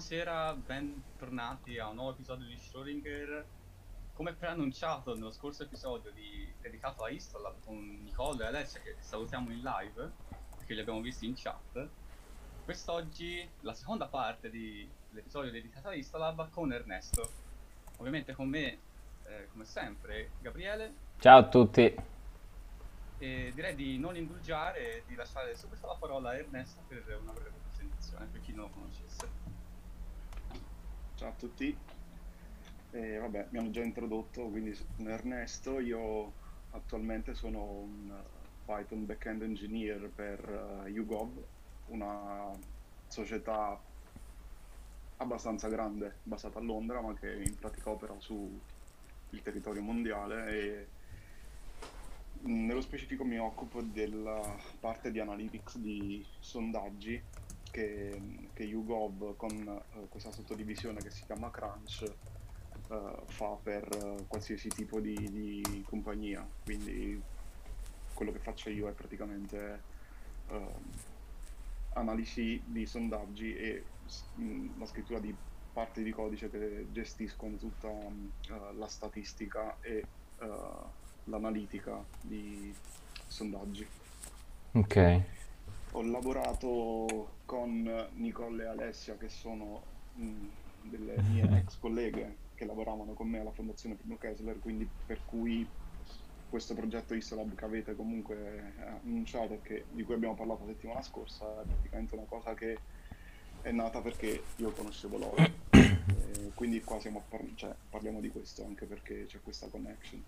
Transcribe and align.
buonasera, 0.00 0.54
bentornati 0.54 1.78
a 1.78 1.88
un 1.88 1.96
nuovo 1.96 2.12
episodio 2.12 2.46
di 2.46 2.54
Schrödinger. 2.56 3.44
Come 4.14 4.32
preannunciato 4.32 5.12
nello 5.12 5.30
scorso 5.30 5.64
episodio 5.64 6.10
di- 6.12 6.50
dedicato 6.58 7.04
a 7.04 7.10
Istolab 7.10 7.56
con 7.66 8.00
Nicola 8.02 8.44
e 8.44 8.46
Alessia 8.46 8.80
che 8.80 8.96
salutiamo 8.98 9.52
in 9.52 9.60
live, 9.60 10.10
perché 10.56 10.72
li 10.72 10.80
abbiamo 10.80 11.02
visti 11.02 11.26
in 11.26 11.34
chat, 11.36 11.86
quest'oggi 12.64 13.46
la 13.60 13.74
seconda 13.74 14.06
parte 14.06 14.48
di- 14.48 14.88
dell'episodio 15.10 15.50
dedicato 15.50 15.88
a 15.88 15.94
Istolab 15.94 16.48
con 16.48 16.72
Ernesto. 16.72 17.30
Ovviamente 17.98 18.32
con 18.32 18.48
me, 18.48 18.78
eh, 19.26 19.48
come 19.52 19.66
sempre, 19.66 20.30
Gabriele, 20.40 20.94
Ciao 21.18 21.40
a 21.40 21.46
tutti. 21.46 21.94
e 23.18 23.52
direi 23.54 23.74
di 23.74 23.98
non 23.98 24.16
indulgiare 24.16 24.78
e 24.96 25.02
di 25.06 25.14
lasciare 25.14 25.54
subito 25.54 25.86
la 25.86 25.96
parola 25.96 26.30
a 26.30 26.36
Ernesto 26.36 26.80
per 26.88 27.18
una 27.20 27.32
breve 27.32 27.52
presentazione, 27.68 28.24
per 28.32 28.40
chi 28.40 28.54
non 28.54 28.64
lo 28.64 28.70
conoscesse. 28.70 29.49
Ciao 31.20 31.28
a 31.28 31.32
tutti, 31.32 31.76
Eh, 32.92 33.18
vabbè, 33.18 33.48
mi 33.50 33.58
hanno 33.58 33.70
già 33.70 33.82
introdotto, 33.82 34.48
quindi 34.48 34.74
sono 34.74 35.10
Ernesto, 35.10 35.78
io 35.78 36.32
attualmente 36.70 37.34
sono 37.34 37.62
un 37.62 38.10
eh, 38.10 38.24
Python 38.64 39.04
backend 39.04 39.42
engineer 39.42 40.08
per 40.08 40.82
eh, 40.86 40.88
YouGov, 40.88 41.44
una 41.88 42.50
società 43.06 43.78
abbastanza 45.18 45.68
grande, 45.68 46.20
basata 46.22 46.58
a 46.58 46.62
Londra, 46.62 47.02
ma 47.02 47.12
che 47.12 47.30
in 47.34 47.54
pratica 47.58 47.90
opera 47.90 48.14
sul 48.18 48.58
territorio 49.42 49.82
mondiale 49.82 50.46
e 50.48 50.86
mh, 52.40 52.64
nello 52.66 52.80
specifico 52.80 53.24
mi 53.24 53.38
occupo 53.38 53.82
della 53.82 54.40
parte 54.80 55.10
di 55.10 55.20
analytics 55.20 55.76
di 55.76 56.24
sondaggi 56.38 57.22
che, 57.70 58.48
che 58.52 58.62
YouGov 58.64 59.36
con 59.36 59.50
eh, 59.50 60.06
questa 60.08 60.32
sottodivisione 60.32 61.00
che 61.00 61.10
si 61.10 61.24
chiama 61.24 61.50
Crunch 61.50 62.02
eh, 62.02 63.22
fa 63.26 63.56
per 63.62 63.88
eh, 63.92 64.24
qualsiasi 64.26 64.68
tipo 64.68 65.00
di, 65.00 65.14
di 65.14 65.84
compagnia. 65.88 66.46
Quindi 66.64 67.20
quello 68.14 68.32
che 68.32 68.38
faccio 68.38 68.70
io 68.70 68.88
è 68.88 68.92
praticamente 68.92 69.98
analisi 71.92 72.60
di 72.64 72.84
sondaggi 72.86 73.54
e 73.54 73.84
mh, 74.34 74.80
la 74.80 74.86
scrittura 74.86 75.20
di 75.20 75.32
parti 75.72 76.02
di 76.02 76.10
codice 76.10 76.50
che 76.50 76.86
gestiscono 76.90 77.56
tutta 77.56 77.88
eh, 77.88 78.74
la 78.76 78.88
statistica 78.88 79.76
e 79.80 80.04
l'analitica 81.24 82.02
di 82.20 82.74
sondaggi. 83.26 83.86
Ok. 84.72 85.22
Ho 85.92 86.02
lavorato 86.02 87.30
con 87.44 88.08
Nicole 88.14 88.62
e 88.62 88.66
Alessia, 88.66 89.16
che 89.16 89.28
sono 89.28 89.82
mh, 90.14 90.46
delle 90.82 91.20
mie 91.22 91.42
ex 91.58 91.78
colleghe 91.78 92.36
che 92.54 92.64
lavoravano 92.64 93.12
con 93.14 93.28
me 93.28 93.40
alla 93.40 93.50
Fondazione 93.50 93.96
Primo 93.96 94.16
Kessler, 94.16 94.58
quindi 94.60 94.88
per 95.06 95.20
cui 95.24 95.66
questo 96.48 96.74
progetto 96.74 97.14
Isolab 97.14 97.54
che 97.54 97.64
avete 97.64 97.96
comunque 97.96 98.72
annunciato 99.02 99.60
e 99.62 99.84
di 99.90 100.02
cui 100.02 100.14
abbiamo 100.14 100.34
parlato 100.34 100.64
la 100.66 100.72
settimana 100.72 101.00
scorsa 101.02 101.46
è 101.62 101.64
praticamente 101.64 102.14
una 102.14 102.26
cosa 102.28 102.54
che 102.54 102.76
è 103.62 103.70
nata 103.70 104.00
perché 104.00 104.42
io 104.56 104.70
conoscevo 104.72 105.18
loro. 105.18 105.36
E 106.42 106.52
quindi 106.54 106.80
qua 106.82 106.98
siamo 107.00 107.18
a 107.18 107.22
par- 107.28 107.54
cioè, 107.54 107.74
parliamo 107.90 108.20
di 108.20 108.30
questo 108.30 108.64
anche 108.64 108.86
perché 108.86 109.26
c'è 109.26 109.40
questa 109.42 109.66
connection. 109.68 110.22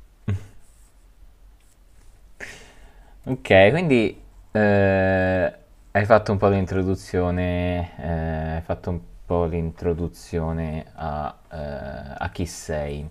Ok, 3.24 3.70
quindi 3.70 4.20
eh, 4.52 5.51
hai 5.92 6.04
fatto 6.06 6.32
un 6.32 6.38
po' 6.38 6.48
l'introduzione, 6.48 7.90
eh, 7.98 8.54
hai 8.56 8.60
fatto 8.62 8.90
un 8.90 9.00
po' 9.26 9.44
l'introduzione 9.44 10.86
a, 10.94 11.34
eh, 11.50 12.14
a 12.18 12.30
chi 12.32 12.46
sei. 12.46 13.08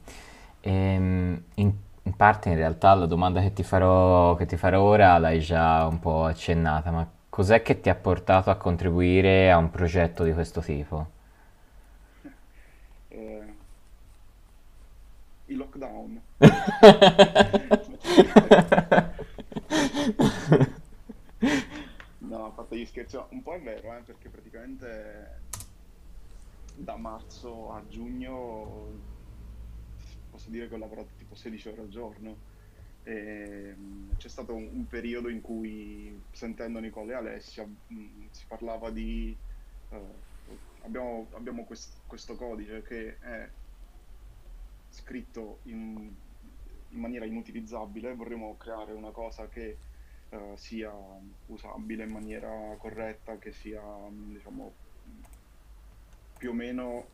Ehm, 0.62 1.44
in, 1.56 1.72
in 2.04 2.16
parte 2.16 2.50
in 2.50 2.56
realtà 2.56 2.94
la 2.96 3.06
domanda 3.06 3.42
che 3.42 3.54
ti 3.54 3.64
farò, 3.64 4.36
che 4.36 4.46
ti 4.46 4.58
farò 4.58 4.82
ora 4.82 5.18
l'hai 5.18 5.40
già 5.40 5.86
un 5.88 6.00
po' 6.00 6.26
accennata, 6.26 6.92
ma 6.92 7.08
cos'è 7.30 7.62
che 7.62 7.80
ti 7.82 7.90
ha 7.90 7.96
portato 7.96 8.50
a 8.50 8.56
contribuire 8.56 9.52
a 9.52 9.58
un 9.58 9.70
progetto 9.72 10.24
di 10.24 10.34
questo 10.34 10.62
tipo? 10.62 11.08
Eh, 13.12 13.44
il 15.48 15.58
lockdown. 15.58 16.22
No, 22.22 22.46
a 22.46 22.50
parte 22.50 22.61
gli 22.76 22.86
scherzi, 22.86 23.18
un 23.30 23.42
po' 23.42 23.54
è 23.54 23.62
vero, 23.62 23.96
eh, 23.96 24.02
perché 24.02 24.30
praticamente 24.30 25.40
da 26.76 26.96
marzo 26.96 27.72
a 27.72 27.84
giugno 27.88 29.10
posso 30.32 30.50
dire 30.50 30.68
che 30.68 30.76
ho 30.76 30.78
lavorato 30.78 31.10
tipo 31.18 31.36
16 31.36 31.68
ore 31.70 31.82
al 31.82 31.90
giorno. 31.90 32.50
E, 33.04 33.74
mh, 33.76 34.18
c'è 34.18 34.30
stato 34.30 34.54
un, 34.54 34.70
un 34.72 34.88
periodo 34.88 35.30
in 35.30 35.42
cui, 35.42 36.22
sentendo 36.32 36.80
Nicola 36.80 37.14
e 37.14 37.16
Alessia, 37.16 37.66
mh, 37.66 38.28
si 38.32 38.46
parlava 38.48 38.90
di... 38.90 39.36
eh, 39.90 40.00
abbiamo 40.84 41.28
abbiamo 41.34 41.64
quest- 41.64 42.00
questo 42.08 42.36
codice 42.36 42.82
che 42.82 43.20
è 43.20 43.48
scritto 44.90 45.60
in, 45.64 46.12
in 46.90 47.00
maniera 47.00 47.26
inutilizzabile, 47.26 48.16
vorremmo 48.16 48.56
creare 48.58 48.94
una 48.94 49.12
cosa 49.12 49.48
che 49.48 49.78
eh, 50.32 50.54
sia 50.56 50.92
usabile 51.48 52.04
in 52.06 52.12
maniera 52.12 52.76
corretta, 52.78 53.38
che 53.38 53.52
sia, 53.52 53.82
mh, 53.82 54.34
diciamo, 54.34 54.74
più 56.38 56.52
o 56.52 56.54
meno 56.54 57.10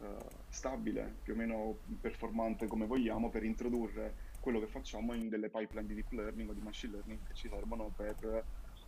eh, 0.00 0.16
stabile, 0.48 1.18
più 1.22 1.34
o 1.34 1.36
meno 1.36 1.78
performante 2.00 2.66
come 2.66 2.86
vogliamo 2.86 3.28
per 3.28 3.44
introdurre 3.44 4.14
quello 4.40 4.60
che 4.60 4.66
facciamo 4.66 5.12
in 5.12 5.28
delle 5.28 5.50
pipeline 5.50 5.86
di 5.86 5.94
deep 5.94 6.10
learning 6.12 6.48
o 6.48 6.54
di 6.54 6.60
machine 6.62 6.94
learning 6.94 7.22
che 7.26 7.34
ci 7.34 7.48
servono 7.48 7.90
per 7.90 8.46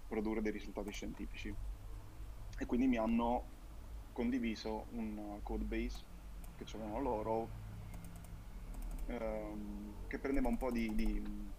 produrre 0.09 0.41
dei 0.41 0.53
risultati 0.53 0.91
scientifici. 0.91 1.55
E 2.59 2.67
quindi 2.67 2.87
mi 2.87 2.97
hanno 2.97 3.45
condiviso 4.13 4.87
un 4.93 5.41
code 5.43 5.65
base 5.65 6.05
che 6.55 6.65
avevano 6.73 7.01
loro 7.01 7.51
ehm, 9.07 10.07
che 10.07 10.19
prendeva 10.19 10.49
un 10.49 10.57
po' 10.57 10.71
di, 10.71 10.95
di 10.95 11.52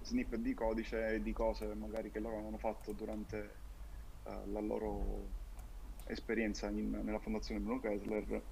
snippet 0.00 0.40
di 0.40 0.54
codice 0.54 1.14
e 1.14 1.22
di 1.22 1.32
cose 1.32 1.74
magari 1.74 2.10
che 2.10 2.20
loro 2.20 2.36
avevano 2.36 2.58
fatto 2.58 2.92
durante 2.92 3.64
eh, 4.22 4.46
la 4.46 4.60
loro 4.60 5.34
esperienza 6.04 6.68
in- 6.70 6.90
nella 6.90 7.20
fondazione 7.20 7.60
Bruno 7.60 7.80
Kessler 7.80 8.46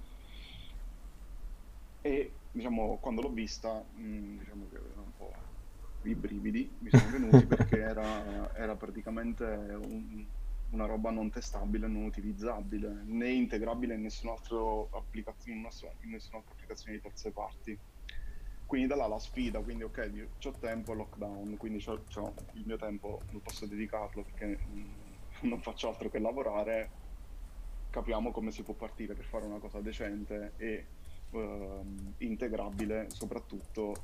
e 2.01 2.41
diciamo 2.51 2.99
quando 2.99 3.21
l'ho 3.21 3.31
vista 3.31 3.83
mh, 3.83 4.37
diciamo 4.37 4.67
che 4.67 4.77
aveva 4.77 5.01
un 5.01 5.13
po' 5.13 5.43
i 6.01 6.15
brividi 6.15 6.77
mi 6.81 6.89
sono 6.91 7.09
venuti 7.09 7.45
perché 7.47 7.77
era, 7.77 8.53
era 8.53 8.77
praticamente 8.77 9.43
un- 9.45 10.31
una 10.71 10.85
roba 10.85 11.09
non 11.09 11.31
testabile, 11.31 11.87
non 11.87 12.03
utilizzabile, 12.03 13.01
né 13.03 13.31
integrabile 13.31 13.95
in 13.95 14.05
altra 14.05 14.87
applicazione, 14.91 15.57
in 15.57 15.67
in 16.01 16.09
nessun'altra 16.11 16.53
applicazione 16.53 16.97
di 16.97 17.01
terze 17.01 17.31
parti. 17.31 17.81
Quindi 18.69 18.85
da 18.85 18.95
là 18.95 19.07
la 19.07 19.17
sfida, 19.17 19.61
quindi 19.61 19.81
ok, 19.81 20.27
ho 20.45 20.51
tempo, 20.59 20.93
lockdown, 20.93 21.57
quindi 21.57 21.83
c'ho, 21.83 22.03
c'ho 22.03 22.35
il 22.53 22.67
mio 22.67 22.77
tempo, 22.77 23.19
non 23.31 23.41
posso 23.41 23.65
dedicarlo 23.65 24.21
perché 24.21 24.59
mm, 24.63 24.91
non 25.49 25.59
faccio 25.59 25.87
altro 25.87 26.07
che 26.07 26.19
lavorare, 26.19 26.89
capiamo 27.89 28.29
come 28.29 28.51
si 28.51 28.61
può 28.61 28.75
partire 28.75 29.15
per 29.15 29.25
fare 29.25 29.47
una 29.47 29.57
cosa 29.57 29.79
decente 29.79 30.51
e 30.57 30.85
ehm, 31.31 32.13
integrabile 32.19 33.09
soprattutto 33.09 33.95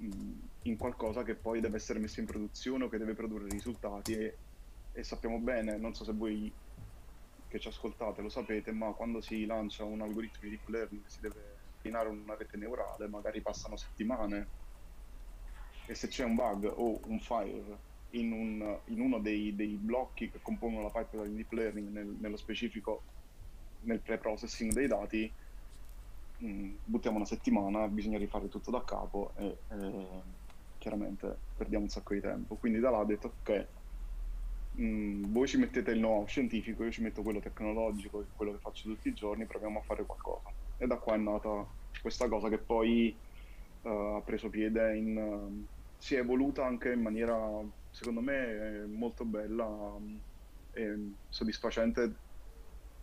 mm, 0.00 0.38
in 0.62 0.76
qualcosa 0.76 1.24
che 1.24 1.34
poi 1.34 1.58
deve 1.60 1.78
essere 1.78 1.98
messo 1.98 2.20
in 2.20 2.26
produzione 2.26 2.84
o 2.84 2.88
che 2.88 2.96
deve 2.96 3.14
produrre 3.14 3.48
risultati 3.48 4.12
e, 4.12 4.36
e 4.92 5.02
sappiamo 5.02 5.38
bene, 5.38 5.76
non 5.78 5.96
so 5.96 6.04
se 6.04 6.12
voi 6.12 6.52
che 7.48 7.58
ci 7.58 7.66
ascoltate 7.66 8.22
lo 8.22 8.28
sapete, 8.28 8.70
ma 8.70 8.92
quando 8.92 9.20
si 9.20 9.46
lancia 9.46 9.82
un 9.82 10.00
algoritmo 10.00 10.42
di 10.42 10.50
deep 10.50 10.68
learning 10.68 11.02
si 11.06 11.20
deve 11.20 11.59
allenare 11.82 12.08
una 12.08 12.36
rete 12.36 12.56
neurale, 12.56 13.08
magari 13.08 13.42
passano 13.42 13.76
settimane 13.76 14.50
e 15.86 15.94
se 15.94 16.08
c'è 16.08 16.24
un 16.24 16.34
bug 16.34 16.64
o 16.64 17.00
un 17.08 17.18
file 17.20 17.84
in, 18.10 18.32
un- 18.32 18.82
in 18.86 19.00
uno 19.00 19.20
dei, 19.20 19.54
dei 19.54 19.76
blocchi 19.78 20.30
che 20.30 20.40
compongono 20.40 20.84
la 20.84 20.90
pipeline 20.90 21.30
di 21.30 21.36
deep 21.36 21.52
learning, 21.52 21.88
nel- 21.90 22.16
nello 22.20 22.36
specifico 22.36 23.04
nel 23.82 24.02
pre-processing 24.02 24.72
dei 24.72 24.86
dati, 24.86 25.34
mh, 26.38 26.76
buttiamo 26.84 27.16
una 27.16 27.24
settimana, 27.24 27.88
bisogna 27.88 28.18
rifare 28.18 28.48
tutto 28.48 28.70
da 28.70 28.84
capo 28.84 29.34
e 29.36 29.64
eh, 29.68 30.22
chiaramente 30.78 31.40
perdiamo 31.54 31.84
un 31.84 31.90
sacco 31.90 32.14
di 32.14 32.20
tempo. 32.20 32.56
Quindi 32.56 32.80
da 32.80 32.90
là 32.90 32.98
ho 32.98 33.04
detto 33.04 33.28
ok, 33.28 33.72
mh, 34.70 35.30
voi 35.32 35.46
ci 35.48 35.58
mettete 35.58 35.90
il 35.92 35.98
know-how 35.98 36.26
scientifico, 36.26 36.84
io 36.84 36.90
ci 36.90 37.02
metto 37.02 37.22
quello 37.22 37.40
tecnologico, 37.40 38.28
quello 38.34 38.52
che 38.52 38.58
faccio 38.58 38.88
tutti 38.88 39.08
i 39.08 39.12
giorni, 39.14 39.46
proviamo 39.46 39.78
a 39.78 39.82
fare 39.82 40.04
qualcosa. 40.06 40.54
E 40.82 40.86
da 40.86 40.96
qua 40.96 41.14
è 41.14 41.18
nata 41.18 41.66
questa 42.00 42.26
cosa 42.28 42.48
che 42.48 42.58
poi 42.58 43.10
eh, 43.82 44.14
ha 44.16 44.22
preso 44.22 44.48
piede 44.48 44.96
in, 44.96 45.16
ehm, 45.18 45.66
si 45.98 46.14
è 46.14 46.20
evoluta 46.20 46.64
anche 46.64 46.92
in 46.92 47.02
maniera, 47.02 47.36
secondo 47.90 48.22
me, 48.22 48.86
molto 48.86 49.26
bella 49.26 49.66
mm, 49.98 50.16
e 50.70 51.14
soddisfacente 51.28 52.20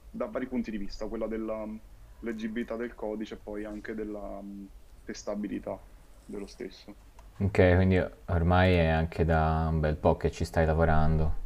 da 0.10 0.26
vari 0.26 0.48
punti 0.48 0.72
di 0.72 0.78
vista, 0.78 1.08
quella 1.08 1.28
della 1.28 1.66
mm, 1.68 1.78
leggibilità 2.22 2.76
del 2.76 2.96
codice 2.96 3.36
e 3.36 3.38
poi 3.38 3.64
anche 3.64 3.94
della 3.94 4.42
mm, 4.42 4.66
testabilità 5.04 5.80
dello 6.26 6.48
stesso. 6.48 6.96
Ok, 7.40 7.76
quindi 7.76 7.98
ormai 8.26 8.74
è 8.74 8.88
anche 8.88 9.24
da 9.24 9.68
un 9.70 9.80
bel 9.80 9.98
po' 9.98 10.18
che 10.18 10.32
ci 10.32 10.44
stai 10.44 10.66
lavorando. 10.66 11.46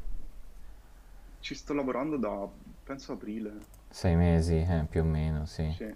Ci 1.40 1.56
sto 1.56 1.74
lavorando 1.74 2.18
da, 2.18 2.48
penso, 2.84 3.14
aprile. 3.14 3.60
Sei 3.90 4.16
mesi, 4.16 4.56
eh, 4.56 4.86
più 4.90 5.02
o 5.02 5.04
meno. 5.04 5.46
Sì, 5.46 5.70
sì. 5.78 5.94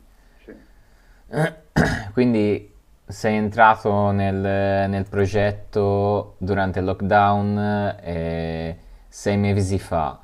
Quindi 2.14 2.74
sei 3.08 3.36
entrato 3.36 4.12
nel, 4.12 4.90
nel 4.90 5.06
progetto 5.08 6.36
durante 6.38 6.80
il 6.80 6.86
lockdown 6.86 7.98
eh, 8.02 8.78
sei 9.08 9.38
mesi 9.38 9.80
fa. 9.80 10.20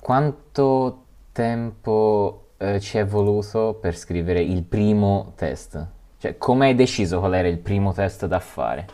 Quanto 0.00 1.04
tempo 1.32 2.52
eh, 2.56 2.80
ci 2.80 2.98
è 2.98 3.04
voluto 3.04 3.78
per 3.80 3.96
scrivere 3.96 4.40
il 4.40 4.62
primo 4.62 5.32
test? 5.36 5.86
Cioè, 6.18 6.36
come 6.36 6.66
hai 6.66 6.74
deciso 6.74 7.18
qual 7.18 7.34
era 7.34 7.48
il 7.48 7.58
primo 7.58 7.92
test 7.92 8.26
da 8.26 8.40
fare? 8.40 8.86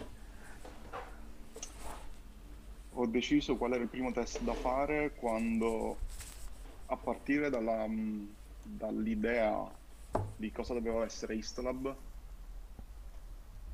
Ho 2.95 3.07
deciso 3.07 3.57
qual 3.57 3.73
era 3.73 3.83
il 3.83 3.89
primo 3.89 4.11
test 4.13 4.41
da 4.41 4.55
fare 4.55 5.13
quando, 5.17 5.97
a 6.87 6.97
partire 6.97 7.51
dalla, 7.51 7.87
mm, 7.87 8.27
dall'idea 8.63 9.69
di 10.37 10.51
cosa 10.51 10.75
doveva 10.75 11.05
essere 11.05 11.35
Istolab, 11.37 11.97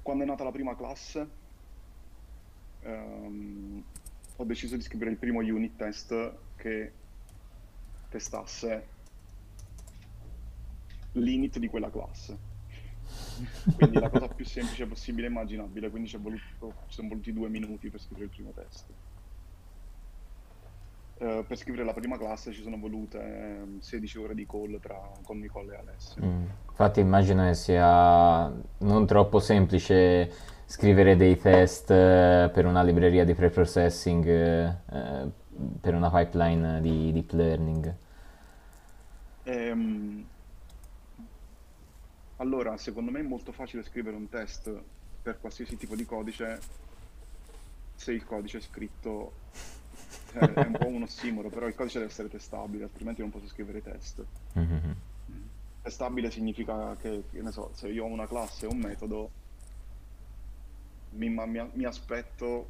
quando 0.02 0.24
è 0.24 0.26
nata 0.26 0.44
la 0.44 0.50
prima 0.50 0.76
classe, 0.76 1.28
ehm, 2.80 3.84
ho 4.36 4.44
deciso 4.44 4.76
di 4.76 4.82
scrivere 4.82 5.10
il 5.10 5.18
primo 5.18 5.40
unit 5.40 5.76
test 5.76 6.34
che 6.56 6.92
testasse 8.08 8.86
l'init 11.12 11.58
di 11.58 11.68
quella 11.68 11.90
classe. 11.90 12.50
Quindi 13.76 13.98
la 13.98 14.10
cosa 14.10 14.28
più 14.28 14.44
semplice 14.44 14.86
possibile 14.86 15.26
e 15.26 15.30
immaginabile, 15.30 15.90
quindi 15.90 16.08
ci, 16.08 16.16
voluto- 16.16 16.74
ci 16.86 16.94
sono 16.94 17.08
voluti 17.08 17.32
due 17.32 17.48
minuti 17.48 17.90
per 17.90 18.00
scrivere 18.00 18.26
il 18.26 18.30
primo 18.30 18.52
test. 18.52 18.86
Eh, 21.22 21.44
per 21.46 21.56
scrivere 21.56 21.84
la 21.84 21.92
prima 21.92 22.18
classe 22.18 22.50
ci 22.50 22.62
sono 22.62 22.78
volute 22.78 23.20
ehm, 23.20 23.78
16 23.78 24.18
ore 24.18 24.34
di 24.34 24.44
call 24.44 24.80
tra, 24.80 25.00
con 25.22 25.38
Nicole 25.38 25.74
e 25.74 25.76
Alessio. 25.76 26.20
Mm. 26.20 26.46
Infatti 26.68 26.98
immagino 26.98 27.46
che 27.46 27.54
sia 27.54 28.52
non 28.78 29.06
troppo 29.06 29.38
semplice 29.38 30.32
scrivere 30.66 31.14
dei 31.14 31.38
test 31.38 31.92
eh, 31.92 32.50
per 32.52 32.66
una 32.66 32.82
libreria 32.82 33.24
di 33.24 33.34
preprocessing, 33.34 34.26
eh, 34.26 34.76
eh, 34.90 35.30
per 35.80 35.94
una 35.94 36.10
pipeline 36.10 36.80
di 36.80 37.12
deep 37.12 37.30
learning. 37.30 37.94
Ehm, 39.44 40.26
allora, 42.38 42.76
secondo 42.78 43.12
me 43.12 43.20
è 43.20 43.22
molto 43.22 43.52
facile 43.52 43.84
scrivere 43.84 44.16
un 44.16 44.28
test 44.28 44.76
per 45.22 45.38
qualsiasi 45.38 45.76
tipo 45.76 45.94
di 45.94 46.04
codice 46.04 46.58
se 47.94 48.10
il 48.10 48.24
codice 48.24 48.58
è 48.58 48.60
scritto, 48.60 49.34
cioè, 50.32 50.52
è 50.52 50.66
un 50.66 50.72
po' 50.72 50.86
un 50.86 51.02
ossimoro, 51.02 51.48
però 51.50 51.66
il 51.66 51.74
codice 51.74 51.98
deve 51.98 52.10
essere 52.10 52.28
testabile, 52.28 52.84
altrimenti 52.84 53.20
non 53.20 53.30
posso 53.30 53.46
scrivere 53.48 53.82
test. 53.82 54.24
Mhm. 54.54 54.96
Testabile 55.82 56.30
significa 56.30 56.96
che, 56.96 57.24
che 57.30 57.42
ne 57.42 57.50
so, 57.50 57.72
se 57.74 57.88
io 57.88 58.04
ho 58.04 58.08
una 58.08 58.26
classe 58.26 58.66
o 58.66 58.70
un 58.70 58.78
metodo, 58.78 59.30
mi, 61.10 61.28
mi- 61.28 61.70
mi 61.74 61.84
aspetto 61.84 62.68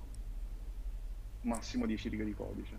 massimo 1.42 1.86
10 1.86 2.08
righe 2.08 2.24
di 2.24 2.34
codice, 2.34 2.78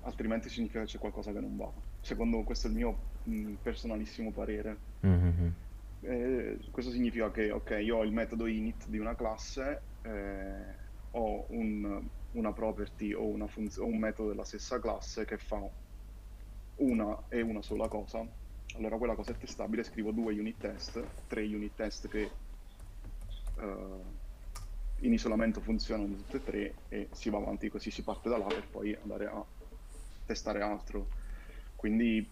altrimenti 0.00 0.48
significa 0.48 0.80
che 0.80 0.86
c'è 0.86 0.98
qualcosa 0.98 1.32
che 1.32 1.40
non 1.40 1.56
va. 1.56 1.70
Secondo 2.00 2.42
questo 2.42 2.66
è 2.68 2.70
il 2.70 2.76
mio 2.76 2.98
mh, 3.24 3.54
personalissimo 3.62 4.32
parere. 4.32 4.78
Mhm. 5.00 5.54
Eh, 6.04 6.58
questo 6.70 6.90
significa 6.90 7.30
che, 7.30 7.50
ok, 7.50 7.78
io 7.82 7.98
ho 7.98 8.04
il 8.04 8.12
metodo 8.12 8.46
init 8.46 8.86
di 8.88 8.98
una 8.98 9.14
classe, 9.14 9.82
eh, 10.02 10.76
ho 11.10 11.46
un- 11.50 12.08
una 12.32 12.52
property 12.52 13.12
o, 13.12 13.24
una 13.26 13.46
funz- 13.46 13.78
o 13.78 13.86
un 13.86 13.98
metodo 13.98 14.28
della 14.28 14.44
stessa 14.44 14.78
classe 14.80 15.24
che 15.24 15.38
fa 15.38 15.60
una 16.76 17.22
e 17.28 17.40
una 17.40 17.62
sola 17.62 17.88
cosa. 17.88 18.26
Allora 18.74 18.96
quella 18.96 19.14
cosa 19.14 19.32
è 19.32 19.36
testabile, 19.36 19.84
scrivo 19.84 20.12
due 20.12 20.38
unit 20.38 20.58
test, 20.58 21.02
tre 21.26 21.44
unit 21.44 21.74
test 21.74 22.08
che 22.08 22.30
eh, 23.58 24.20
in 25.00 25.12
isolamento 25.12 25.60
funzionano 25.60 26.14
tutte 26.14 26.36
e 26.36 26.42
tre 26.42 26.74
e 26.88 27.08
si 27.12 27.28
va 27.28 27.38
avanti 27.38 27.68
così, 27.68 27.90
si 27.90 28.02
parte 28.02 28.28
da 28.28 28.38
là 28.38 28.46
per 28.46 28.66
poi 28.68 28.96
andare 29.00 29.26
a 29.26 29.44
testare 30.24 30.62
altro. 30.62 31.06
Quindi 31.76 32.26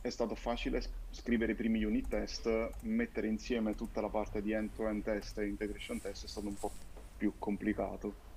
è 0.00 0.10
stato 0.10 0.34
facile 0.34 0.82
scrivere 1.10 1.52
i 1.52 1.54
primi 1.56 1.82
unit 1.82 2.08
test, 2.08 2.70
mettere 2.82 3.26
insieme 3.26 3.74
tutta 3.74 4.00
la 4.00 4.08
parte 4.08 4.40
di 4.40 4.52
end-to-end 4.52 5.02
test 5.02 5.38
e 5.38 5.46
integration 5.46 6.00
test 6.00 6.24
è 6.24 6.28
stato 6.28 6.46
un 6.46 6.54
po' 6.54 6.70
più 7.16 7.32
complicato. 7.38 8.27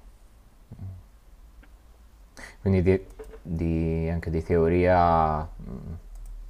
Quindi 2.62 2.82
di, 2.84 3.06
di- 3.42 4.10
anche 4.10 4.30
di 4.30 4.44
teoria 4.44 5.42
mm, 5.44 5.94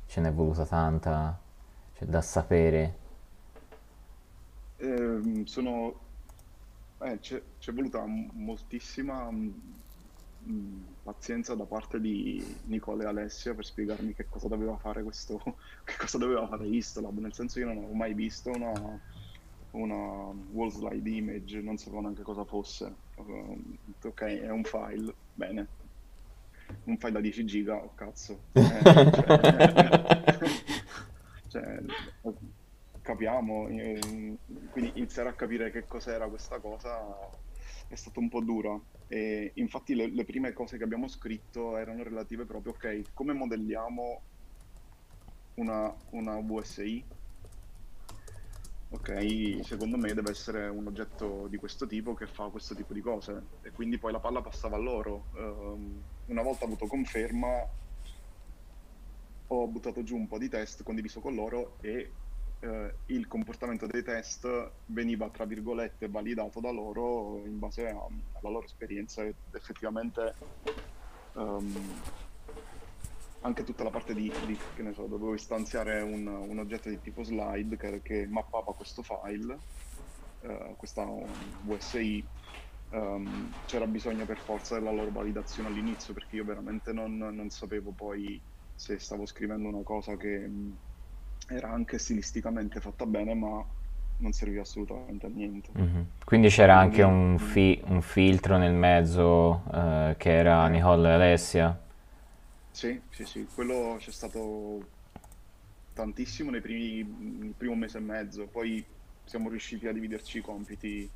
ce 0.07 0.21
n'è 0.21 0.31
voluta 0.33 0.65
tanta, 0.65 1.39
cioè 1.93 2.07
da 2.07 2.21
sapere. 2.21 2.99
Ehm, 4.77 5.45
sono, 5.45 5.99
eh, 6.99 7.19
c'è 7.19 7.71
voluta 7.73 8.03
moltissima 8.05 9.31
mm, 9.31 9.49
mm, 10.49 10.83
pazienza 11.03 11.55
da 11.55 11.65
parte 11.65 11.99
di 12.01 12.43
Nicole 12.65 13.03
e 13.03 13.07
Alessia 13.07 13.53
per 13.53 13.65
spiegarmi 13.65 14.13
che 14.13 14.27
cosa 14.27 14.47
doveva 14.47 14.77
fare 14.77 15.03
questo, 15.03 15.39
che 15.85 15.95
cosa 15.97 16.17
doveva 16.17 16.47
fare 16.47 16.67
Istolab, 16.67 17.17
nel 17.19 17.33
senso 17.33 17.59
io 17.59 17.67
non 17.67 17.77
avevo 17.77 17.93
mai 17.93 18.13
visto 18.13 18.51
una, 18.51 18.71
una 19.71 19.95
wall 20.51 20.69
slide 20.69 21.09
image, 21.09 21.61
non 21.61 21.77
sapevo 21.77 22.01
neanche 22.01 22.23
cosa 22.23 22.43
fosse. 22.45 22.95
Ehm, 23.27 23.77
ok, 24.03 24.21
è 24.21 24.49
un 24.49 24.63
file, 24.63 25.13
bene, 25.33 25.67
un 26.85 26.97
file 26.97 27.11
da 27.11 27.19
10 27.19 27.45
giga, 27.45 27.75
oh 27.75 27.93
cazzo. 27.95 28.39
Eh, 31.51 31.59
cioè, 31.59 31.81
cioè, 32.21 32.33
capiamo, 33.01 33.67
eh, 33.67 33.99
quindi 34.69 34.91
iniziare 34.95 35.29
a 35.29 35.33
capire 35.33 35.69
che 35.69 35.85
cos'era 35.85 36.27
questa 36.27 36.59
cosa 36.59 37.29
è 37.87 37.95
stato 37.95 38.19
un 38.19 38.29
po' 38.29 38.41
dura. 38.41 38.79
E 39.07 39.51
infatti 39.55 39.93
le, 39.95 40.07
le 40.07 40.23
prime 40.23 40.53
cose 40.53 40.77
che 40.77 40.83
abbiamo 40.83 41.07
scritto 41.07 41.77
erano 41.77 42.03
relative 42.03 42.45
proprio, 42.45 42.71
ok, 42.73 43.13
come 43.13 43.33
modelliamo 43.33 44.21
una, 45.55 45.93
una 46.11 46.39
VSI? 46.39 47.03
Ok, 48.93 49.63
secondo 49.63 49.95
me 49.95 50.13
deve 50.13 50.31
essere 50.31 50.67
un 50.67 50.85
oggetto 50.85 51.47
di 51.47 51.55
questo 51.55 51.87
tipo 51.87 52.13
che 52.13 52.27
fa 52.27 52.49
questo 52.49 52.75
tipo 52.75 52.93
di 52.93 52.99
cose 52.99 53.51
e 53.61 53.71
quindi 53.71 53.97
poi 53.97 54.11
la 54.11 54.19
palla 54.19 54.41
passava 54.41 54.75
a 54.75 54.79
loro. 54.79 55.29
Ehm, 55.33 56.03
una 56.25 56.41
volta 56.41 56.65
avuto 56.65 56.87
conferma 56.87 57.47
ho 59.47 59.67
buttato 59.69 60.03
giù 60.03 60.17
un 60.17 60.27
po' 60.27 60.37
di 60.37 60.49
test 60.49 60.83
condiviso 60.83 61.21
con 61.21 61.33
loro 61.35 61.77
e 61.79 62.15
eh, 62.59 62.99
il 63.05 63.27
comportamento 63.27 63.87
dei 63.87 64.03
test 64.03 64.81
veniva, 64.87 65.29
tra 65.29 65.45
virgolette, 65.45 66.09
validato 66.09 66.59
da 66.59 66.71
loro 66.71 67.45
in 67.45 67.59
base 67.59 67.87
a- 67.87 67.91
alla 67.95 68.49
loro 68.49 68.65
esperienza 68.65 69.23
ed 69.23 69.37
effettivamente 69.53 70.35
ehm, 71.33 72.01
anche 73.41 73.63
tutta 73.63 73.83
la 73.83 73.89
parte 73.91 74.13
di, 74.13 74.31
di- 74.45 74.57
che 74.73 74.83
ne 74.83 74.93
so, 74.93 75.07
dovevo 75.07 75.33
istanziare 75.33 76.01
un, 76.01 76.25
un 76.27 76.59
oggetto 76.59 76.89
di 76.89 76.99
tipo 77.01 77.23
slide 77.23 77.77
che, 77.77 78.01
che 78.01 78.27
mappava 78.27 78.73
questo 78.73 79.01
file, 79.03 79.63
eh, 80.39 80.73
questa 80.77 81.03
um, 81.03 81.59
VSI, 81.63 82.29
ehm, 82.89 83.61
c'era 83.65 83.87
bisogno 83.87 84.25
per 84.25 84.39
forza 84.39 84.75
della 84.77 84.91
loro 84.91 85.11
validazione 85.11 85.69
all'inizio 85.69 86.13
perché 86.13 86.35
io 86.37 86.45
veramente 86.45 86.91
non, 86.93 87.17
non 87.17 87.49
sapevo 87.49 87.93
poi 87.93 88.43
se 88.73 88.99
stavo 88.99 89.25
scrivendo 89.25 89.67
una 89.69 89.83
cosa 89.83 90.15
che 90.17 90.47
mh, 90.47 90.77
era 91.47 91.69
anche 91.71 91.97
stilisticamente 91.99 92.79
fatta 92.79 93.05
bene 93.05 93.33
ma 93.33 93.65
non 94.17 94.31
serviva 94.33 94.61
assolutamente 94.61 95.25
a 95.25 95.29
niente. 95.29 95.71
Mhm. 95.73 96.05
Quindi 96.25 96.49
c'era 96.49 96.77
anche 96.77 97.01
un, 97.03 97.37
fi- 97.39 97.81
un 97.87 98.01
filtro 98.01 98.57
nel 98.57 98.73
mezzo 98.73 99.63
eh, 99.73 100.15
che 100.17 100.31
era 100.35 100.67
eh, 100.67 100.69
Nicole 100.69 101.09
e 101.09 101.13
Alessia. 101.13 101.79
Sì, 102.71 103.01
sì, 103.11 103.25
sì, 103.25 103.49
quello 103.53 103.95
c'è 103.99 104.11
stato 104.11 104.89
tantissimo 105.93 106.49
nei 106.51 106.61
primi, 106.61 107.03
nel 107.39 107.55
primo 107.55 107.75
mese 107.75 107.97
e 107.97 108.01
mezzo, 108.01 108.47
poi 108.49 108.85
siamo 109.23 109.49
riusciti 109.49 109.87
a 109.87 109.93
dividerci 109.93 110.39
i 110.39 110.41
compiti 110.41 111.11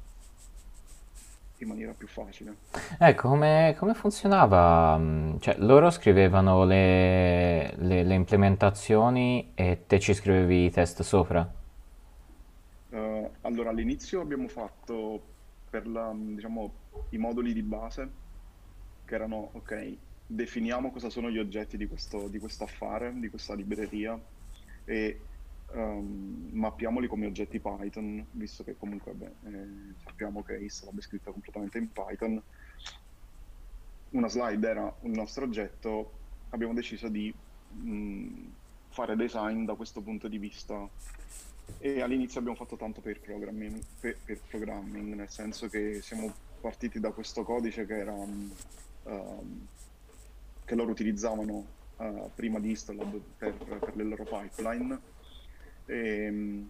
in 1.58 1.68
maniera 1.68 1.94
più 1.94 2.08
facile. 2.08 2.60
Ecco, 3.00 3.30
come, 3.30 3.76
come 3.78 3.94
funzionava? 3.94 4.98
Mm, 4.98 5.38
Cioè, 5.40 5.56
loro 5.60 5.90
scrivevano 5.92 6.66
le, 6.66 7.74
le- 7.78 8.04
le 8.04 8.14
implementazioni 8.14 9.52
e 9.56 9.86
te 9.88 10.00
ci 10.00 10.14
scrivevi 10.14 10.66
i 10.66 10.72
test 10.72 11.02
sopra? 11.02 11.50
Eh, 12.90 13.32
allora, 13.42 13.70
all'inizio 13.70 14.22
abbiamo 14.22 14.48
fatto 14.48 15.34
per 15.70 15.88
la, 15.88 16.14
diciamo, 16.16 16.80
i 17.10 17.18
moduli 17.18 17.54
di 17.54 17.64
base, 17.64 18.14
che 19.04 19.16
erano, 19.16 19.52
ok, 19.54 20.00
definiamo 20.28 20.92
cosa 20.92 21.10
sono 21.10 21.30
gli 21.30 21.38
oggetti 21.38 21.78
di 21.78 21.88
questo 21.88 22.28
di 22.28 22.42
affare, 22.60 23.14
di 23.20 23.30
questa 23.30 23.54
libreria 23.54 24.20
e 24.86 25.20
um, 25.74 26.50
mappiamoli 26.52 27.08
come 27.08 27.28
oggetti 27.28 27.60
Python, 27.60 28.26
visto 28.32 28.64
che 28.64 28.76
comunque 28.78 29.14
beh, 29.14 29.26
eh, 29.26 29.68
sappiamo 30.04 30.44
che 30.44 30.58
Islab 30.58 30.98
è 30.98 31.02
scritta 31.02 31.32
completamente 31.32 31.78
in 31.78 31.92
Python. 31.92 32.42
Una 34.12 34.30
slide 34.30 34.68
era 34.68 34.96
un 35.02 35.12
nostro 35.12 35.44
oggetto, 35.44 36.12
abbiamo 36.50 36.74
deciso 36.74 37.08
di 37.08 37.34
mh, 37.72 37.90
mm, 37.90 38.46
fare 38.90 39.16
design 39.16 39.66
da 39.66 39.76
questo 39.76 40.02
punto 40.02 40.28
di 40.28 40.38
vista 40.38 40.88
e 41.80 42.02
all'inizio 42.02 42.40
abbiamo 42.40 42.58
fatto 42.58 42.78
tanto 42.78 43.02
per 43.02 43.20
programming, 43.20 43.80
per, 44.00 44.18
per 44.24 44.40
programming, 44.48 45.14
nel 45.14 45.30
senso 45.30 45.68
che 45.68 46.02
siamo 46.02 46.34
partiti 46.62 47.00
da 47.00 47.12
questo 47.12 47.44
codice 47.44 47.86
che 47.86 47.98
era 47.98 48.14
um, 48.14 49.68
che 50.66 50.76
loro 50.76 50.92
utilizzavano 50.92 51.66
uh, 51.98 52.30
prima 52.36 52.60
di 52.60 52.72
Istolab 52.72 53.20
per, 53.38 53.54
per, 53.54 53.96
le 53.96 54.04
loro 54.04 54.24
pipeline 54.24 55.00
e 55.86 56.28
um, 56.30 56.70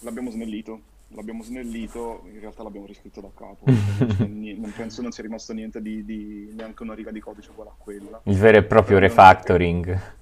l'abbiamo 0.00 0.30
snellito 0.30 0.92
l'abbiamo 1.14 1.42
snellito, 1.42 2.24
in 2.32 2.40
realtà 2.40 2.62
l'abbiamo 2.62 2.86
riscritto 2.86 3.20
da 3.20 3.30
capo, 3.34 3.64
non, 4.26 4.72
penso 4.76 5.02
non 5.02 5.12
sia 5.12 5.22
rimasto 5.22 5.52
niente 5.52 5.80
di, 5.80 6.04
di, 6.04 6.50
neanche 6.54 6.82
una 6.82 6.94
riga 6.94 7.10
di 7.10 7.20
codice 7.20 7.50
uguale 7.50 7.70
a 7.70 7.74
quella. 7.76 8.20
Il 8.24 8.36
vero 8.36 8.58
e 8.58 8.62
proprio 8.64 8.98
refactoring. 8.98 10.12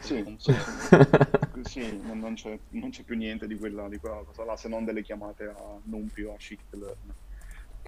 Sì, 0.00 0.36
sì, 0.36 0.52
sì 1.62 2.00
non, 2.02 2.18
non, 2.18 2.34
c'è, 2.34 2.58
non, 2.70 2.90
c'è, 2.90 3.02
più 3.04 3.16
niente 3.16 3.46
di 3.46 3.56
quella, 3.56 3.88
di 3.88 3.96
quella, 3.96 4.22
cosa 4.26 4.44
là, 4.44 4.54
se 4.56 4.68
non 4.68 4.84
delle 4.84 5.02
chiamate 5.02 5.44
a 5.44 5.78
NumPy 5.82 6.22
o 6.24 6.34
a 6.34 6.36
Scikit-learn, 6.38 7.14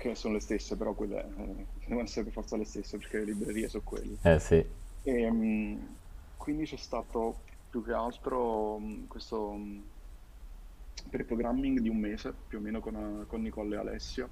che 0.01 0.15
sono 0.15 0.35
le 0.35 0.41
stesse, 0.41 0.77
però 0.77 0.95
quelle 0.95 1.21
eh, 1.21 1.67
devono 1.85 2.03
essere 2.03 2.25
per 2.25 2.33
forza 2.33 2.57
le 2.57 2.65
stesse, 2.65 2.97
perché 2.97 3.19
le 3.19 3.25
librerie 3.27 3.69
sono 3.69 3.83
quelle. 3.85 4.17
Eh 4.23 4.39
sì. 4.41 4.65
E, 5.03 5.27
um, 5.29 5.97
quindi 6.37 6.65
c'è 6.65 6.77
stato 6.77 7.45
più 7.69 7.85
che 7.85 7.93
altro 7.93 8.77
um, 8.77 9.07
questo 9.07 9.51
um, 9.51 9.85
per 11.11 11.27
programming 11.27 11.81
di 11.81 11.91
un 11.91 11.99
mese, 11.99 12.35
più 12.49 12.59
o 12.59 12.61
meno 12.63 12.81
con, 12.81 13.25
con 13.29 13.43
Nicole 13.43 13.77
e 13.77 13.79
Alessio, 13.79 14.31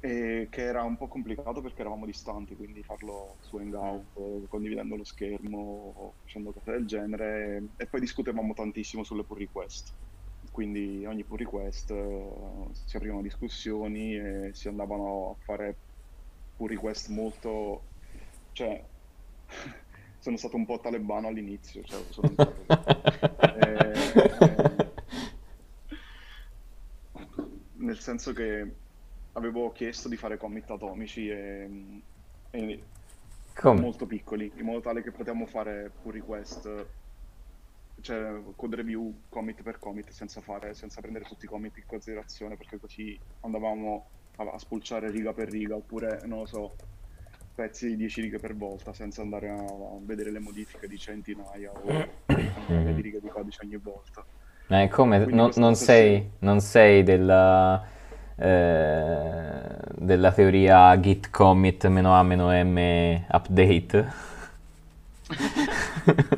e 0.00 0.48
che 0.50 0.62
era 0.62 0.82
un 0.84 0.96
po' 0.96 1.08
complicato 1.08 1.60
perché 1.60 1.80
eravamo 1.80 2.06
distanti, 2.06 2.56
quindi 2.56 2.82
farlo 2.82 3.36
su 3.40 3.56
Hangout, 3.56 4.46
condividendo 4.48 4.96
lo 4.96 5.04
schermo, 5.04 6.14
facendo 6.22 6.52
cose 6.52 6.70
del 6.70 6.86
genere, 6.86 7.72
e 7.76 7.86
poi 7.86 8.00
discutevamo 8.00 8.54
tantissimo 8.54 9.04
sulle 9.04 9.24
pull 9.24 9.38
request. 9.38 9.94
Quindi 10.58 11.06
ogni 11.06 11.22
pull 11.22 11.38
request 11.38 11.90
uh, 11.90 12.68
si 12.72 12.96
aprivano 12.96 13.22
discussioni 13.22 14.16
e 14.16 14.50
si 14.54 14.66
andavano 14.66 15.30
a 15.30 15.44
fare 15.44 15.76
pull 16.56 16.66
request 16.66 17.10
molto... 17.10 17.82
cioè 18.50 18.82
sono 20.18 20.36
stato 20.36 20.56
un 20.56 20.66
po' 20.66 20.80
talebano 20.80 21.28
all'inizio, 21.28 21.84
cioè, 21.84 22.02
sono 22.08 22.32
eh, 23.54 23.92
eh, 24.16 24.90
nel 27.74 28.00
senso 28.00 28.32
che 28.32 28.68
avevo 29.34 29.70
chiesto 29.70 30.08
di 30.08 30.16
fare 30.16 30.38
commit 30.38 30.68
atomici 30.70 31.30
e, 31.30 31.70
e 32.50 32.82
molto 33.62 34.06
piccoli, 34.06 34.50
in 34.56 34.64
modo 34.64 34.80
tale 34.80 35.04
che 35.04 35.12
potevamo 35.12 35.46
fare 35.46 35.92
pull 36.02 36.14
request, 36.14 36.86
cioè 38.00 38.40
code 38.56 38.76
review 38.76 39.22
commit 39.28 39.62
per 39.62 39.78
commit, 39.78 40.10
senza, 40.10 40.40
fare, 40.40 40.74
senza 40.74 41.00
prendere 41.00 41.24
tutti 41.24 41.44
i 41.44 41.48
commit 41.48 41.76
in 41.76 41.84
considerazione, 41.86 42.56
perché 42.56 42.78
così 42.78 43.18
andavamo 43.40 44.06
a, 44.36 44.50
a 44.52 44.58
spulciare 44.58 45.10
riga 45.10 45.32
per 45.32 45.48
riga, 45.48 45.74
oppure, 45.74 46.20
non 46.24 46.40
lo 46.40 46.46
so, 46.46 46.74
pezzi 47.54 47.88
di 47.88 47.96
10 47.96 48.20
righe 48.20 48.38
per 48.38 48.54
volta, 48.54 48.92
senza 48.92 49.22
andare 49.22 49.48
a, 49.50 49.56
a 49.56 49.98
vedere 50.00 50.30
le 50.30 50.38
modifiche 50.38 50.86
di 50.86 50.98
centinaia 50.98 51.72
o 51.72 52.06
di 52.26 53.00
righe 53.00 53.20
di 53.20 53.28
codice 53.28 53.60
ogni 53.64 53.76
volta. 53.76 54.24
Eh, 54.68 54.88
come? 54.88 55.24
Non, 55.24 55.50
non, 55.56 55.74
sei, 55.74 56.30
non 56.40 56.60
sei 56.60 57.02
della 57.02 57.96
eh, 58.40 59.78
della 59.96 60.32
teoria 60.32 60.98
git 61.00 61.30
commit 61.30 61.84
"-a-m 61.84 63.24
update. 63.28 64.12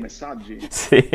Dei 0.00 0.08
messaggi? 0.08 0.58
Sì. 0.70 1.08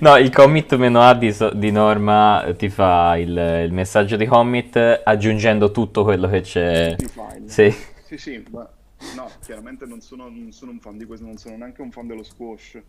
No, 0.00 0.16
il 0.16 0.30
commit 0.30 0.72
"-a" 0.72 1.14
di, 1.14 1.32
so- 1.32 1.52
di 1.52 1.70
norma 1.70 2.54
ti 2.56 2.70
fa 2.70 3.16
il, 3.18 3.36
il, 3.64 3.72
messaggio 3.72 4.16
di 4.16 4.24
commit 4.24 5.02
aggiungendo 5.04 5.72
tutto 5.72 6.04
quello 6.04 6.28
che 6.28 6.40
c'è. 6.40 6.96
Sì. 7.44 7.74
Sì, 8.04 8.16
sì, 8.16 8.42
ma 8.50 8.66
no, 9.14 9.30
chiaramente 9.44 9.84
non 9.84 10.00
sono, 10.00 10.28
non 10.28 10.52
sono, 10.52 10.70
un 10.70 10.80
fan 10.80 10.96
di 10.96 11.04
questo, 11.04 11.26
non 11.26 11.36
sono 11.36 11.56
neanche 11.56 11.82
un 11.82 11.90
fan 11.90 12.06
dello 12.06 12.22
squash. 12.22 12.80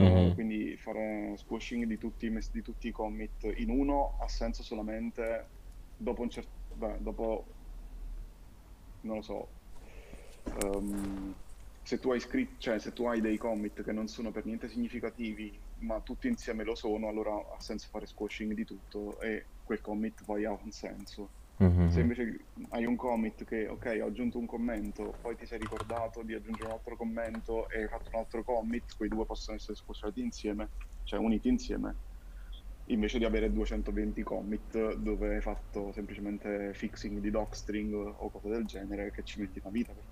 Mm-hmm. 0.00 0.30
Uh, 0.30 0.34
quindi 0.34 0.76
fare 0.76 1.34
squashing 1.36 1.84
di 1.84 1.98
tutti, 1.98 2.30
di 2.30 2.62
tutti, 2.62 2.88
i 2.88 2.92
commit 2.92 3.52
in 3.56 3.68
uno 3.68 4.16
ha 4.20 4.28
senso 4.28 4.62
solamente 4.62 5.46
dopo 5.96 6.22
un 6.22 6.30
certo... 6.30 6.50
Dopo... 6.98 7.44
non 9.02 9.16
lo 9.16 9.22
so. 9.22 9.48
Um, 10.62 11.34
se 11.92 11.98
tu 11.98 12.10
hai 12.10 12.20
scritto, 12.20 12.54
cioè 12.56 12.78
se 12.78 12.94
tu 12.94 13.04
hai 13.04 13.20
dei 13.20 13.36
commit 13.36 13.82
che 13.82 13.92
non 13.92 14.08
sono 14.08 14.30
per 14.30 14.46
niente 14.46 14.66
significativi, 14.66 15.60
ma 15.80 16.00
tutti 16.00 16.26
insieme 16.26 16.64
lo 16.64 16.74
sono, 16.74 17.06
allora 17.06 17.34
ha 17.34 17.60
senso 17.60 17.88
fare 17.90 18.06
squashing 18.06 18.54
di 18.54 18.64
tutto 18.64 19.20
e 19.20 19.48
quel 19.62 19.82
commit 19.82 20.24
poi 20.24 20.46
ha 20.46 20.52
un 20.52 20.70
senso. 20.70 21.32
Mm-hmm. 21.62 21.88
Se 21.88 22.00
invece 22.00 22.46
hai 22.70 22.86
un 22.86 22.96
commit 22.96 23.44
che, 23.44 23.68
ok, 23.68 23.98
ho 24.00 24.06
aggiunto 24.06 24.38
un 24.38 24.46
commento, 24.46 25.18
poi 25.20 25.36
ti 25.36 25.44
sei 25.44 25.58
ricordato 25.58 26.22
di 26.22 26.32
aggiungere 26.32 26.68
un 26.68 26.72
altro 26.72 26.96
commento 26.96 27.68
e 27.68 27.82
hai 27.82 27.88
fatto 27.88 28.08
un 28.14 28.20
altro 28.20 28.42
commit, 28.42 28.96
quei 28.96 29.10
due 29.10 29.26
possono 29.26 29.58
essere 29.58 29.76
squashati 29.76 30.22
insieme, 30.22 30.70
cioè 31.04 31.18
uniti 31.18 31.48
insieme, 31.48 31.94
invece 32.84 33.18
di 33.18 33.26
avere 33.26 33.52
220 33.52 34.22
commit 34.22 34.94
dove 34.94 35.34
hai 35.34 35.42
fatto 35.42 35.92
semplicemente 35.92 36.72
fixing 36.72 37.18
di 37.20 37.30
docstring 37.30 37.92
o 37.94 38.30
cose 38.30 38.48
del 38.48 38.64
genere 38.64 39.10
che 39.10 39.22
ci 39.24 39.40
metti 39.40 39.60
una 39.62 39.70
vita 39.70 39.92
per 39.92 40.04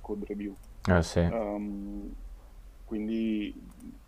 code 0.00 0.24
review. 0.26 0.54
Ah, 0.82 1.02
sì. 1.02 1.20
um, 1.20 2.12
quindi 2.84 3.54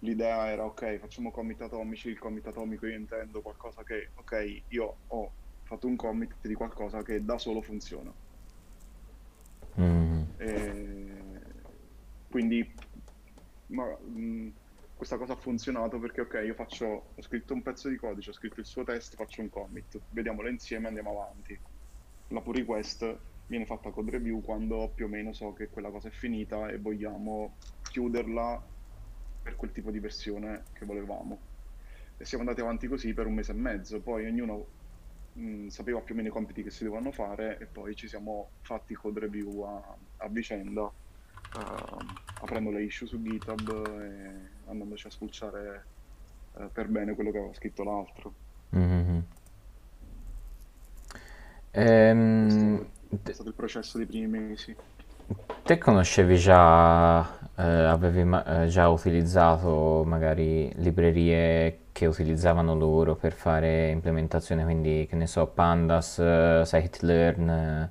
l'idea 0.00 0.48
era 0.50 0.64
ok, 0.64 0.98
facciamo 0.98 1.30
commit 1.30 1.60
atomici, 1.60 2.08
il 2.08 2.18
commit 2.18 2.46
atomico 2.46 2.86
io 2.86 2.96
intendo 2.96 3.40
qualcosa 3.40 3.84
che, 3.84 4.10
ok, 4.16 4.62
io 4.68 4.96
ho 5.06 5.30
fatto 5.62 5.86
un 5.86 5.96
commit 5.96 6.34
di 6.40 6.54
qualcosa 6.54 7.02
che 7.02 7.24
da 7.24 7.38
solo 7.38 7.62
funziona. 7.62 8.12
Mm. 9.78 10.22
E... 10.36 11.22
Quindi 12.28 12.74
ma, 13.68 13.86
mh, 13.86 14.52
questa 14.96 15.16
cosa 15.16 15.32
ha 15.32 15.36
funzionato 15.36 15.98
perché 15.98 16.22
ok, 16.22 16.42
io 16.44 16.54
faccio, 16.54 16.86
ho 17.14 17.22
scritto 17.22 17.54
un 17.54 17.62
pezzo 17.62 17.88
di 17.88 17.96
codice, 17.96 18.30
ho 18.30 18.34
scritto 18.34 18.60
il 18.60 18.66
suo 18.66 18.84
test, 18.84 19.14
faccio 19.16 19.40
un 19.40 19.50
commit, 19.50 20.00
vediamolo 20.10 20.48
insieme 20.48 20.84
e 20.84 20.88
andiamo 20.88 21.10
avanti. 21.10 21.58
La 22.28 22.40
pull 22.40 22.54
request 22.54 23.18
viene 23.52 23.66
fatta 23.66 23.90
code 23.90 24.12
review 24.12 24.40
quando 24.40 24.90
più 24.94 25.04
o 25.04 25.08
meno 25.08 25.34
so 25.34 25.52
che 25.52 25.68
quella 25.68 25.90
cosa 25.90 26.08
è 26.08 26.10
finita 26.10 26.70
e 26.70 26.78
vogliamo 26.78 27.56
chiuderla 27.82 28.62
per 29.42 29.56
quel 29.56 29.72
tipo 29.72 29.90
di 29.90 29.98
versione 29.98 30.62
che 30.72 30.86
volevamo. 30.86 31.38
E 32.16 32.24
siamo 32.24 32.44
andati 32.44 32.62
avanti 32.62 32.88
così 32.88 33.12
per 33.12 33.26
un 33.26 33.34
mese 33.34 33.52
e 33.52 33.56
mezzo, 33.56 34.00
poi 34.00 34.24
ognuno 34.24 34.66
mh, 35.34 35.66
sapeva 35.66 36.00
più 36.00 36.14
o 36.14 36.16
meno 36.16 36.28
i 36.28 36.32
compiti 36.32 36.62
che 36.62 36.70
si 36.70 36.84
dovevano 36.84 37.12
fare 37.12 37.58
e 37.58 37.66
poi 37.66 37.94
ci 37.94 38.08
siamo 38.08 38.52
fatti 38.62 38.94
code 38.94 39.20
review 39.20 39.60
a, 39.64 39.96
a 40.16 40.28
vicenda, 40.28 40.84
uh, 40.84 40.92
aprendo 42.40 42.70
le 42.70 42.84
issue 42.84 43.06
su 43.06 43.20
GitHub 43.20 43.68
e 44.00 44.70
andandoci 44.70 45.08
a 45.08 45.10
spulciare 45.10 45.84
uh, 46.54 46.70
per 46.72 46.88
bene 46.88 47.14
quello 47.14 47.30
che 47.30 47.36
aveva 47.36 47.52
scritto 47.52 47.82
l'altro. 47.82 48.32
Mm-hmm. 48.74 49.20
Ehm, 51.74 52.86
è 53.22 53.32
stato 53.32 53.48
il 53.48 53.54
processo 53.54 53.96
dei 53.96 54.06
primi 54.06 54.26
mesi. 54.26 54.76
Te 55.64 55.78
conoscevi 55.78 56.36
già, 56.36 57.22
eh, 57.56 57.62
avevi 57.62 58.24
ma- 58.24 58.62
eh, 58.64 58.66
già 58.66 58.88
utilizzato 58.88 60.04
magari 60.06 60.70
librerie 60.76 61.78
che 61.92 62.06
utilizzavano 62.06 62.74
loro 62.74 63.14
per 63.16 63.32
fare 63.32 63.90
implementazione, 63.90 64.64
quindi 64.64 65.06
che 65.08 65.16
ne 65.16 65.26
so, 65.26 65.46
Pandas, 65.46 66.18
uh, 66.18 66.64
Scikit-learn. 66.64 67.48
Eh. 67.48 67.88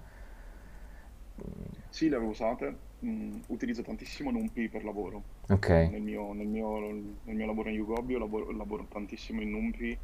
Sì, 1.90 2.10
le 2.10 2.16
avevo 2.18 2.32
usate. 2.32 2.90
Mm, 3.04 3.40
utilizzo 3.48 3.82
tantissimo 3.82 4.30
NumPy 4.30 4.70
per 4.70 4.84
lavoro. 4.84 5.24
Ok. 5.50 5.70
Nel 5.70 6.02
mio, 6.02 6.34
nel 6.34 6.48
mio, 6.48 6.80
nel 7.24 7.36
mio 7.36 7.46
lavoro 7.48 7.70
in 7.70 7.80
Ugobi 7.80 8.18
lavoro, 8.18 8.52
lavoro 8.52 8.86
tantissimo 8.92 9.42
in 9.42 9.50
NumPy. 9.50 9.98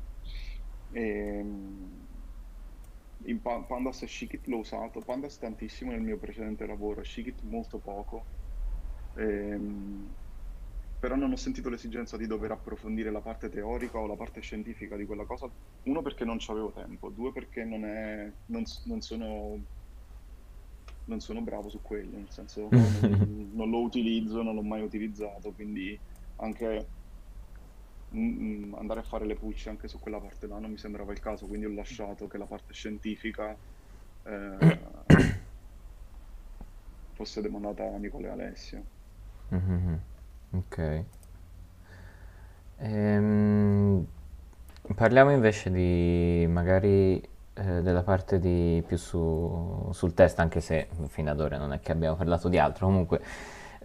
E, 0.93 1.41
mm, 1.43 2.06
in 3.27 3.41
Pandas 3.41 4.01
e 4.01 4.07
Scikit 4.07 4.47
l'ho 4.47 4.57
usato. 4.57 4.99
Pandas 4.99 5.37
tantissimo 5.37 5.91
nel 5.91 6.01
mio 6.01 6.17
precedente 6.17 6.65
lavoro, 6.65 7.03
Scikit 7.03 7.41
molto 7.43 7.79
poco. 7.79 8.25
E, 9.13 9.59
però 10.99 11.15
non 11.15 11.31
ho 11.31 11.35
sentito 11.35 11.69
l'esigenza 11.69 12.17
di 12.17 12.25
dover 12.25 12.51
approfondire 12.51 13.11
la 13.11 13.21
parte 13.21 13.49
teorica 13.49 13.99
o 13.99 14.07
la 14.07 14.15
parte 14.15 14.41
scientifica 14.41 14.95
di 14.95 15.05
quella 15.05 15.25
cosa. 15.25 15.51
Uno 15.83 16.01
perché 16.01 16.25
non 16.25 16.37
avevo 16.47 16.71
tempo, 16.71 17.09
due 17.09 17.31
perché 17.31 17.63
non, 17.63 17.85
è, 17.85 18.33
non, 18.45 18.63
non 18.85 19.01
sono 19.01 19.63
non 21.07 21.21
sono 21.21 21.41
bravo 21.41 21.69
su 21.69 21.81
quello, 21.81 22.17
nel 22.17 22.29
senso 22.29 22.67
non, 22.69 23.51
non 23.53 23.69
lo 23.69 23.81
utilizzo, 23.81 24.41
non 24.41 24.55
l'ho 24.55 24.63
mai 24.63 24.81
utilizzato, 24.81 25.53
quindi 25.53 25.97
anche 26.37 26.89
andare 28.11 28.99
a 29.01 29.03
fare 29.03 29.25
le 29.25 29.35
push 29.35 29.67
anche 29.67 29.87
su 29.87 29.99
quella 29.99 30.19
parte 30.19 30.47
là 30.47 30.57
non 30.59 30.71
mi 30.71 30.77
sembrava 30.77 31.11
il 31.11 31.19
caso, 31.19 31.47
quindi 31.47 31.65
ho 31.65 31.73
lasciato 31.73 32.27
che 32.27 32.37
la 32.37 32.45
parte 32.45 32.73
scientifica 32.73 33.57
eh, 34.23 34.85
fosse 37.11 37.41
demandata 37.41 37.83
a 37.83 37.97
Nicola 37.97 38.27
e 38.27 38.31
Alessio. 38.31 38.85
Mhm, 39.51 39.99
Ok. 40.53 41.05
Ehm, 42.79 44.05
parliamo 44.95 45.31
invece 45.31 45.71
di 45.71 46.45
magari 46.49 47.19
eh, 47.53 47.81
della 47.81 48.03
parte 48.03 48.39
di 48.39 48.83
più 48.85 48.97
su- 48.97 49.89
sul 49.91 50.13
test, 50.13 50.39
anche 50.39 50.61
se 50.61 50.87
fino 51.07 51.31
ad 51.31 51.39
ora 51.39 51.57
non 51.57 51.73
è 51.73 51.79
che 51.79 51.91
abbiamo 51.91 52.15
parlato 52.15 52.49
di 52.49 52.57
altro. 52.59 52.85
Comunque, 52.87 53.21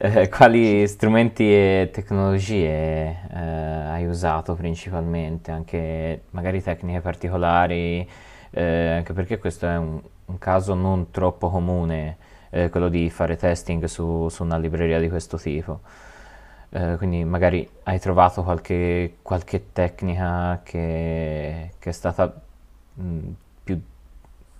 eh, 0.04 0.28
quali 0.28 0.86
strumenti 0.88 1.44
e 1.44 1.90
tecnologie 1.92 3.20
eh, 3.32 3.38
hai 3.38 4.04
usato 4.06 4.54
principalmente? 4.56 5.52
Anche 5.52 6.22
magari 6.30 6.60
tecniche 6.60 7.00
particolari, 7.00 8.08
eh, 8.50 8.88
anche 8.96 9.12
perché 9.12 9.38
questo 9.38 9.66
è 9.68 9.76
un, 9.76 10.00
un 10.26 10.38
caso 10.38 10.74
non 10.74 11.10
troppo 11.12 11.50
comune, 11.50 12.16
eh, 12.50 12.68
quello 12.68 12.88
di 12.88 13.10
fare 13.10 13.36
testing 13.36 13.84
su, 13.84 14.28
su 14.28 14.42
una 14.42 14.58
libreria 14.58 14.98
di 14.98 15.08
questo 15.08 15.38
tipo. 15.38 15.80
Eh, 16.70 16.96
quindi 16.96 17.22
magari 17.24 17.68
hai 17.84 18.00
trovato 18.00 18.42
qualche, 18.42 19.18
qualche 19.22 19.72
tecnica 19.72 20.60
che, 20.64 21.74
che 21.78 21.90
è 21.90 21.92
stata 21.92 22.32
mh, 22.94 23.18
più 23.62 23.80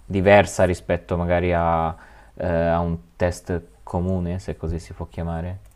diversa 0.07 0.65
rispetto 0.65 1.17
magari 1.17 1.53
a, 1.53 1.97
eh, 2.37 2.47
a 2.47 2.79
un 2.81 2.97
test 3.17 3.61
comune, 3.83 4.39
se 4.39 4.57
così 4.57 4.79
si 4.79 4.93
può 4.93 5.07
chiamare. 5.07 5.71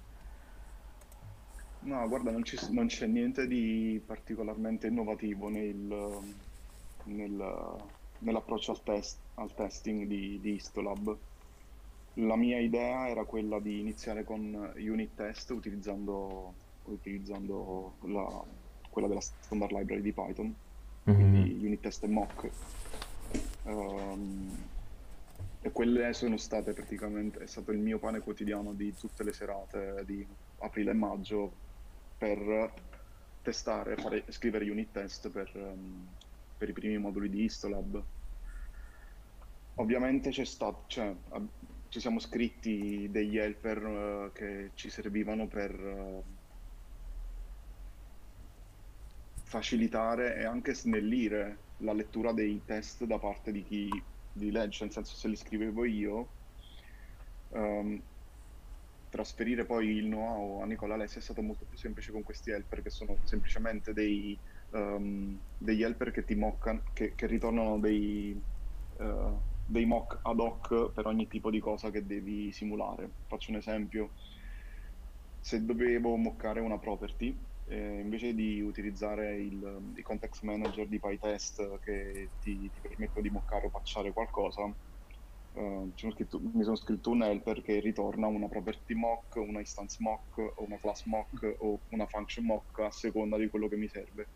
No, 1.80 2.08
guarda, 2.08 2.30
non 2.30 2.42
ci- 2.42 2.58
non 2.70 2.86
c'è 2.86 3.06
niente 3.06 3.46
di 3.46 4.02
particolarmente 4.04 4.88
innovativo 4.88 5.48
nel, 5.48 6.18
nel- 7.04 7.75
nell'approccio 8.18 8.72
al 8.72 8.82
test, 8.82 9.18
al 9.34 9.54
testing 9.54 10.06
di, 10.06 10.40
di 10.40 10.54
Histolab. 10.54 11.16
La 12.14 12.34
mia 12.36 12.58
idea 12.58 13.08
era 13.08 13.25
quella 13.25 13.60
di 13.60 13.78
iniziare 13.78 14.25
con 14.25 14.72
unit 14.76 15.10
test 15.14 15.50
utilizzando, 15.50 16.52
utilizzando 16.84 17.94
la- 18.02 18.42
quella 18.90 19.06
della 19.06 19.20
standard 19.20 19.70
library 19.72 20.00
di 20.02 20.12
Python, 20.12 20.54
Mhm. 21.04 21.14
quindi 21.14 21.64
unit 21.64 21.80
test 21.80 22.02
e 22.02 22.08
mock. 22.08 22.50
Ehm, 23.64 24.56
e 25.66 25.73
quelle 25.73 26.12
sono 26.12 26.37
state 26.37 26.73
praticamente, 26.75 27.40
è 27.40 27.46
stato 27.46 27.73
il 27.73 27.78
mio 27.78 27.99
pane 27.99 28.20
quotidiano 28.20 28.73
di 28.73 28.94
tutte 28.94 29.25
le 29.25 29.32
serate 29.32 30.04
di 30.06 30.25
aprile 30.58 30.92
e 30.92 30.94
maggio 30.94 31.52
per 32.16 32.73
testare, 33.42 33.96
fare, 33.96 34.23
scrivere 34.28 34.70
unit 34.70 34.92
test 34.92 35.28
per, 35.28 35.50
ehm, 35.52 36.06
per 36.56 36.68
i 36.68 36.73
primi 36.73 36.99
moduli 36.99 37.28
di 37.28 37.42
Histolab. 37.42 38.00
Ovviamente 39.75 40.30
c'è 40.30 40.44
stato, 40.44 40.85
cioè, 40.87 41.12
ci 41.88 41.99
siamo 41.99 42.20
scritti 42.20 43.08
degli 43.11 43.37
helper 43.37 43.85
eh, 43.85 44.30
che 44.35 44.70
ci 44.75 44.88
servivano 44.88 45.49
per 45.49 45.73
eh, 45.73 46.23
facilitare 49.42 50.37
e 50.37 50.44
anche 50.44 50.75
snellire 50.75 51.58
la 51.78 51.92
lettura 51.92 52.30
dei 52.30 52.62
test 52.64 53.02
da 53.02 53.18
parte 53.18 53.50
di 53.50 53.64
chi 53.64 54.14
li 54.36 54.50
legge, 54.50 54.84
nel 54.84 54.92
senso 54.92 55.16
se 55.16 55.28
li 55.28 55.36
scrivevo 55.36 55.84
io, 55.84 56.36
ehm, 57.50 58.06
trasferire 59.08 59.64
poi 59.64 59.88
il 59.96 60.06
know-how 60.06 60.60
a 60.62 60.66
Nicola 60.66 60.94
Alessi 60.94 61.18
è 61.18 61.20
stato 61.22 61.42
molto 61.42 61.64
più 61.66 61.76
semplice 61.78 62.12
con 62.12 62.22
questi 62.22 62.50
helper 62.50 62.82
che 62.82 62.90
sono 62.90 63.20
semplicemente 63.22 63.92
dei, 63.92 64.40
ehm, 64.70 65.40
degli 65.56 65.82
helper 65.82 66.10
che 66.10 66.25
ti 66.25 66.34
moccano, 66.34 66.82
che, 66.92 67.14
che 67.14 67.26
ritornano 67.26 67.78
dei, 67.78 68.44
eh, 68.99 69.40
dei 69.64 69.86
mock 69.86 70.18
ad 70.22 70.38
hoc 70.40 70.92
per 70.92 71.06
ogni 71.06 71.26
tipo 71.28 71.50
di 71.50 71.60
cosa 71.60 71.90
che 71.90 72.04
devi 72.04 72.52
simulare. 72.52 73.14
Faccio 73.26 73.50
un 73.52 73.56
esempio, 73.58 74.12
se 75.40 75.64
dovevo 75.64 76.16
moccare 76.16 76.60
una 76.60 76.78
property, 76.78 77.49
eh, 77.68 78.00
invece 78.00 78.34
di 78.34 78.60
utilizzare 78.60 79.40
il, 79.42 79.92
i 79.96 80.02
context 80.02 80.42
manager 80.42 80.86
di 80.88 80.98
PyTest 80.98 81.78
che 81.80 82.32
ti, 82.38 82.70
ti 82.70 82.80
permettono 82.80 83.26
di 83.26 83.32
moccare 83.32 83.66
o 83.66 83.70
patchare 83.70 84.12
qualcosa, 84.12 84.62
eh, 85.52 85.92
scritto- 85.94 86.40
mi 86.40 86.62
sono 86.62 86.76
scritto 86.76 87.10
un 87.10 87.22
helper 87.22 87.62
che 87.62 87.80
ritorna 87.80 88.26
una 88.28 88.48
property 88.48 88.94
mock, 88.94 89.36
una 89.36 89.60
instance 89.60 89.96
mock, 90.00 90.38
o 90.38 90.64
una 90.64 90.78
class 90.78 91.04
mock 91.06 91.54
o 91.58 91.82
una 91.90 92.06
function 92.06 92.44
mock 92.44 92.78
a 92.80 92.90
seconda 92.90 93.36
di 93.36 93.48
quello 93.48 93.68
che 93.68 93.76
mi 93.76 93.88
serve. 93.88 94.30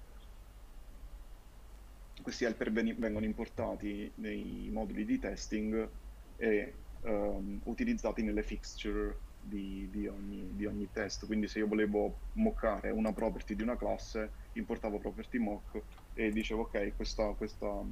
Questi 2.22 2.44
helper 2.44 2.70
vengono 2.72 3.24
importati 3.24 4.12
nei 4.16 4.68
moduli 4.70 5.04
di 5.04 5.18
testing 5.18 5.90
e 6.36 6.84
ehm, 7.02 7.60
utilizzati 7.64 8.22
nelle 8.22 8.42
fixture 8.42 9.22
di, 9.40 9.88
di 9.90 10.07
ogni, 10.07 10.55
di 10.55 10.66
ogni 10.66 10.90
test. 10.90 11.26
Quindi 11.26 11.48
se 11.48 11.59
io 11.59 11.66
volevo 11.66 12.18
moccare 12.33 12.90
una 12.90 13.12
property 13.12 13.55
di 13.55 13.62
una 13.62 13.76
classe, 13.76 14.33
importavo 14.53 14.98
property 14.98 15.38
mock 15.38 15.83
e 16.14 16.31
dicevo 16.31 16.62
ok, 16.62 16.94
questa, 16.96 17.33
questa, 17.35 17.83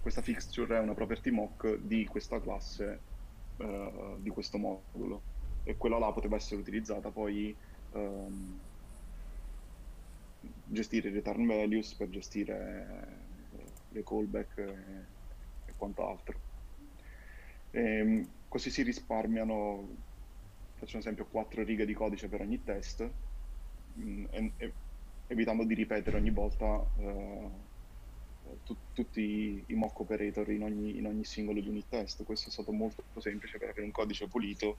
questa 0.00 0.22
fixture 0.22 0.76
è 0.76 0.80
una 0.80 0.94
property 0.94 1.30
mock 1.30 1.76
di 1.76 2.06
questa 2.06 2.40
classe, 2.40 3.00
eh, 3.56 4.16
di 4.18 4.30
questo 4.30 4.58
modulo. 4.58 5.22
E 5.64 5.76
quella 5.76 5.98
là 5.98 6.12
poteva 6.12 6.36
essere 6.36 6.60
utilizzata 6.60 7.10
poi 7.10 7.56
ehm, 7.92 8.60
gestire 10.64 11.08
i 11.08 11.12
return 11.12 11.46
values 11.46 11.94
per 11.94 12.08
gestire 12.08 13.36
eh, 13.52 13.64
le 13.88 14.02
callback 14.02 14.58
e, 14.58 15.06
e 15.66 15.74
quant'altro. 15.76 16.40
Ehm, 17.70 18.28
così 18.48 18.70
si 18.70 18.82
risparmiano, 18.82 19.88
faccio 20.82 20.96
un 20.96 21.02
esempio, 21.02 21.26
4 21.30 21.62
righe 21.62 21.86
di 21.86 21.94
codice 21.94 22.28
per 22.28 22.40
ogni 22.40 22.62
test, 22.64 23.08
mh, 23.94 24.24
e- 24.30 24.52
e- 24.56 24.72
evitando 25.28 25.64
di 25.64 25.74
ripetere 25.74 26.16
ogni 26.16 26.30
volta 26.30 26.84
eh, 26.98 27.50
tu- 28.64 28.76
tutti 28.92 29.64
i 29.68 29.74
mock 29.74 30.00
operator 30.00 30.50
in 30.50 30.64
ogni, 30.64 30.98
in 30.98 31.06
ogni 31.06 31.24
singolo 31.24 31.60
unit 31.60 31.88
test. 31.88 32.24
Questo 32.24 32.48
è 32.48 32.52
stato 32.52 32.72
molto 32.72 33.02
semplice 33.20 33.58
per 33.58 33.68
avere 33.68 33.84
un 33.86 33.92
codice 33.92 34.26
pulito 34.26 34.78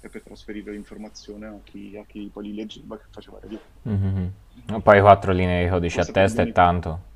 e 0.00 0.08
per 0.08 0.22
trasferire 0.22 0.72
l'informazione 0.72 1.46
a 1.46 1.60
chi, 1.62 1.96
a 1.96 2.04
chi 2.04 2.28
poi 2.32 2.46
li 2.46 2.54
leggeva 2.54 2.98
che 2.98 3.04
faceva 3.10 3.38
review. 3.40 3.60
Mhm. 3.82 4.32
E 4.74 4.80
Poi 4.80 5.00
quattro 5.00 5.32
linee 5.32 5.64
di 5.64 5.70
codice 5.70 6.00
a 6.00 6.04
Forse 6.04 6.12
per 6.12 6.22
testa 6.24 6.42
è 6.42 6.52
tanto. 6.52 7.12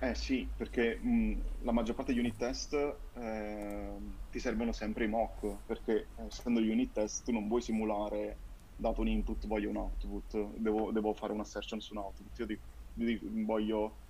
Eh 0.00 0.14
sì, 0.14 0.52
perché 0.54 0.96
mh, 1.00 1.62
la 1.64 1.72
maggior 1.72 1.96
parte 1.96 2.12
degli 2.12 2.20
unit 2.20 2.36
test 2.36 2.72
ehm, 3.14 4.26
ti 4.30 4.38
servono 4.38 4.70
sempre 4.72 5.04
i 5.04 5.08
mock, 5.08 5.64
perché 5.64 6.12
eh, 6.14 6.26
essendo 6.26 6.60
gli 6.60 6.68
unit 6.68 6.92
test 6.92 7.24
tu 7.24 7.32
non 7.32 7.48
vuoi 7.48 7.62
simulare, 7.62 8.44
dato 8.76 9.00
un 9.00 9.08
input, 9.08 9.44
voglio 9.48 9.70
un 9.70 9.76
output, 9.76 10.54
devo, 10.58 10.92
devo 10.92 11.14
fare 11.14 11.32
un 11.32 11.40
assertion 11.40 11.80
su 11.80 11.94
un 11.94 12.00
output. 12.02 12.38
Io 12.38 12.46
dico- 12.46 12.64
dico- 12.92 13.26
voglio, 13.44 14.04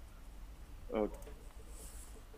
eh, 0.88 1.10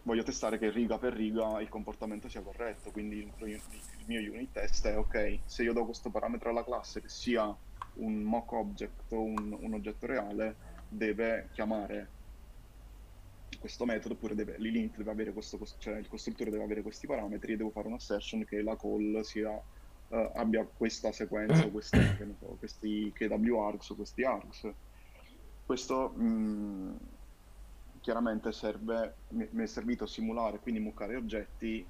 voglio 0.02 0.22
testare 0.22 0.58
che 0.58 0.70
riga 0.70 0.98
per 0.98 1.12
riga 1.12 1.60
il 1.60 1.68
comportamento 1.68 2.28
sia 2.28 2.42
corretto, 2.42 2.90
quindi 2.90 3.16
il, 3.18 3.34
il 3.38 4.04
mio 4.06 4.20
unit 4.32 4.52
test 4.52 4.86
è 4.86 4.96
ok, 4.96 5.42
se 5.44 5.62
io 5.62 5.72
do 5.72 5.84
questo 5.84 6.10
parametro 6.10 6.50
alla 6.50 6.64
classe 6.64 7.00
che 7.00 7.08
sia 7.08 7.56
un 7.94 8.22
mock 8.22 8.52
object 8.52 9.12
o 9.12 9.22
un, 9.22 9.52
un 9.52 9.74
oggetto 9.74 10.06
reale, 10.06 10.58
deve 10.86 11.48
chiamare 11.52 12.19
questo 13.61 13.85
metodo 13.85 14.14
oppure 14.14 14.35
deve, 14.35 14.57
l'init 14.57 14.96
deve 14.96 15.11
avere 15.11 15.33
questo, 15.35 15.61
cioè 15.79 15.99
il 15.99 16.09
costruttore 16.09 16.51
deve 16.51 16.64
avere 16.64 16.81
questi 16.81 17.07
parametri 17.07 17.53
e 17.53 17.57
devo 17.57 17.70
fare 17.70 17.88
un'assertion 17.88 18.42
che 18.44 18.62
la 18.62 18.75
call 18.75 19.20
sia, 19.20 19.53
eh, 20.09 20.31
abbia 20.35 20.64
questa 20.66 21.12
sequenza, 21.12 21.66
o 21.66 21.70
queste, 21.70 21.99
che 22.16 22.35
so, 22.38 22.57
questi 22.57 23.12
KW 23.12 23.59
args 23.59 23.90
o 23.90 23.96
questi 23.96 24.25
args. 24.25 24.73
Questo 25.66 26.09
mh, 26.09 26.96
chiaramente 28.01 28.51
serve, 28.51 29.18
mi, 29.29 29.46
mi 29.53 29.62
è 29.62 29.66
servito 29.66 30.05
a 30.05 30.09
simulare, 30.09 30.59
quindi 30.61 30.81
muccare 30.81 31.16
oggetti 31.16 31.87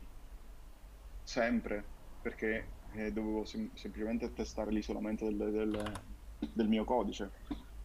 sempre, 1.23 1.85
perché 2.21 2.73
eh, 2.95 3.13
dovevo 3.13 3.45
sem- 3.45 3.73
semplicemente 3.75 4.33
testare 4.33 4.73
l'isolamento 4.73 5.25
del, 5.31 5.53
del- 5.53 5.93
del 6.53 6.69
mio 6.69 6.85
codice. 6.85 7.31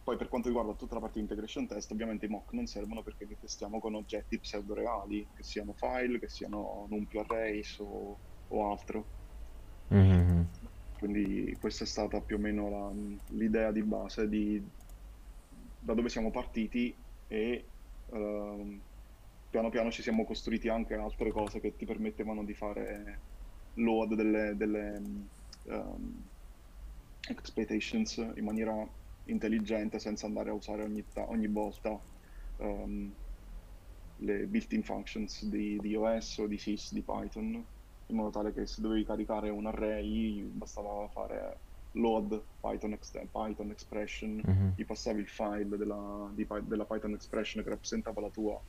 Poi 0.06 0.16
per 0.16 0.28
quanto 0.28 0.46
riguarda 0.46 0.72
tutta 0.76 0.94
la 0.94 1.00
parte 1.00 1.18
di 1.18 1.22
integration 1.22 1.66
test, 1.66 1.90
ovviamente 1.90 2.26
i 2.26 2.28
mock 2.28 2.52
non 2.52 2.66
servono 2.66 3.02
perché 3.02 3.24
li 3.24 3.36
testiamo 3.36 3.80
con 3.80 3.96
oggetti 3.96 4.38
pseudo-reali, 4.38 5.28
che 5.34 5.42
siano 5.42 5.72
file, 5.74 6.20
che 6.20 6.28
siano 6.28 6.86
numpy 6.88 7.18
arrays 7.18 7.76
o, 7.80 8.20
o 8.46 8.70
altro. 8.70 9.10
Mhm. 9.88 10.48
Quindi 10.96 11.56
questa 11.58 11.82
è 11.82 11.86
stata 11.88 12.20
più 12.20 12.36
o 12.36 12.38
meno 12.38 12.70
la- 12.70 12.92
l'idea 13.36 13.72
di 13.72 13.82
base 13.82 14.28
di 14.28 14.64
da 15.80 15.92
dove 15.94 16.08
siamo 16.08 16.30
partiti 16.30 17.04
e 17.26 17.72
ehm, 18.12 18.82
piano 19.50 19.70
piano 19.70 19.90
ci 19.90 20.02
siamo 20.02 20.24
costruiti 20.24 20.68
anche 20.68 20.94
altre 20.94 21.32
cose 21.32 21.58
che 21.58 21.74
ti 21.74 21.84
permettevano 21.84 22.44
di 22.44 22.54
fare 22.54 23.22
load 23.72 24.14
delle, 24.14 24.54
delle 24.56 25.02
um, 25.62 26.30
expectations 27.28 28.16
in 28.36 28.44
maniera 28.44 28.88
intelligente 29.26 29.98
senza 29.98 30.26
andare 30.26 30.50
a 30.50 30.54
usare 30.54 30.82
ogni, 30.82 31.06
ta- 31.12 31.28
ogni 31.28 31.48
volta 31.48 32.00
um, 32.56 33.14
le 34.18 34.46
built-in 34.46 34.82
functions 34.82 35.44
di, 35.44 35.78
di 35.78 35.94
OS 35.94 36.38
o 36.38 36.46
di 36.46 36.58
sys 36.58 36.92
di 36.92 37.02
Python 37.02 37.64
in 38.08 38.16
modo 38.16 38.30
tale 38.30 38.52
che 38.52 38.66
se 38.66 38.80
dovevi 38.80 39.04
caricare 39.04 39.50
un 39.50 39.66
array 39.66 40.42
bastava 40.44 41.08
fare 41.08 41.60
load 41.92 42.46
Python, 42.60 42.92
ex- 42.92 43.10
Python 43.30 43.70
expression, 43.70 44.36
Mhm. 44.36 44.72
gli 44.76 44.84
passavi 44.84 45.20
il 45.20 45.28
file 45.28 45.76
della, 45.76 46.30
di 46.32 46.46
della 46.62 46.84
Python 46.84 47.14
expression 47.14 47.64
che 47.64 47.70
rappresentava 47.70 48.20
la 48.20 48.30
tua 48.30 48.62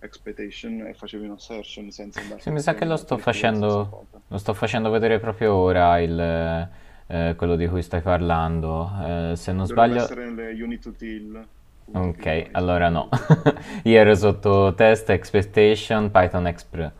expectation 0.00 0.86
e 0.86 0.94
facevi 0.94 1.24
una 1.24 1.34
assertion 1.34 1.90
senza 1.90 2.20
andare 2.20 2.40
Sì, 2.40 2.50
mi 2.50 2.60
sa 2.60 2.74
che 2.74 2.84
lo 2.84 2.96
sto 2.96 3.16
a 3.16 3.18
facendo, 3.18 4.06
lo 4.28 4.38
sto 4.38 4.54
facendo 4.54 4.90
vedere 4.90 5.18
proprio 5.18 5.54
ora 5.54 5.98
il, 6.00 6.70
eh, 7.08 7.34
quello 7.36 7.56
di 7.56 7.68
cui 7.68 7.82
stai 7.82 8.00
parlando. 8.02 8.90
Eh, 9.32 9.36
se 9.36 9.52
non 9.52 9.66
Dovrebbe 9.66 9.94
sbaglio... 9.94 9.94
essere 9.94 10.24
nelle 10.24 10.60
unit 10.60 10.84
util. 10.86 11.48
Ok, 11.92 12.48
allora 12.52 12.88
no. 12.88 13.08
Io 13.84 13.98
ero 13.98 14.14
sotto 14.14 14.74
test 14.74 15.10
expectation 15.10 16.10
Python 16.10 16.46
Express. 16.46 16.92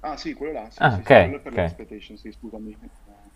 Ah 0.00 0.16
sì, 0.16 0.32
quello 0.34 0.52
là, 0.52 0.70
sì, 0.70 0.86
Ah, 0.86 0.90
sì, 0.90 1.04
sì, 1.04 1.18
ok, 1.20 1.20
quello 1.20 1.40
per 1.40 1.52
ok. 1.52 1.58
l'expectation, 1.58 2.16
sì, 2.16 2.30
scusami. 2.32 2.72
Eh, 2.72 3.30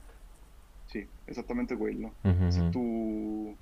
Sì, 0.84 1.08
esattamente 1.24 1.76
quello. 1.76 2.18
Mhm. 2.24 2.48
Se 2.48 2.66
tu 2.68 3.58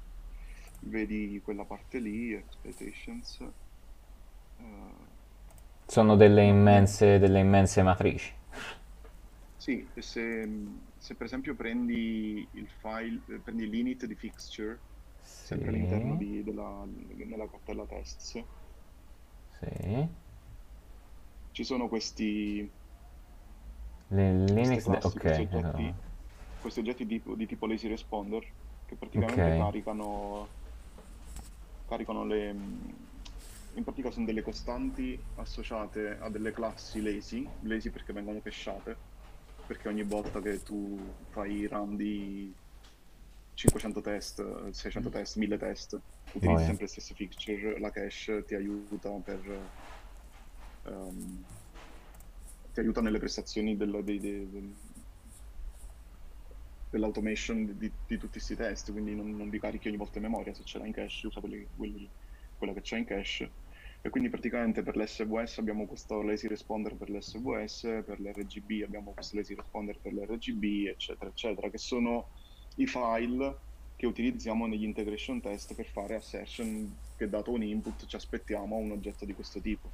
vedi 0.81 1.41
quella 1.43 1.65
parte 1.67 1.99
lì, 2.01 2.33
expectations, 2.35 3.41
eh, 4.59 5.07
Sono 5.87 6.17
delle 6.17 6.45
immense, 6.45 7.19
delle 7.19 7.41
immense 7.41 7.83
matrici. 7.83 8.33
sì, 9.57 9.91
e 9.95 10.03
se, 10.03 10.47
se 11.01 11.17
per 11.17 11.27
esempio 11.27 11.55
prendi 11.57 12.49
il 12.53 12.69
file, 12.71 13.41
prendi 13.43 13.69
l'init 13.69 14.07
di 14.07 14.17
fixture, 14.17 14.85
sempre 15.41 15.71
all'interno 15.71 16.15
Sì, 16.15 16.17
di- 16.17 16.43
della, 16.45 16.85
nella 16.87 17.49
cartella 17.49 17.87
tests, 17.87 18.39
sì. 19.61 20.09
ci 21.53 21.65
sono 21.65 21.89
questi, 21.89 22.69
Le- 24.11 24.35
Linux, 24.55 24.83
classi, 24.83 25.19
ok. 25.21 25.21
questi 25.21 25.41
oggetti, 25.43 25.97
allora. 25.97 25.99
questi 26.59 26.81
oggetti 26.81 27.07
di, 27.07 27.23
di 27.37 27.47
tipo 27.47 27.67
lazy 27.67 27.89
responder 27.89 28.45
che 28.85 28.97
praticamente 28.97 29.53
Ok. 29.53 29.53
caricano, 29.53 30.57
caricano 31.85 32.25
le... 32.25 32.51
In 32.51 33.85
pratica 33.85 34.11
sono 34.11 34.27
delle 34.27 34.43
costanti 34.43 35.25
associate 35.35 36.17
a 36.19 36.29
delle 36.31 36.53
classi 36.53 37.01
lazy, 37.01 37.57
lazy 37.63 37.91
perché 37.91 38.13
vengono 38.13 38.41
cachate, 38.41 39.03
perché 39.71 39.87
ogni 39.87 40.03
volta 40.03 40.41
che 40.43 40.65
tu 40.65 40.99
fai 41.29 41.65
run 41.69 41.95
di 41.95 42.53
500 43.55 44.01
test, 44.01 44.71
600 44.71 45.11
test, 45.11 45.37
1000 45.37 45.59
test, 45.59 45.93
utilizzi 46.33 46.47
Boia. 46.55 46.65
sempre 46.67 46.85
le 46.87 46.91
stesse 46.91 47.15
fixture, 47.15 47.79
la 47.79 47.91
cache 47.93 48.45
ti 48.49 48.57
aiuta 48.57 49.11
per... 49.11 49.59
ehm, 50.87 51.45
ti 52.73 52.81
aiuta 52.81 53.01
nelle 53.01 53.19
prestazioni 53.21 53.77
del- 53.77 54.01
dei- 54.03 54.19
dei- 54.19 54.51
del- 54.51 54.75
dell'automation 56.91 57.67
di, 57.67 57.77
di- 57.77 57.93
di 58.09 58.17
tutti 58.19 58.33
questi 58.33 58.57
test, 58.57 58.91
quindi 58.91 59.15
non, 59.15 59.37
non 59.37 59.51
li 59.51 59.61
carichi 59.61 59.87
ogni 59.87 59.99
volta 59.99 60.19
in 60.19 60.25
memoria, 60.25 60.53
se 60.53 60.65
ce 60.65 60.79
l'hai 60.79 60.89
in 60.89 60.95
cache 60.95 61.27
usa 61.29 61.39
quelli- 61.39 61.69
quelli- 61.77 62.09
quella 62.59 62.73
che 62.73 62.81
c'è 62.81 62.99
in 62.99 63.05
cache. 63.05 63.51
E 64.03 64.09
quindi 64.09 64.31
praticamente 64.31 64.83
per 64.83 64.97
l'SVS 64.97 65.59
abbiamo 65.59 65.87
questo 65.87 66.23
lazy 66.23 66.49
responder 66.49 66.95
per 66.95 67.11
l'SVS, 67.11 68.03
per 68.07 68.19
l'RGB 68.19 68.83
abbiamo 68.83 69.13
questo 69.13 69.37
lazy 69.37 69.55
responder 69.55 69.99
per 70.01 70.15
l'RGB, 70.15 70.87
eccetera, 70.89 71.29
eccetera, 71.29 71.69
che 71.69 71.79
sono 71.79 72.29
i 72.77 72.87
file 72.87 73.57
che 73.97 74.07
utilizziamo 74.07 74.67
negli 74.67 74.85
integration 74.85 75.43
test 75.43 75.75
per 75.75 75.85
fare 75.85 76.15
assertion 76.15 76.97
che 77.17 77.29
dato 77.29 77.53
un 77.53 77.63
input 77.63 78.07
ci 78.07 78.17
aspettiamo 78.17 78.77
un 78.77 78.93
oggetto 78.93 79.27
di 79.27 79.35
questo 79.35 79.61
tipo. 79.61 79.91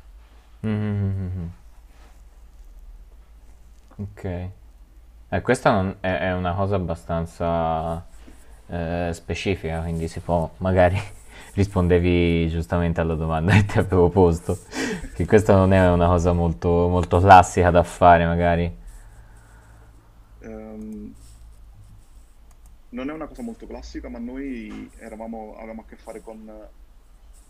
Mhm. 0.60 1.50
Ok. 3.96 4.50
Eh, 5.28 5.40
questa 5.40 5.96
è, 5.98 6.18
è 6.18 6.32
una 6.32 6.54
cosa 6.54 6.76
abbastanza 6.76 8.06
eh, 8.68 9.10
specifica, 9.12 9.80
quindi 9.80 10.06
si 10.06 10.20
può, 10.20 10.48
magari 10.58 10.96
rispondevi 11.56 12.48
giustamente 12.50 13.00
alla 13.00 13.14
domanda 13.14 13.52
che 13.54 13.64
ti 13.64 13.78
avevo 13.78 14.10
posto, 14.10 14.58
che 15.14 15.26
questa 15.26 15.54
non 15.54 15.72
è 15.72 15.90
una 15.90 16.06
cosa 16.06 16.32
molto, 16.32 16.68
molto 16.88 17.18
classica 17.18 17.70
da 17.70 17.82
fare, 17.82 18.26
magari. 18.26 18.76
Ehm, 20.40 21.14
non 22.90 23.10
è 23.10 23.12
una 23.12 23.26
cosa 23.26 23.42
molto 23.42 23.66
classica, 23.66 24.10
ma 24.10 24.18
noi 24.18 24.90
eravamo, 24.98 25.54
avevamo 25.56 25.80
a 25.80 25.84
che 25.88 25.96
fare 25.96 26.20
con 26.20 26.46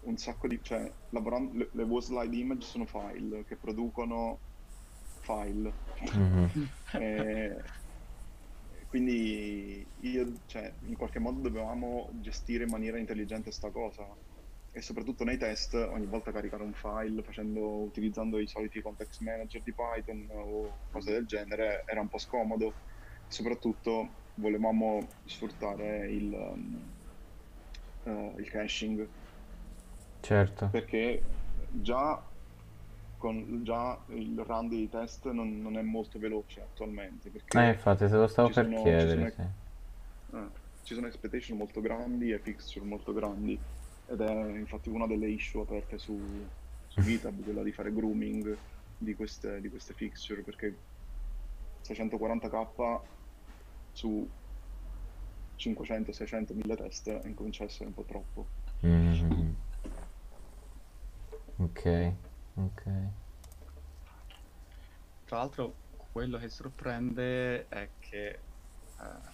un 0.03 0.17
sacco 0.17 0.47
di... 0.47 0.61
cioè, 0.63 0.89
lavorando, 1.11 1.59
le, 1.59 1.69
le 1.73 1.83
WoSlide 1.83 2.37
image 2.37 2.65
sono 2.65 2.87
file 2.87 3.45
che 3.45 3.57
producono 3.57 4.39
file. 5.21 5.73
Mhm. 6.13 6.69
E 6.93 7.57
quindi 8.89 9.87
io, 10.01 10.33
cioè, 10.47 10.73
in 10.87 10.97
qualche 10.97 11.19
modo 11.19 11.41
dovevamo 11.41 12.11
gestire 12.21 12.65
in 12.65 12.71
maniera 12.71 12.99
intelligente 12.99 13.51
sta 13.51 13.71
cosa. 13.71 14.07
E 14.71 14.83
soprattutto 14.83 15.25
nei 15.25 15.39
test 15.39 15.75
ogni 15.75 16.07
volta 16.07 16.33
caricare 16.33 16.63
un 16.63 16.75
file 16.75 17.23
facendo, 17.23 17.79
utilizzando 17.79 18.39
i 18.39 18.47
soliti 18.47 18.83
context 18.83 19.23
manager 19.23 19.63
di 19.63 19.73
Python 19.73 20.29
o 20.31 20.77
cose 20.91 21.13
del 21.13 21.27
genere 21.27 21.85
era 21.87 22.01
un 22.01 22.09
po' 22.09 22.19
scomodo. 22.19 22.73
Soprattutto 23.27 24.09
volevamo 24.35 25.07
sfruttare 25.25 26.11
il, 26.11 26.33
um, 26.33 26.83
eh, 28.05 28.33
il 28.37 28.51
caching. 28.51 29.09
Certo. 30.27 30.67
perché 30.71 31.23
già, 31.71 32.21
con, 33.17 33.63
già 33.65 34.05
il 34.09 34.39
run 34.45 34.69
dei 34.69 34.89
test 34.89 35.31
non, 35.31 35.61
non 35.61 35.77
è 35.79 35.83
molto 35.83 36.19
veloce 36.19 36.61
attualmente 36.63 37.31
perché 37.31 37.59
Eh, 37.59 37.71
infatti, 37.71 38.07
te 38.07 38.15
lo 38.17 38.29
stavo 38.29 38.51
ci 38.51 38.53
per 38.53 38.73
sono- 38.73 38.95
ci 38.97 39.09
chiedere, 39.09 39.09
sono- 39.09 39.31
sì. 39.35 39.43
eh, 40.33 40.51
ci 40.83 40.95
sono 40.95 41.07
expectation 41.07 41.57
molto 41.59 41.81
grandi 41.81 42.31
e 42.33 42.41
fixture 42.41 42.85
molto 42.87 43.13
grandi 43.13 43.63
ed 44.05 44.21
è 44.21 44.59
infatti 44.59 44.89
una 44.89 45.07
delle 45.07 45.29
issue 45.31 45.63
aperte 45.63 45.99
su, 45.99 46.49
su 46.87 47.01
GitHub, 47.03 47.43
quella 47.43 47.63
di 47.63 47.73
fare 47.73 47.93
grooming 47.93 48.61
di 48.97 49.15
queste, 49.15 49.61
di 49.61 49.69
queste 49.69 49.95
fixture 49.95 50.43
perché 50.43 50.85
640k 51.81 53.03
su 53.93 54.31
500, 55.57 56.13
600, 56.13 56.55
1000 56.55 56.77
test 56.77 57.21
incomincia 57.25 57.63
a 57.63 57.67
essere 57.67 57.89
un 57.89 57.95
po' 57.95 58.05
troppo. 58.05 58.51
Mhm. 58.83 59.57
Ok, 61.59 61.87
ok. 62.57 62.83
Tra 65.25 65.39
l'altro, 65.39 65.83
quello 65.97 66.39
che 66.39 66.49
sorprende 66.49 67.67
è 67.69 67.97
che 67.99 68.29
eh, 68.29 68.45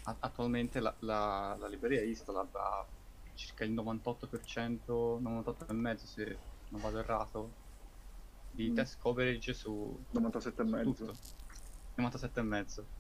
attualmente 0.02 0.80
la, 0.80 0.96
la, 1.00 1.54
la 1.58 1.68
libreria 1.68 2.02
Istolab 2.02 2.54
ha 2.56 2.90
circa 3.35 3.64
il 3.64 3.72
98%, 3.72 5.20
98,5% 5.20 6.06
se 6.06 6.44
non 6.68 6.80
vado 6.80 6.98
errato, 6.98 7.58
di 8.48 8.70
Mm. 8.70 8.74
test 8.74 8.98
coverage 8.98 9.52
su, 9.54 10.06
97 10.11 10.62
e 10.62 10.64
su 10.64 10.70
mezzo. 10.70 11.04
tutto. 11.04 11.20
97,5%, 11.94 12.90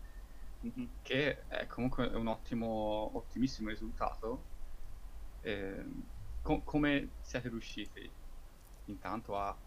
Mhm. 0.60 0.98
che 1.02 1.46
è 1.46 1.66
comunque 1.66 2.06
un 2.08 2.26
ottimo, 2.28 3.16
ottimissimo 3.16 3.68
risultato. 3.70 4.50
Ehm, 5.40 6.12
co- 6.40 6.62
come 6.62 7.16
siete 7.20 7.48
riusciti 7.48 8.14
intanto 8.84 9.36
a 9.36 9.60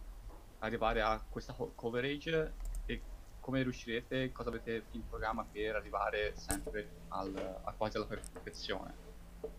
arrivare 0.65 1.01
a 1.01 1.23
questa 1.30 1.54
co- 1.54 1.71
coverage 1.75 2.54
e 2.86 3.01
come 3.39 3.62
riuscirete, 3.63 4.32
cosa 4.32 4.49
avete 4.49 4.86
in 4.91 5.08
programma 5.08 5.45
per 5.49 5.75
arrivare 5.75 6.34
sempre 6.36 6.88
al, 7.10 7.60
a 7.63 7.71
quasi 7.73 7.97
alla 7.97 8.06
perfezione? 8.08 8.93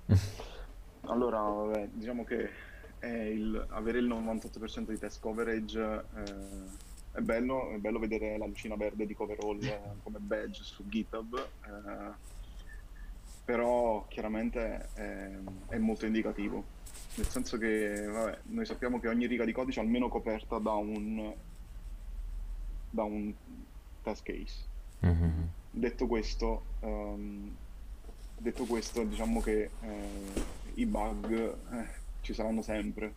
Allora, 1.08 1.38
vabbè, 1.40 1.88
diciamo 1.92 2.24
che 2.24 2.50
il- 3.06 3.64
avere 3.70 3.98
il 3.98 4.08
98% 4.08 4.86
di 4.90 4.98
test 4.98 5.20
coverage 5.20 5.78
eh, 5.80 6.24
è 7.12 7.20
bello, 7.20 7.70
è 7.70 7.76
bello 7.78 8.00
vedere 8.00 8.36
la 8.36 8.46
lucina 8.46 8.74
verde 8.74 9.06
di 9.06 9.14
coverall 9.14 9.62
eh, 9.62 9.80
come 10.02 10.18
badge 10.18 10.64
su 10.64 10.84
GitHub, 10.88 11.38
eh, 11.64 12.34
però 13.46 14.04
chiaramente 14.09 14.88
è, 14.94 15.30
è 15.68 15.78
molto 15.78 16.04
indicativo, 16.04 16.64
nel 17.14 17.28
senso 17.28 17.56
che 17.59 18.04
vabbè, 18.04 18.38
noi 18.46 18.66
sappiamo 18.66 18.98
che 18.98 19.06
ogni 19.06 19.26
riga 19.26 19.44
di 19.44 19.52
codice 19.52 19.80
è 19.80 19.85
almeno 19.85 20.09
coperta 20.09 20.59
da 20.59 20.72
un, 20.72 21.32
da 22.90 23.04
un 23.04 23.32
test 24.02 24.24
case. 24.24 24.64
Mhm. 24.98 25.48
Detto 25.70 26.09
questo, 26.09 26.62
ehm, 26.80 27.56
detto 28.37 28.64
questo, 28.64 29.04
diciamo 29.04 29.40
che 29.40 29.70
eh, 29.80 30.42
i 30.74 30.87
bug 30.87 31.32
eh, 31.32 31.88
ci 32.22 32.35
saranno 32.35 32.62
sempre. 32.62 33.14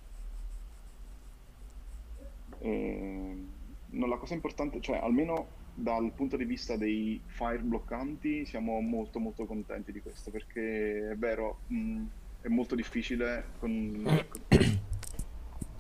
E, 2.60 3.46
non 3.92 4.10
la 4.10 4.18
cosa 4.18 4.36
importante, 4.36 4.80
cioè 4.80 5.00
almeno 5.00 5.58
dal 5.82 6.12
punto 6.13 6.36
di 6.36 6.44
vista 6.44 6.76
dei 6.76 7.22
fire 7.26 7.60
bloccanti 7.60 8.46
siamo 8.46 8.82
molto 8.82 9.20
molto 9.20 9.46
contenti 9.46 9.92
di 9.92 10.02
questo 10.02 10.30
perché 10.30 11.12
è 11.12 11.15
vero, 11.15 11.60
mh, 11.68 12.04
è 12.42 12.48
molto 12.50 12.76
difficile 12.76 13.46
con, 13.60 14.04
con- 14.04 14.28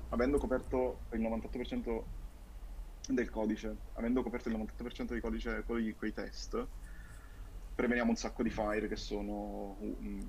avendo 0.09 0.37
coperto 0.37 0.99
il 1.11 1.21
98% 1.21 2.03
del 3.09 3.29
codice, 3.29 3.75
avendo 3.93 4.23
coperto 4.23 4.49
il 4.49 4.55
98% 4.55 5.05
del 5.05 5.21
codice 5.21 5.63
con 5.65 5.93
quei 5.97 6.13
test, 6.13 6.65
preveniamo 7.75 8.11
un 8.11 8.15
sacco 8.15 8.43
di 8.43 8.49
fire 8.49 8.87
che 8.87 8.95
sono 8.95 9.77
mm, 9.81 10.19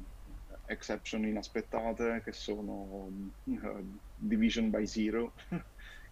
exception 0.67 1.25
inaspettate, 1.27 2.23
che 2.25 2.33
sono 2.33 3.09
mm, 3.11 3.55
eh, 3.55 3.85
division 4.17 4.71
by 4.71 4.87
zero, 4.87 5.33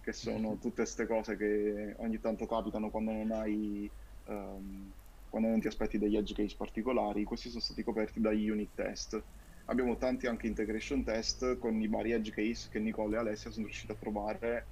che 0.08 0.14
sono 0.14 0.56
tutte 0.56 0.82
queste 0.82 1.06
cose 1.06 1.36
che 1.36 1.94
ogni 1.98 2.18
tanto 2.18 2.46
capitano 2.46 2.90
quando 2.90 3.12
non 3.12 3.30
hai 3.30 3.92
ehm, 4.24 4.92
quando 5.28 5.48
non 5.50 5.60
ti 5.60 5.66
aspetti 5.66 5.98
degli 5.98 6.16
edge 6.16 6.32
case 6.32 6.56
particolari. 6.56 7.24
Questi 7.24 7.50
sono 7.50 7.60
stati 7.60 7.82
coperti 7.82 8.18
dagli 8.18 8.48
unit 8.48 8.72
test. 8.72 9.22
Abbiamo 9.66 9.98
tanti 9.98 10.26
anche 10.26 10.46
integration 10.46 11.04
test 11.04 11.58
con 11.58 11.78
i 11.82 11.88
vari 11.88 12.12
edge 12.12 12.30
case 12.30 12.68
che 12.70 12.78
Nicole 12.78 13.16
e 13.16 13.18
Alessia 13.18 13.50
sono 13.50 13.66
riusciti 13.66 13.92
a 13.92 13.96
trovare 13.96 14.68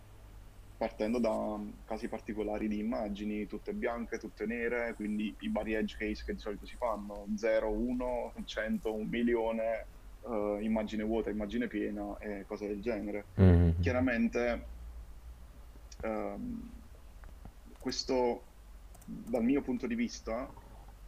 partendo 0.75 1.19
da 1.19 1.63
casi 1.85 2.09
particolari 2.09 2.69
di 2.69 2.79
immagini, 2.79 3.47
tutte 3.47 3.75
bianche, 3.75 4.19
tutte 4.19 4.47
nere, 4.47 4.95
quindi 4.95 5.35
i 5.41 5.51
vari 5.51 5.75
edge 5.75 5.97
case 5.99 6.23
che 6.25 6.33
di 6.33 6.39
solito 6.39 6.65
si 6.65 6.77
fanno, 6.77 7.27
0, 7.35 7.71
1, 7.71 8.33
100, 8.45 8.95
1 8.95 9.09
milione, 9.09 9.89
eh, 10.23 10.59
immagine 10.63 11.03
vuota, 11.03 11.29
immagine 11.29 11.67
piena 11.67 12.17
e 12.19 12.45
cose 12.47 12.67
del 12.67 12.81
genere. 12.81 13.29
Mhm. 13.35 13.81
Chiaramente 13.81 14.76
ehm, 16.07 16.71
questo 17.79 18.53
dal 19.05 19.45
mio 19.45 19.63
punto 19.63 19.87
di 19.87 19.95
vista 19.95 20.49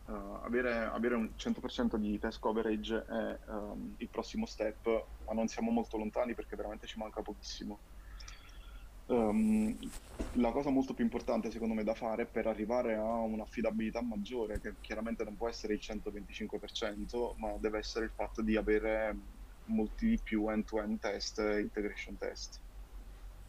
eh, 0.08 0.12
avere, 0.12 0.84
avere 0.84 1.14
un 1.14 1.34
100% 1.36 1.96
di 1.96 2.18
test 2.18 2.38
coverage 2.38 3.04
è 3.04 3.50
ehm, 3.50 3.94
il 3.98 4.10
prossimo 4.10 4.46
step, 4.46 4.86
ma 5.26 5.34
non 5.34 5.48
siamo 5.48 5.70
molto 5.70 5.96
lontani 5.96 6.34
perché 6.34 6.56
veramente 6.56 6.86
ci 6.86 6.98
manca 6.98 7.22
pochissimo. 7.22 7.82
Ehm, 9.06 9.78
la 10.32 10.52
cosa 10.52 10.70
molto 10.70 10.94
più 10.94 11.04
importante 11.04 11.50
secondo 11.50 11.74
me 11.74 11.82
da 11.84 11.94
fare 11.94 12.26
per 12.26 12.46
arrivare 12.46 12.94
a 12.94 13.02
un'affidabilità 13.02 14.02
maggiore, 14.02 14.60
che 14.60 14.76
chiaramente 14.80 15.24
non 15.24 15.36
può 15.36 15.48
essere 15.48 15.74
il 15.74 15.80
125%, 15.80 17.34
ma 17.36 17.56
deve 17.58 17.78
essere 17.78 18.04
il 18.06 18.12
fatto 18.12 18.42
di 18.42 18.56
avere 18.56 19.16
molti 19.64 20.08
di 20.08 20.20
più 20.22 20.48
end-to-end 20.48 20.98
test 20.98 21.38
integration 21.38 22.16
test, 22.16 22.62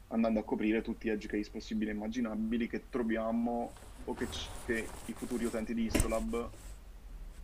andando 0.10 0.40
a 0.40 0.44
coprire 0.44 0.82
tutti 0.82 1.08
gli 1.08 1.12
edge 1.12 1.28
case 1.28 1.50
possibili 1.52 1.92
e 1.92 1.94
immaginabili 1.94 2.68
che 2.68 2.90
troviamo 2.90 3.80
o 4.06 4.14
che, 4.14 4.28
c- 4.30 4.50
che 4.66 4.96
i 5.06 5.14
futuri 5.14 5.46
utenti 5.46 5.74
di 5.74 5.84
Histolab, 5.86 6.50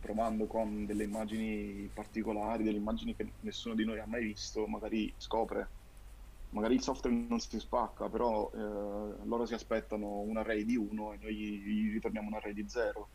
provando 0.00 0.46
con 0.46 0.84
delle 0.86 1.04
immagini 1.04 1.90
particolari, 1.92 2.64
delle 2.64 2.78
immagini 2.78 3.14
che 3.14 3.34
nessuno 3.40 3.74
di 3.74 3.84
noi 3.84 4.00
ha 4.00 4.06
mai 4.06 4.24
visto, 4.24 4.66
magari 4.66 5.12
scopre 5.16 5.72
magari 6.50 6.74
il 6.74 6.82
software 6.82 7.14
non 7.14 7.40
si 7.40 7.58
spacca, 7.60 8.08
però 8.08 8.50
eh, 8.52 8.56
loro 9.26 9.46
si 9.46 9.54
aspettano 9.54 10.20
un 10.20 10.36
array 10.38 10.64
di 10.64 10.76
1 10.76 11.12
e 11.12 11.18
noi 11.18 11.34
gli, 11.36 11.92
ritorniamo 11.92 12.28
un 12.28 12.34
array 12.34 12.52
di 12.54 12.68
0. 12.68 13.10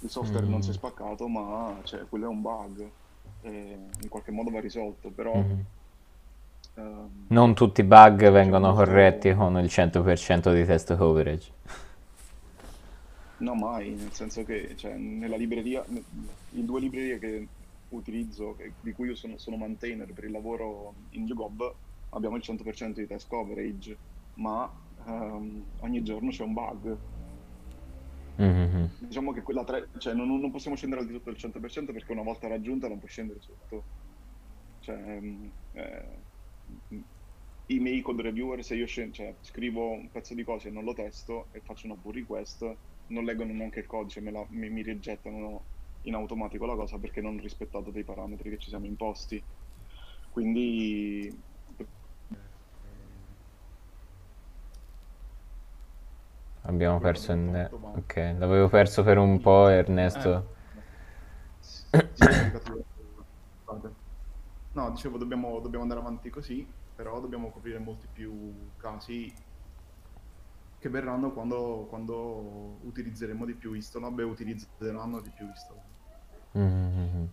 Il 0.00 0.10
software 0.10 0.46
non 0.46 0.62
si 0.62 0.70
è 0.70 0.72
Mm. 0.72 0.74
spaccato, 0.74 1.28
ma 1.28 1.80
cioè, 1.84 2.06
quello 2.08 2.24
è 2.26 2.28
un 2.28 2.40
bug 2.40 2.94
e 3.40 3.90
in 4.00 4.08
qualche 4.08 4.30
modo 4.30 4.50
va 4.50 4.60
risolto, 4.60 5.12
però 5.12 5.46
Mhm. 5.46 5.66
Non 7.28 7.54
tutti 7.54 7.80
i 7.80 7.84
bug 7.84 8.30
vengono 8.30 8.74
corretti 8.74 9.32
con 9.34 9.56
il 9.58 9.68
100% 9.68 10.52
di 10.52 10.64
test 10.64 10.96
coverage. 10.96 11.52
No, 13.38 13.54
mai, 13.54 13.94
nel 13.94 14.12
senso 14.12 14.44
che 14.44 14.76
cioè, 14.76 14.94
nella 14.96 15.36
libreria, 15.36 15.84
in 15.88 16.66
due 16.66 16.80
librerie 16.80 17.18
che 17.18 17.48
utilizzo, 17.88 18.54
che- 18.56 18.74
di 18.80 18.92
cui 18.92 19.08
io 19.08 19.14
sono, 19.14 19.38
sono 19.38 19.56
maintainer 19.56 20.12
per 20.12 20.24
il 20.24 20.30
lavoro 20.32 20.94
in 21.10 21.24
GitHub, 21.26 21.74
abbiamo 22.10 22.36
il 22.36 22.42
100% 22.42 23.00
di 23.00 23.06
test 23.06 23.28
coverage, 23.28 23.96
ma 24.34 24.70
ehm, 25.06 25.64
ogni 25.80 26.02
giorno 26.02 26.30
c'è 26.30 26.42
un 26.44 26.52
bug. 26.52 26.98
Mhm. 28.36 28.90
Diciamo 28.98 29.32
che 29.32 29.42
quella 29.42 29.64
tre, 29.64 29.88
cioè, 29.98 30.14
non, 30.14 30.28
non 30.40 30.50
possiamo 30.50 30.76
scendere 30.76 31.00
al 31.02 31.06
di 31.06 31.12
sotto 31.14 31.30
del 31.30 31.38
100% 31.38 31.92
perché 31.92 32.12
una 32.12 32.22
volta 32.22 32.48
raggiunta 32.48 32.88
non 32.88 32.98
puoi 32.98 33.10
scendere 33.10 33.40
sotto. 33.40 33.84
Cioè, 34.80 34.94
ehm, 34.96 35.50
eh, 35.72 36.18
i 37.66 37.78
miei 37.78 38.00
code 38.02 38.22
reviewer, 38.22 38.62
se 38.64 38.74
io 38.74 38.86
scen- 38.86 39.12
cioè, 39.12 39.36
scrivo 39.40 39.90
un 39.92 40.10
pezzo 40.10 40.34
di 40.34 40.44
cose 40.44 40.68
e 40.68 40.70
non 40.70 40.84
lo 40.84 40.92
testo 40.92 41.48
e 41.52 41.60
faccio 41.60 41.86
una 41.86 41.96
pull 41.96 42.14
request, 42.14 42.78
non 43.06 43.24
leggono 43.24 43.52
neanche 43.52 43.80
il 43.80 43.86
codice, 43.86 44.20
me 44.20 44.30
la- 44.32 44.46
mi, 44.50 44.70
mi 44.70 44.82
rigettano 44.82 45.66
in 46.02 46.14
automatico 46.14 46.66
la 46.66 46.74
cosa 46.74 46.98
perché 46.98 47.20
non 47.20 47.36
ho 47.36 47.40
rispettato 47.40 47.90
dei 47.90 48.04
parametri 48.04 48.50
che 48.50 48.58
ci 48.58 48.70
siamo 48.70 48.86
imposti. 48.86 49.44
Quindi 50.30 51.42
Abbiamo 56.62 57.00
perso 57.00 57.32
ma 57.34 57.68
Ok, 57.92 58.16
l'avevo 58.38 58.68
perso 58.68 59.02
per 59.02 59.18
un 59.18 59.40
po', 59.40 59.68
Ernesto. 59.68 60.54
sì, 61.60 61.84
sì, 62.12 62.26
significativo. 62.26 62.78
Scusate. 62.78 62.89
No, 64.72 64.90
dicevo, 64.90 65.18
dobbiamo, 65.18 65.58
dobbiamo 65.58 65.82
andare 65.82 66.00
avanti 66.00 66.30
così, 66.30 66.66
però 66.94 67.20
dobbiamo 67.20 67.50
coprire 67.50 67.78
molti 67.78 68.06
più 68.12 68.70
casi 68.76 69.32
che 70.78 70.88
verranno 70.88 71.32
quando, 71.32 71.86
quando 71.88 72.78
utilizzeremo 72.82 73.44
di 73.44 73.54
più 73.54 73.72
Histolab 73.74 74.20
e 74.20 74.22
utilizzeranno 74.22 75.20
di 75.20 75.30
più 75.30 75.48
Histolab. 75.50 75.84
Mhm. 76.52 77.28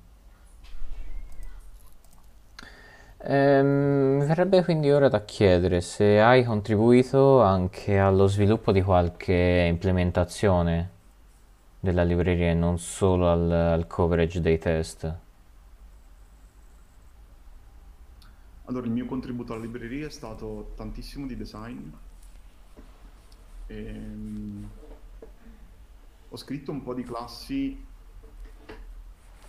Ehm, 3.19 4.17
mi 4.19 4.26
verrebbe 4.26 4.63
quindi 4.63 4.91
ora 4.91 5.10
da 5.10 5.23
chiedere 5.26 5.82
se 5.82 6.21
hai 6.21 6.43
contribuito 6.43 7.41
anche 7.41 7.97
allo 7.97 8.28
sviluppo 8.28 8.71
di 8.71 8.82
qualche 8.82 9.65
implementazione 9.67 10.89
della 11.80 12.04
libreria 12.04 12.52
e 12.52 12.54
non 12.54 12.78
solo 12.80 13.30
al, 13.30 13.52
al 13.52 13.88
coverage 13.88 14.39
dei 14.41 14.58
test. 14.60 15.26
Allora, 18.67 18.86
il 18.86 18.91
mio 18.91 19.06
contributo 19.06 19.53
alla 19.53 19.62
libreria 19.62 20.08
è 20.08 20.10
stato 20.10 20.73
tantissimo 20.75 21.25
di 21.25 21.38
design. 21.38 21.89
Ehm, 23.67 24.69
ho 26.27 26.36
scritto 26.36 26.71
un 26.71 26.84
po' 26.84 26.93
di 26.93 27.03
classi 27.03 27.82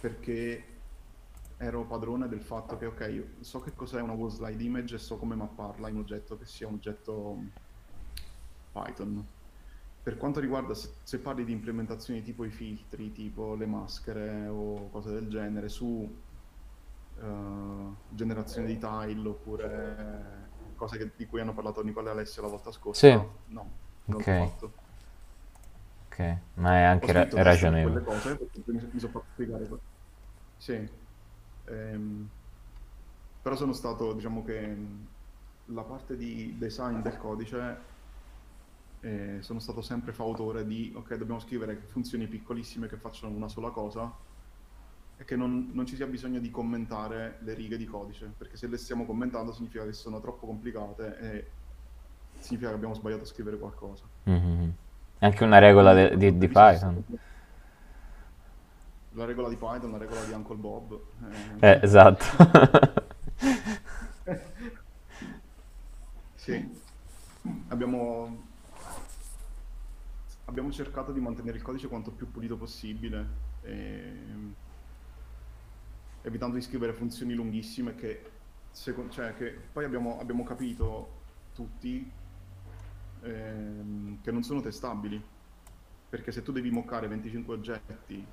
perché 0.01 0.65
ero 1.57 1.85
padrone 1.85 2.29
del 2.29 2.43
fatto 2.43 2.79
che, 2.79 2.87
ok, 2.87 3.25
so 3.41 3.59
che 3.59 3.75
cos'è 3.75 4.01
una 4.01 4.13
wall 4.13 4.31
slide 4.31 4.63
image 4.63 4.95
e 4.95 4.99
so 4.99 5.17
come 5.17 5.35
mapparla 5.35 5.89
in 5.89 5.97
un 5.97 6.03
oggetto 6.03 6.39
che 6.39 6.47
sia 6.47 6.69
un 6.69 6.75
oggetto 6.75 7.39
Python. 8.71 9.27
Per 10.01 10.17
quanto 10.17 10.39
riguarda, 10.39 10.75
se, 10.75 10.91
se 11.03 11.19
parli 11.19 11.45
di 11.45 11.51
implementazioni 11.51 12.23
tipo 12.23 12.45
i 12.45 12.51
filtri, 12.51 13.11
tipo 13.11 13.57
le 13.57 13.67
maschere 13.67 14.47
o 14.47 14.89
cose 14.91 15.11
del 15.11 15.27
genere, 15.27 15.69
su 15.69 16.09
eh, 17.21 17.95
generazione 18.09 18.67
di 18.67 18.79
tile 18.79 19.29
oppure 19.29 20.51
cose 20.77 20.99
che- 20.99 21.13
di 21.17 21.27
cui 21.27 21.41
hanno 21.41 21.55
parlato 21.55 21.83
Nicola 21.83 22.09
e 22.11 22.13
Alessio 22.13 22.43
la 22.43 22.49
volta 22.49 22.71
scorsa, 22.73 23.09
Sì, 23.09 23.09
no, 23.47 23.79
non 24.05 24.21
l'ho 24.21 24.21
ok, 24.21 24.27
fatto. 24.37 24.73
ok, 26.07 26.37
ma 26.55 26.79
è 26.79 26.83
anche 26.83 27.13
ra- 27.13 27.29
ragionevole. 27.33 28.03
cose 28.03 28.39
mi, 28.67 28.91
mi 28.93 28.99
sono 29.01 29.13
fatto 29.13 29.27
spiegare. 29.33 29.69
Sì, 30.57 30.89
ehm, 31.67 32.29
però 33.41 33.57
sono 33.57 33.73
stato, 33.73 34.13
diciamo 34.13 34.43
che 34.45 34.77
la 35.67 35.83
parte 35.85 36.17
di 36.17 36.57
design 36.59 37.01
del 37.01 37.17
codice 37.19 37.85
eh, 39.01 39.39
sono 39.43 39.59
stato 39.61 39.81
sempre 39.81 40.13
fautore 40.13 40.67
di, 40.67 40.93
ok, 40.95 41.15
dobbiamo 41.15 41.41
scrivere 41.41 41.77
funzioni 41.87 42.27
piccolissime 42.29 42.89
che 42.89 42.97
facciano 42.99 43.35
una 43.35 43.49
sola 43.49 43.71
cosa 43.71 44.13
e 45.21 45.25
che 45.25 45.35
non, 45.35 45.71
non 45.73 45.85
ci 45.85 45.97
sia 45.97 46.07
bisogno 46.07 46.39
di 46.39 46.51
commentare 46.51 47.39
le 47.41 47.53
righe 47.55 47.77
di 47.77 47.85
codice, 47.85 48.33
perché 48.39 48.57
se 48.57 48.69
le 48.69 48.77
stiamo 48.77 49.05
commentando 49.05 49.53
significa 49.53 49.85
che 49.85 49.93
sono 49.93 50.21
troppo 50.21 50.47
complicate 50.47 51.19
e 51.19 51.51
significa 52.39 52.71
che 52.71 52.77
abbiamo 52.77 52.95
sbagliato 52.95 53.25
a 53.25 53.27
scrivere 53.27 53.59
qualcosa. 53.59 54.05
Mhm. 54.25 54.73
È 55.19 55.25
anche 55.25 55.43
una 55.43 55.59
regola 55.59 55.93
de- 55.93 56.17
di, 56.17 56.39
di 56.39 56.47
è 56.47 56.49
Python. 56.49 57.05
la 59.13 59.25
regola 59.25 59.49
di 59.49 59.57
Python, 59.57 59.91
la 59.91 59.99
regola 59.99 60.23
di 60.25 60.33
Uncle 60.33 60.57
Bob. 60.57 61.01
Eh, 61.59 61.69
eh, 61.69 61.81
esatto. 61.83 62.25
Sì, 66.49 66.67
abbiamo, 67.69 68.45
abbiamo 70.47 70.71
cercato 70.71 71.13
di 71.13 71.21
mantenere 71.21 71.59
il 71.59 71.63
codice 71.63 71.89
quanto 71.89 72.11
più 72.11 72.31
pulito 72.31 72.57
possibile, 72.57 73.27
ehm, 73.63 74.55
evitando 76.29 76.57
di 76.57 76.63
scrivere 76.63 76.93
funzioni 76.93 77.35
lunghissime 77.35 77.95
che, 77.95 78.23
seco- 78.71 79.09
cioè, 79.11 79.35
che 79.35 79.51
poi 79.73 79.85
abbiamo, 79.85 80.19
abbiamo 80.21 80.45
capito 80.45 81.17
tutti 81.55 82.11
ehm, 83.23 84.21
che 84.23 84.31
non 84.31 84.43
sono 84.43 84.61
testabili, 84.61 85.21
perché 86.09 86.33
se 86.33 86.43
tu 86.43 86.53
devi 86.53 86.71
moccare 86.71 87.09
25 87.09 87.55
oggetti 87.55 88.25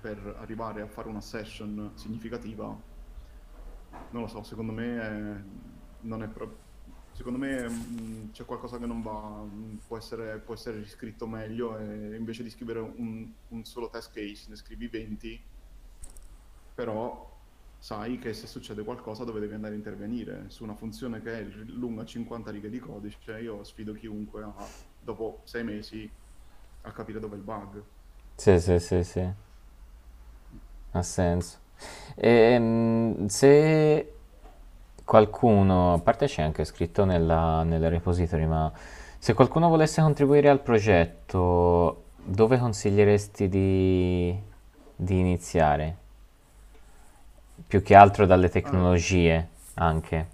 per 0.00 0.36
arrivare 0.38 0.80
a 0.80 0.86
fare 0.86 1.08
una 1.08 1.20
session 1.20 1.92
significativa, 1.94 2.66
non 4.10 4.22
lo 4.22 4.28
so, 4.28 4.42
secondo 4.42 4.72
me 4.72 5.00
è- 5.00 5.42
non 6.00 6.22
è 6.22 6.28
proprio... 6.28 6.66
Secondo 7.12 7.38
me 7.38 7.68
mh, 7.68 8.30
c'è 8.30 8.44
qualcosa 8.44 8.78
che 8.78 8.86
non 8.86 9.02
va, 9.02 9.42
mh, 9.42 9.80
può 9.88 9.96
essere, 9.96 10.38
può 10.38 10.54
essere 10.54 10.78
riscritto 10.78 11.26
meglio 11.26 11.76
e 11.76 12.14
invece 12.16 12.44
di 12.44 12.50
scrivere 12.50 12.78
un, 12.78 13.28
un 13.48 13.64
solo 13.64 13.88
test 13.90 14.12
case 14.12 14.48
ne 14.48 14.54
scrivi 14.56 14.86
20, 14.86 15.40
però 16.78 17.28
sai 17.76 18.20
che 18.20 18.32
se 18.32 18.46
succede 18.46 18.84
qualcosa 18.84 19.24
dove 19.24 19.40
devi 19.40 19.54
andare 19.54 19.74
a 19.74 19.76
intervenire 19.76 20.44
su 20.46 20.62
una 20.62 20.76
funzione 20.76 21.20
che 21.20 21.40
è 21.40 21.42
lunga 21.66 22.04
50 22.04 22.52
righe 22.52 22.70
di 22.70 22.78
codice, 22.78 23.40
io 23.40 23.64
sfido 23.64 23.94
chiunque 23.94 24.44
a, 24.44 24.54
dopo 25.00 25.40
sei 25.42 25.64
mesi 25.64 26.08
a 26.82 26.92
capire 26.92 27.18
dove 27.18 27.34
è 27.34 27.38
il 27.38 27.42
bug. 27.42 27.82
Sì, 28.36 28.60
sì, 28.60 28.78
sì, 28.78 29.02
sì. 29.02 29.28
Ha 30.92 31.02
senso. 31.02 31.58
Ehm, 32.14 33.26
se 33.26 34.12
qualcuno, 35.04 35.94
a 35.94 35.98
parte 35.98 36.26
c'è 36.26 36.42
anche 36.42 36.64
scritto 36.64 37.04
nella, 37.04 37.64
nella 37.64 37.88
repository, 37.88 38.46
ma 38.46 38.70
se 39.18 39.34
qualcuno 39.34 39.68
volesse 39.68 40.00
contribuire 40.00 40.48
al 40.48 40.60
progetto, 40.60 42.04
dove 42.22 42.56
consiglieresti 42.56 43.48
di, 43.48 44.40
di 44.94 45.18
iniziare? 45.18 46.06
Più 47.66 47.82
che 47.82 47.94
altro 47.94 48.24
dalle 48.26 48.48
tecnologie, 48.48 49.48
anche. 49.74 50.28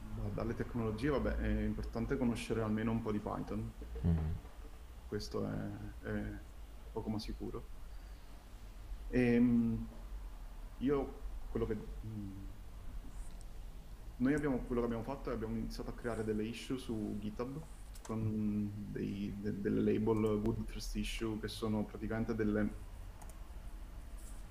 da- 0.00 0.28
dalle 0.28 0.54
tecnologie, 0.54 1.08
vabbè, 1.10 1.36
è 1.38 1.62
importante 1.62 2.16
conoscere 2.16 2.62
almeno 2.62 2.90
un 2.92 3.02
po' 3.02 3.12
di 3.12 3.18
Python, 3.20 3.72
Mm. 4.06 4.30
questo 5.06 5.46
è, 5.46 6.06
è 6.06 6.38
poco 6.92 7.08
ma 7.10 7.18
sicuro. 7.18 7.70
Ehm, 9.08 9.86
io 10.78 11.12
quello 11.50 11.66
che... 11.66 11.74
mm, 12.06 12.30
Noi 14.16 14.34
abbiamo, 14.34 14.58
quello 14.58 14.80
che 14.82 14.86
abbiamo 14.86 15.02
fatto 15.04 15.30
è 15.30 15.34
abbiamo 15.34 15.56
iniziato 15.56 15.90
a 15.90 15.94
creare 15.94 16.24
delle 16.24 16.44
issue 16.44 16.78
su 16.78 17.16
GitHub 17.18 17.60
con 18.02 18.70
dei- 18.92 19.34
de- 19.40 19.60
delle 19.60 19.80
label 19.92 20.40
good 20.42 20.64
first 20.66 20.94
issue 20.96 21.38
che 21.40 21.48
sono 21.48 21.84
praticamente 21.84 22.34
delle, 22.34 22.68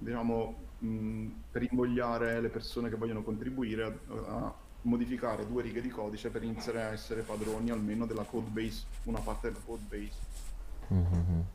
diciamo, 0.01 0.55
mh, 0.79 1.27
per 1.51 1.63
invogliare 1.63 2.41
le 2.41 2.49
persone 2.49 2.89
che 2.89 2.95
vogliono 2.95 3.23
contribuire 3.23 3.83
a, 3.83 3.93
a 4.27 4.53
modificare 4.83 5.47
due 5.47 5.61
righe 5.61 5.81
di 5.81 5.89
codice 5.89 6.29
per 6.29 6.43
iniziare 6.43 6.81
a 6.81 6.91
essere 6.91 7.21
padroni 7.21 7.69
almeno 7.69 8.05
della 8.05 8.23
code 8.23 8.49
base, 8.49 8.85
una 9.03 9.19
parte 9.19 9.49
della 9.49 9.63
code 9.63 9.83
base. 9.87 10.19
Mhm. 10.87 11.45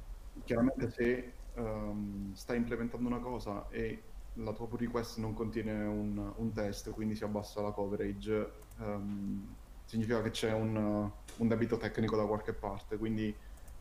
Chiaramente 0.45 0.91
se 0.91 1.33
ehm, 1.55 2.35
stai 2.35 2.57
implementando 2.57 3.09
una 3.09 3.19
cosa 3.19 3.67
e 3.71 4.03
la 4.35 4.53
tua 4.53 4.67
pull 4.67 4.79
request 4.79 5.19
non 5.19 5.35
contiene 5.35 5.85
un, 5.85 6.33
un 6.37 6.53
test, 6.53 6.91
quindi 6.91 7.17
si 7.17 7.25
abbassa 7.25 7.61
la 7.63 7.71
coverage, 7.71 8.53
ehm, 8.79 9.55
significa 9.87 10.23
che 10.23 10.31
c'è 10.31 10.53
un, 10.53 11.11
un 11.37 11.49
debito 11.49 11.79
tecnico 11.79 12.17
da 12.17 12.27
qualche 12.27 12.53
parte. 12.53 12.97
Quindi 12.97 13.35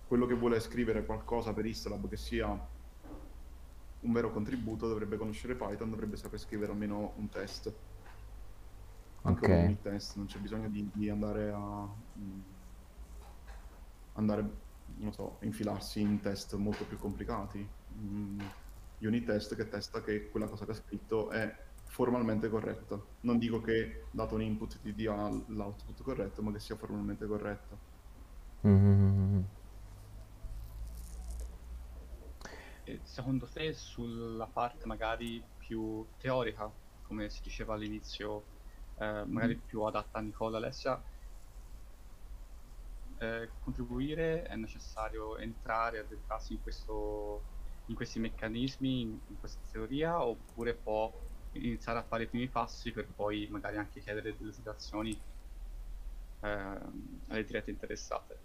quello 0.07 0.25
che 0.25 0.33
vuole 0.33 0.59
scrivere 0.59 1.05
qualcosa 1.05 1.53
per 1.53 1.65
Istlab 1.65 2.07
che 2.07 2.17
sia 2.17 2.73
un 4.05 4.11
vero 4.13 4.31
contributo 4.31 4.87
dovrebbe 4.87 5.17
conoscere 5.17 5.55
Python, 5.55 5.89
dovrebbe 5.89 6.17
saper 6.17 6.39
scrivere 6.39 6.71
almeno 6.71 7.13
un 7.17 7.29
test, 7.29 7.73
anche 9.23 9.43
un 9.45 9.51
Ok. 9.51 9.51
unit 9.53 9.81
test, 9.81 10.15
non 10.17 10.25
c'è 10.27 10.39
bisogno 10.39 10.69
di, 10.69 10.89
di 10.93 11.09
andare 11.09 11.51
a 11.51 11.85
mm, 12.17 12.41
andare, 14.13 14.61
non 14.97 15.13
so, 15.13 15.39
infilarsi 15.41 16.01
in 16.01 16.19
test 16.21 16.53
molto 16.55 16.85
più 16.87 16.97
complicati. 16.97 17.67
Mm, 17.97 18.47
unit 18.99 19.25
test 19.25 19.55
che 19.55 19.67
testa 19.67 20.01
che 20.01 20.29
quella 20.29 20.47
cosa 20.47 20.65
che 20.65 20.71
ha 20.71 20.75
scritto 20.75 21.29
è 21.31 21.53
formalmente 21.85 22.49
corretta. 22.49 23.03
Non 23.21 23.37
dico 23.37 23.61
che 23.61 24.07
dato 24.11 24.35
un 24.35 24.41
input 24.41 24.79
ti 24.81 24.93
dia 24.93 25.29
l'output 25.47 26.01
corretto, 26.01 26.41
ma 26.41 26.51
che 26.51 26.59
sia 26.59 26.75
formalmente 26.77 27.25
corretta. 27.27 27.79
Mhm. 28.63 29.45
E 32.71 32.74
secondo 33.03 33.49
te 33.49 33.73
sulla 33.73 34.47
parte 34.47 34.85
magari 34.87 35.45
più 35.57 36.13
teorica, 36.17 36.73
come 37.01 37.29
si 37.29 37.41
diceva 37.41 37.73
all'inizio, 37.75 38.49
eh, 38.95 39.25
magari 39.25 39.59
più 39.61 39.81
adatta 39.83 40.19
a 40.19 40.21
Nicola 40.21 40.57
Alessia, 40.57 41.03
eh, 43.19 43.55
contribuire 43.59 44.43
è 44.43 44.55
necessario 44.55 45.37
entrare, 45.37 45.99
addentrarsi 45.99 46.53
in 46.53 46.61
questo, 46.61 47.49
in 47.85 47.95
questi 47.95 48.19
meccanismi, 48.19 49.01
in, 49.01 49.21
in 49.27 49.37
questa 49.37 49.63
teoria, 49.69 50.25
oppure 50.25 50.75
può 50.77 51.11
iniziare 51.51 51.99
a 51.99 52.03
fare 52.03 52.23
i 52.23 52.29
primi 52.29 52.49
passi 52.49 52.91
per 52.91 53.13
poi 53.13 53.47
magari 53.49 53.77
anche 53.77 54.01
chiedere 54.01 54.35
delle 54.35 54.51
citazioni 54.51 55.25
ehm, 56.41 57.23
alle 57.27 57.43
dirette 57.43 57.71
interessate. 57.71 58.43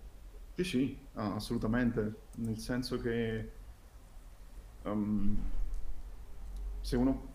Sì, 0.54 0.64
sì, 0.64 1.08
ah, 1.14 1.34
assolutamente, 1.34 2.28
nel 2.36 2.58
senso 2.58 2.98
che 3.00 3.59
ehm, 4.82 5.38
se 6.80 6.96
uno, 6.96 7.28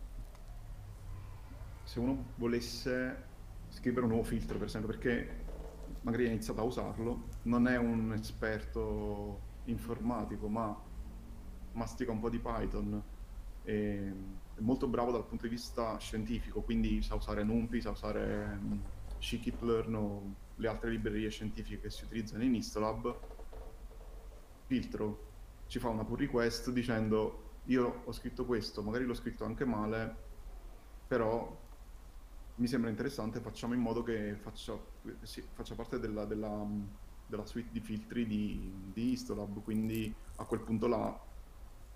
se 1.84 2.00
uno 2.00 2.26
volesse 2.36 3.24
scrivere 3.70 4.06
un 4.06 4.12
nuovo 4.12 4.26
filtro, 4.26 4.58
per 4.58 4.68
esempio, 4.68 4.90
perché 4.90 5.44
magari 6.02 6.26
ha 6.26 6.30
iniziato 6.30 6.62
a 6.62 6.64
usarlo, 6.64 7.30
non 7.44 7.68
è 7.68 7.78
un 7.78 8.14
esperto 8.14 9.40
informatico, 9.66 10.48
ma 10.48 10.76
mastica 11.74 12.12
un 12.12 12.20
po' 12.20 12.30
di 12.30 12.40
Python, 12.40 13.04
è 13.64 14.12
molto 14.60 14.88
bravo 14.88 15.12
dal 15.12 15.26
punto 15.26 15.48
di 15.48 15.56
vista 15.56 15.98
scientifico, 15.98 16.62
quindi 16.62 17.02
sa 17.02 17.16
usare 17.16 17.44
NumPy, 17.44 17.82
sa 17.82 17.90
usare 17.90 18.58
mm, 18.62 18.80
scikit-learn 19.18 19.96
o 19.96 20.36
le 20.56 20.68
altre 20.68 20.92
librerie 20.92 21.30
scientifiche 21.30 21.82
che 21.82 21.90
si 21.90 22.06
utilizzano 22.06 22.44
in 22.44 22.56
Istolab, 22.56 23.20
filtro, 24.68 25.25
ci 25.68 25.80
fa 25.80 25.90
una 25.90 26.04
pull 26.04 26.18
request 26.18 26.70
dicendo 26.72 27.44
io 27.66 28.02
ho 28.06 28.12
scritto 28.12 28.46
questo, 28.46 28.84
magari 28.84 29.06
l'ho 29.06 29.14
scritto 29.14 29.44
anche 29.44 29.66
male, 29.66 30.16
però 31.08 31.64
mi 32.56 32.68
sembra 32.68 32.90
interessante, 32.90 33.40
facciamo 33.42 33.74
in 33.74 33.82
modo 33.82 34.04
che 34.04 34.36
faccia, 34.36 34.78
sì, 35.24 35.44
faccia 35.54 35.76
parte 35.76 36.00
della, 36.00 36.26
della, 36.26 36.66
della 37.26 37.46
suite 37.46 37.70
di 37.72 37.80
filtri 37.80 38.26
di, 38.26 38.92
di 38.94 39.12
Istolab, 39.12 39.62
quindi 39.64 40.14
a 40.38 40.46
quel 40.46 40.62
punto 40.62 40.88
là, 40.88 41.20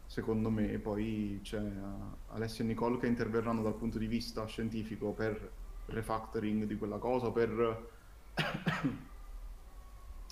secondo 0.05 0.49
me, 0.49 0.79
poi 0.79 1.39
c'è 1.43 1.59
uh, 1.59 2.33
Alessia 2.33 2.63
e 2.63 2.67
Nicole 2.67 2.97
che 2.97 3.07
interverranno 3.07 3.61
dal 3.61 3.75
punto 3.75 3.97
di 3.97 4.07
vista 4.07 4.45
scientifico 4.47 5.13
per 5.13 5.51
refactoring 5.85 6.65
di 6.65 6.77
quella 6.77 6.97
cosa, 6.97 7.31
per 7.31 7.89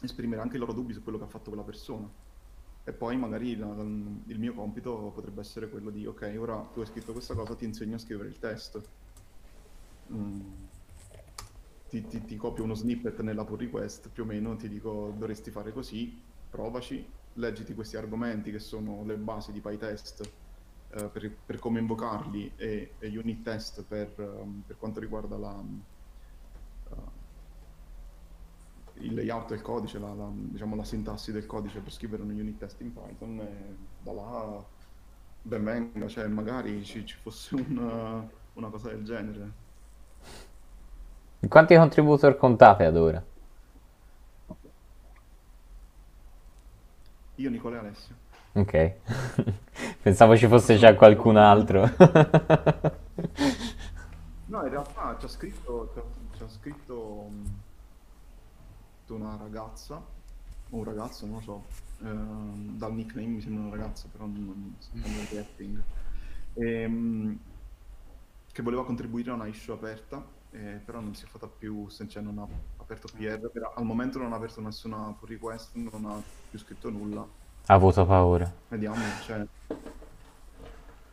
esprimere 0.01 0.41
anche 0.41 0.57
i 0.57 0.59
loro 0.59 0.73
dubbi 0.73 0.93
su 0.93 1.03
quello 1.03 1.17
che 1.17 1.23
ha 1.23 1.29
fatto 1.29 1.49
quella 1.49 1.65
persona. 1.65 2.09
E 2.87 2.93
poi 2.93 3.17
magari 3.17 3.57
la- 3.57 3.67
la- 3.75 3.83
il 3.83 4.39
mio 4.39 4.53
compito 4.53 5.11
potrebbe 5.13 5.41
essere 5.41 5.69
quello 5.69 5.89
di, 5.89 6.05
ok, 6.05 6.35
ora 6.39 6.55
tu 6.71 6.79
hai 6.79 6.85
scritto 6.85 7.11
questa 7.11 7.35
cosa, 7.35 7.53
ti 7.53 7.65
insegno 7.65 7.95
a 7.95 7.99
scrivere 7.99 8.29
il 8.29 8.39
test. 8.39 8.81
Mm. 10.13 10.39
Ti, 11.89 12.07
ti- 12.07 12.23
ti 12.23 12.35
copio 12.37 12.63
uno 12.63 12.73
snippet 12.73 13.19
nella 13.21 13.43
pull 13.43 13.57
request, 13.57 14.09
più 14.09 14.23
o 14.23 14.25
meno 14.25 14.55
ti 14.55 14.69
dico 14.69 15.13
dovresti 15.17 15.51
fare 15.51 15.73
così, 15.73 16.21
provaci, 16.49 17.05
leggiti 17.33 17.73
questi 17.73 17.97
argomenti 17.97 18.51
che 18.51 18.59
sono 18.59 19.03
le 19.05 19.17
basi 19.17 19.51
di 19.51 19.59
PyTest 19.59 20.33
eh, 20.91 21.09
per, 21.09 21.29
per 21.45 21.59
come 21.59 21.79
invocarli 21.79 22.53
e, 22.55 22.95
e 22.99 23.17
unit 23.17 23.41
test 23.43 23.83
per, 23.83 24.13
ehm, 24.17 24.63
per 24.65 24.77
quanto 24.77 24.99
riguarda 25.01 25.37
la, 25.37 25.61
eh, 26.91 26.95
il 29.01 29.13
layout 29.13 29.49
del 29.49 29.61
codice, 29.61 29.99
la, 29.99 30.13
la- 30.13 30.31
diciamo, 30.33 30.75
la 30.75 30.83
sintassi 30.83 31.31
del 31.31 31.45
codice 31.45 31.79
per 31.79 31.91
scrivere 31.91 32.23
un 32.23 32.29
unit 32.29 32.57
test 32.57 32.81
in 32.81 32.93
Python 32.93 33.39
e 33.39 33.75
da 34.01 34.11
là 34.13 34.65
ben 35.41 35.63
venga, 35.63 36.07
cioè 36.07 36.27
magari 36.27 36.83
ci, 36.83 37.05
ci 37.05 37.15
fosse 37.21 37.55
una, 37.55 38.27
una 38.53 38.69
cosa 38.69 38.89
del 38.89 39.03
genere. 39.03 39.51
Quanti 41.47 41.75
contributor 41.75 42.37
contate 42.37 42.85
ad 42.85 42.95
ora? 42.95 43.23
Io, 47.35 47.49
Nicola 47.49 47.75
e 47.77 47.79
Alessio. 47.79 48.15
Ok. 48.53 48.93
Pensavo 50.01 50.35
ci 50.35 50.47
fosse 50.47 50.77
già 50.77 50.95
qualcun 50.95 51.37
altro. 51.37 51.83
No, 54.45 54.63
in 54.63 54.69
realtà 54.69 55.15
c'ha 55.19 55.27
scritto, 55.27 55.91
c'ha, 55.93 56.03
c'ha 56.37 56.47
scritto 56.47 57.29
una 59.15 59.37
ragazza, 59.37 59.95
o 59.95 60.75
un 60.75 60.83
ragazzo, 60.83 61.25
non 61.25 61.35
lo 61.35 61.41
so, 61.41 61.65
ehm, 62.03 62.77
dal 62.77 62.93
nickname 62.93 63.27
mi 63.27 63.41
sembra 63.41 63.63
una 63.63 63.75
ragazza, 63.75 64.07
però 64.11 64.25
non, 64.25 64.75
facendo 64.79 65.21
il 65.21 65.27
reacting, 65.27 65.83
ehm, 66.53 67.39
che 68.51 68.61
voleva 68.61 68.85
contribuire 68.85 69.31
a 69.31 69.35
una 69.35 69.47
issue 69.47 69.73
aperta, 69.73 70.25
eh, 70.51 70.81
però 70.83 70.99
non 70.99 71.13
si 71.13 71.25
è 71.25 71.27
fatta 71.27 71.47
più, 71.47 71.87
cioè 71.89 72.23
non 72.23 72.39
ha, 72.39 72.47
aperto 72.77 73.07
PR, 73.15 73.49
però 73.51 73.73
al 73.75 73.85
momento 73.85 74.17
non 74.17 74.33
ha 74.33 74.37
aperto 74.37 74.61
nessuna 74.61 75.13
pull 75.19 75.29
request, 75.29 75.75
non 75.75 76.05
ha 76.05 76.21
più 76.49 76.57
scritto 76.57 76.89
nulla. 76.89 77.21
Ha 77.65 77.73
avuto 77.73 78.05
paura. 78.05 78.51
Vediamo, 78.69 79.03
cioè... 79.25 79.45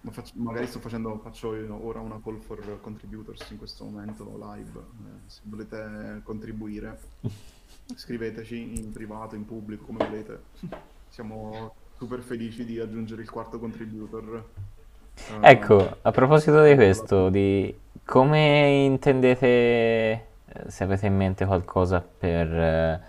ma 0.00 0.10
faccio- 0.12 0.34
magari 0.36 0.66
sto 0.68 0.78
facendo, 0.78 1.18
faccio 1.18 1.54
io 1.56 1.84
ora 1.84 1.98
una 2.00 2.20
call 2.22 2.38
for 2.38 2.80
contributors 2.80 3.50
in 3.50 3.58
questo 3.58 3.84
momento 3.84 4.24
live. 4.38 4.78
Eh, 4.78 5.28
se 5.28 5.40
volete 5.44 6.20
contribuire, 6.22 7.00
scriveteci 7.94 8.78
in 8.78 8.92
privato, 8.92 9.34
in 9.34 9.44
pubblico, 9.44 9.84
come 9.84 10.06
volete. 10.06 10.42
Siamo 11.08 11.74
super 11.96 12.20
felici 12.20 12.64
di 12.64 12.78
aggiungere 12.78 13.22
il 13.22 13.30
quarto 13.30 13.58
contributor. 13.58 14.44
Ecco, 15.40 15.98
a 16.02 16.10
proposito 16.10 16.60
di 16.64 16.74
questo, 16.74 17.28
di 17.28 17.72
come 18.04 18.84
intendete, 18.84 20.26
se 20.66 20.82
avete 20.82 21.06
in 21.06 21.16
mente 21.16 21.46
qualcosa 21.46 22.00
per 22.00 23.00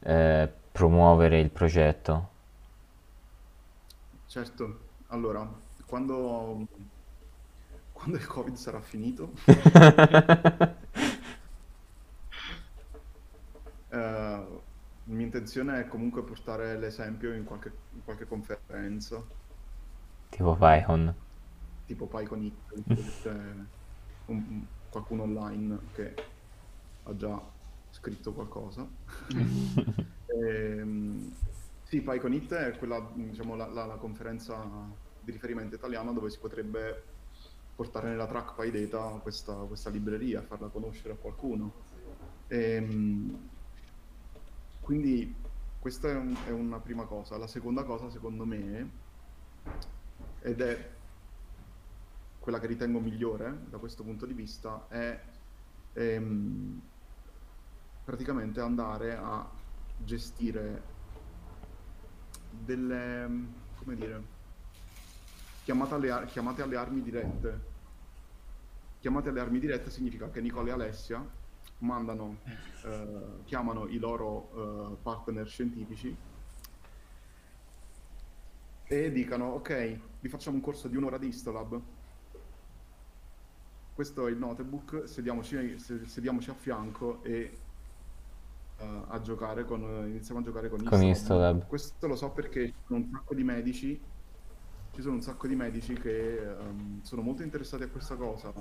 eh, 0.00 0.52
promuovere 0.70 1.40
il 1.40 1.48
progetto? 1.48 2.28
Certo, 4.26 4.78
allora, 5.06 5.50
quando, 5.86 6.66
quando 7.92 8.16
il 8.18 8.26
Covid 8.26 8.56
sarà 8.56 8.80
finito, 8.80 9.32
eh, 13.94 14.62
la 15.06 15.14
mia 15.14 15.24
intenzione 15.26 15.80
è 15.80 15.88
comunque 15.88 16.24
portare 16.24 16.78
l'esempio 16.78 17.32
in 17.34 17.44
qualche, 17.44 17.86
in 17.90 18.02
qualche 18.02 18.26
conferenza, 18.26 19.26
Tipo 20.30 20.54
PyCon. 20.56 21.14
tipo 21.86 22.08
PyCon 22.08 22.42
It, 22.42 22.62
c'è 23.20 23.32
un- 24.26 24.66
qualcuno 24.88 25.22
online 25.24 25.90
che 25.92 26.14
ha 27.02 27.14
già 27.16 27.52
scritto 27.90 28.32
qualcosa. 28.32 28.90
Ehm, 30.26 31.30
sì, 31.82 32.02
PyCon 32.02 32.32
It 32.32 32.52
è 32.54 32.76
quella, 32.78 33.12
diciamo, 33.14 33.54
la, 33.54 33.66
la- 33.68 33.84
la 33.86 33.96
conferenza 33.98 34.96
di 35.18 35.30
riferimento 35.32 35.74
italiana 35.76 36.12
dove 36.12 36.30
si 36.30 36.38
potrebbe 36.38 37.18
portare 37.74 38.08
nella 38.08 38.26
track 38.26 38.54
PyData 38.54 39.18
questa, 39.20 39.54
questa 39.66 39.90
libreria, 39.90 40.42
farla 40.42 40.70
conoscere 40.70 41.14
a 41.14 41.16
qualcuno. 41.18 41.84
Ehm, 42.48 43.50
quindi 44.84 45.34
questa 45.80 46.10
è, 46.10 46.14
un- 46.14 46.36
è 46.46 46.50
una 46.50 46.78
prima 46.78 47.04
cosa. 47.04 47.38
La 47.38 47.46
seconda 47.46 47.84
cosa, 47.84 48.10
secondo 48.10 48.44
me, 48.44 48.90
ed 50.40 50.60
è 50.60 50.90
quella 52.38 52.60
che 52.60 52.66
ritengo 52.66 53.00
migliore 53.00 53.64
da 53.70 53.78
questo 53.78 54.02
punto 54.02 54.26
di 54.26 54.34
vista, 54.34 54.84
è 54.88 55.18
ehm, 55.94 56.80
praticamente 58.04 58.60
andare 58.60 59.16
a 59.16 59.48
gestire 59.96 60.82
delle, 62.50 63.26
come 63.76 63.94
dire, 63.94 64.22
chiamate 65.64 65.94
alle, 65.94 66.26
chiamate 66.26 66.60
alle 66.60 66.76
armi 66.76 67.00
dirette. 67.00 67.72
Chiamate 69.00 69.30
alle 69.30 69.40
armi 69.40 69.58
dirette 69.58 69.90
significa 69.90 70.28
che 70.30 70.42
Nicola 70.42 70.68
e 70.68 70.72
Alessia 70.72 71.42
mandano, 71.78 72.38
eh, 72.84 73.42
chiamano 73.44 73.86
i 73.88 73.98
loro 73.98 74.92
eh, 74.92 74.96
partner 75.02 75.46
scientifici 75.48 76.16
e 78.86 79.10
dicano 79.12 79.46
ok, 79.46 79.98
vi 80.20 80.28
facciamo 80.28 80.56
un 80.56 80.62
corso 80.62 80.88
di 80.88 80.96
un'ora 80.96 81.18
di 81.18 81.28
Istolab. 81.28 81.80
Questo 83.94 84.26
è 84.26 84.30
il 84.30 84.38
notebook, 84.38 85.08
sediamoci, 85.08 85.78
se- 85.78 86.06
sediamoci 86.06 86.50
a 86.50 86.54
fianco 86.54 87.22
e 87.22 87.58
eh, 88.78 89.00
a 89.08 89.20
giocare 89.20 89.64
con, 89.64 89.80
iniziamo 90.08 90.40
a 90.40 90.42
giocare 90.42 90.68
con 90.68 90.82
Con 90.82 91.02
Istolab. 91.02 91.12
Istolab. 91.14 91.66
Questo 91.66 92.06
lo 92.06 92.16
so 92.16 92.30
perché 92.30 92.66
ci 92.66 92.74
sono 92.86 92.98
un 93.00 93.10
sacco 93.10 93.34
di 93.34 93.44
medici, 93.44 94.00
ci 94.92 95.02
sono 95.02 95.14
un 95.14 95.22
sacco 95.22 95.46
di 95.46 95.54
medici 95.54 95.94
che 95.94 96.38
ehm, 96.38 97.02
sono 97.02 97.22
molto 97.22 97.42
interessati 97.42 97.84
a 97.84 97.88
questa 97.88 98.16
cosa 98.16 98.52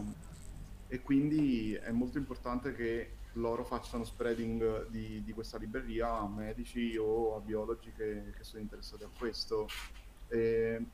e 0.94 1.02
quindi 1.02 1.74
è 1.76 1.92
molto 1.92 2.18
importante 2.20 2.74
che 2.74 3.20
loro 3.34 3.64
facciano 3.66 4.04
spreading 4.04 4.88
di, 4.90 5.24
di 5.24 5.34
questa 5.34 5.58
libreria 5.58 6.18
a 6.20 6.28
medici 6.30 6.96
o 6.98 7.36
a 7.36 7.42
biologi 7.42 7.92
che, 7.94 8.32
che 8.36 8.44
sono 8.44 8.62
interessati 8.62 9.04
a 9.04 9.10
questo. 9.10 9.74
E 10.28 10.86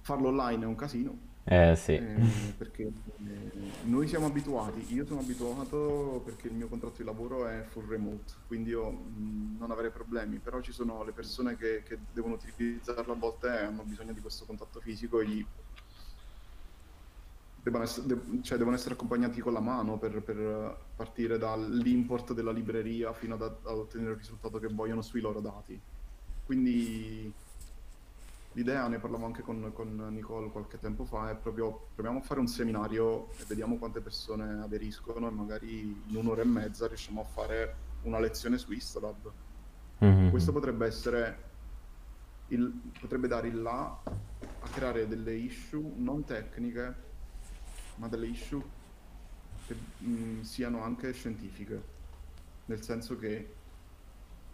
farlo 0.00 0.28
online 0.28 0.64
è 0.64 0.66
un 0.66 0.74
casino, 0.76 1.18
Eh 1.44 1.74
sì. 1.76 1.92
eh, 1.94 2.54
perché 2.56 2.82
eh, 3.24 3.52
noi 3.82 4.08
siamo 4.08 4.26
abituati, 4.26 4.92
io 4.92 5.06
sono 5.06 5.20
abituato 5.20 6.22
perché 6.24 6.48
il 6.48 6.54
mio 6.54 6.68
contratto 6.68 6.98
di 6.98 7.04
lavoro 7.04 7.46
è 7.46 7.64
full 7.64 7.88
remote, 7.88 8.34
quindi 8.46 8.70
io 8.70 8.90
mh, 8.92 9.56
non 9.58 9.70
avrei 9.70 9.90
problemi, 9.90 10.40
però 10.40 10.60
ci 10.60 10.72
sono 10.72 11.04
le 11.04 11.12
persone 11.12 11.56
che, 11.56 11.82
che 11.82 12.06
devono 12.12 12.34
utilizzarla 12.34 13.12
a 13.14 13.16
volte 13.16 13.48
e 13.48 13.64
hanno 13.64 13.84
bisogno 13.84 14.12
di 14.12 14.20
questo 14.20 14.44
contatto 14.46 14.80
fisico 14.80 15.20
e 15.20 15.28
gli 15.28 15.46
devono 17.66 17.82
essere, 17.82 18.06
de- 18.06 18.42
cioè, 18.42 18.58
devono 18.58 18.76
essere 18.76 18.94
accompagnati 18.94 19.40
con 19.40 19.52
la 19.52 19.60
mano 19.60 19.98
per, 19.98 20.22
per 20.22 20.78
partire 20.94 21.36
dall'import 21.36 22.32
della 22.32 22.52
libreria 22.52 23.12
fino 23.12 23.34
ad, 23.34 23.42
ad 23.42 23.66
ottenere 23.66 24.12
il 24.12 24.18
risultato 24.18 24.60
che 24.60 24.68
vogliono 24.68 25.02
sui 25.02 25.20
loro 25.20 25.40
dati. 25.40 25.78
Quindi 26.44 27.32
l'idea, 28.52 28.86
ne 28.86 28.98
parlavo 29.00 29.26
anche 29.26 29.42
con, 29.42 29.72
con 29.74 30.06
Nicole 30.10 30.50
qualche 30.50 30.78
tempo 30.78 31.04
fa, 31.04 31.30
è 31.30 31.34
proprio 31.34 31.88
proviamo 31.96 32.20
a 32.20 32.22
fare 32.22 32.38
un 32.38 32.46
seminario 32.46 33.32
e 33.32 33.44
vediamo 33.48 33.78
quante 33.78 34.00
persone 34.00 34.62
aderiscono 34.62 35.26
e 35.26 35.32
magari 35.32 36.04
in 36.06 36.16
un'ora 36.16 36.42
e 36.42 36.46
mezza 36.46 36.86
riusciamo 36.86 37.20
a 37.20 37.24
fare 37.24 37.74
una 38.02 38.20
lezione 38.20 38.58
su 38.58 38.70
Istolab. 38.70 39.30
Mhm. 39.98 40.30
Questo 40.30 40.52
potrebbe 40.52 40.86
essere 40.86 41.44
il, 42.48 42.72
potrebbe 43.00 43.26
dare 43.26 43.48
il 43.48 43.60
là 43.60 44.02
a 44.04 44.68
creare 44.72 45.08
delle 45.08 45.34
issue 45.34 45.82
non 45.96 46.22
tecniche, 46.22 47.05
ma 47.96 48.08
delle 48.08 48.26
issue 48.26 48.62
che 49.66 49.74
mh, 49.98 50.42
siano 50.42 50.82
anche 50.82 51.12
scientifiche. 51.12 51.94
Nel 52.66 52.82
senso 52.82 53.18
che 53.18 53.54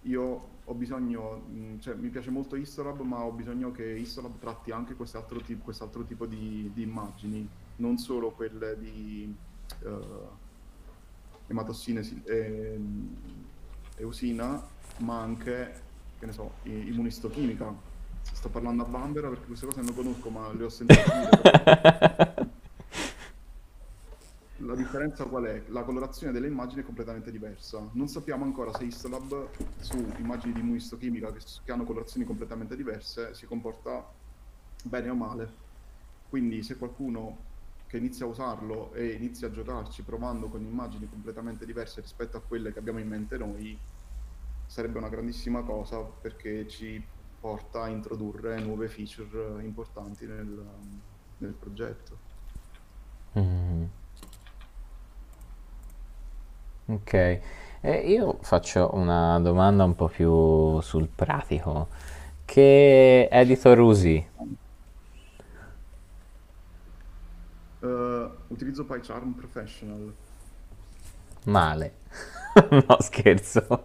io 0.03 0.49
ho 0.65 0.75
bisogno, 0.75 1.43
mh, 1.49 1.81
cioè 1.81 1.95
mi 1.95 2.09
piace 2.09 2.31
molto 2.31 2.57
Istolab, 2.57 3.01
ma 3.01 3.23
ho 3.23 3.31
bisogno 3.31 3.73
che 3.73 3.85
Istolab 3.85 4.39
tratti 4.39 4.71
anche 4.71 4.95
quest'altro, 4.95 5.41
ti- 5.41 5.59
quest'altro 5.59 6.05
tipo 6.05 6.27
di, 6.27 6.71
di 6.73 6.83
immagini, 6.83 7.49
non 7.77 7.99
solo 7.99 8.31
quelle 8.31 8.79
di 8.79 9.35
eh, 9.85 10.41
ematossinesi 11.49 12.23
e 12.25 12.81
eusina, 13.97 14.63
ma 14.99 15.21
anche, 15.21 15.81
che 16.19 16.27
ne 16.27 16.33
so, 16.33 16.53
immunistochimica. 16.63 17.91
Sto 18.23 18.49
parlando 18.49 18.83
a 18.85 18.87
Bambera 18.87 19.29
perché 19.29 19.47
queste 19.47 19.67
cose 19.67 19.83
non 19.83 19.95
conosco, 19.95 20.31
ma 20.31 20.53
le 20.53 20.65
ho 20.65 20.69
sentite 20.69 21.03
dire. 21.03 22.51
La 24.65 24.77
differenza 24.77 25.25
qual 25.25 25.45
è? 25.45 25.65
La 25.69 25.83
colorazione 25.83 26.33
delle 26.33 26.47
immagini 26.47 26.83
è 26.83 26.85
completamente 26.85 27.33
diversa. 27.33 27.91
Non 27.95 28.07
sappiamo 28.07 28.45
ancora 28.45 28.73
se 28.73 28.85
Istolab 28.85 29.51
su 29.81 29.97
immagini 30.19 30.53
di 30.53 30.61
immunistochimica 30.61 31.33
che, 31.33 31.41
che 31.65 31.73
hanno 31.73 31.85
colorazioni 31.85 32.25
completamente 32.25 32.77
diverse 32.77 33.35
si 33.35 33.45
comporta 33.47 34.09
bene 34.85 35.09
o 35.11 35.17
male. 35.17 35.59
Quindi 36.29 36.63
se 36.63 36.77
qualcuno 36.77 37.51
che 37.89 37.97
inizia 37.97 38.25
a 38.25 38.29
usarlo 38.29 38.93
e 38.95 39.09
inizia 39.15 39.49
a 39.49 39.51
giocarci 39.51 40.05
provando 40.05 40.49
con 40.49 40.65
immagini 40.65 41.09
completamente 41.09 41.67
diverse 41.67 42.01
rispetto 42.01 42.37
a 42.37 42.43
quelle 42.43 42.73
che 42.73 42.79
abbiamo 42.79 43.01
in 43.01 43.09
mente 43.09 43.37
noi, 43.37 43.77
sarebbe 44.65 44.99
una 44.99 45.09
grandissima 45.09 45.65
cosa 45.65 46.03
perché 46.05 46.69
ci 46.69 47.05
porta 47.41 47.83
a 47.83 47.89
introdurre 47.89 48.61
nuove 48.61 48.89
feature 48.89 49.61
importanti 49.65 50.25
nel, 50.25 50.65
nel 51.39 51.55
progetto. 51.55 52.21
Mhm. 53.35 54.02
Ok, 56.87 57.41
Eh, 57.85 57.97
io 58.13 58.39
faccio 58.43 58.91
una 58.95 59.41
domanda 59.41 59.83
un 59.85 59.97
po' 59.97 60.07
più 60.09 60.81
sul 60.81 61.09
pratico. 61.09 61.89
Che 62.45 63.29
editor 63.31 63.79
usi? 63.81 64.25
Eh, 67.83 68.31
utilizzo 68.49 68.85
PyCharm 68.87 69.35
Professional. 69.35 70.17
Male. 71.47 71.93
No, 72.71 72.97
scherzo. 73.01 73.85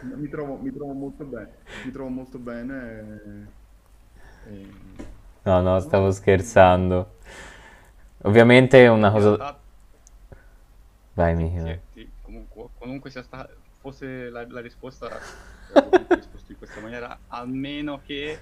Mi 0.00 0.28
trovo, 0.28 0.58
mi 0.60 0.70
trovo 0.72 0.92
molto 0.92 1.24
bene, 1.24 1.50
mi 1.82 1.90
trovo 1.90 2.08
molto 2.10 2.38
bene. 2.38 3.50
e- 4.44 4.50
e- 4.50 5.06
No, 5.44 5.60
no, 5.62 5.78
stavo 5.80 6.10
scherzando. 6.10 7.10
Ovviamente 8.24 8.84
è 8.84 8.88
una 8.88 9.10
cosa... 9.10 9.58
Vai, 11.14 11.34
Michele. 11.34 11.82
comunque, 12.22 12.68
comunque 12.78 13.10
sia 13.10 13.22
stata, 13.22 13.48
fosse 13.80 14.28
la, 14.30 14.46
la 14.48 14.60
risposta, 14.60 15.08
risposto 16.08 16.52
in 16.52 16.58
questa 16.58 16.80
maniera, 16.80 17.18
almeno 17.28 18.00
che 18.04 18.38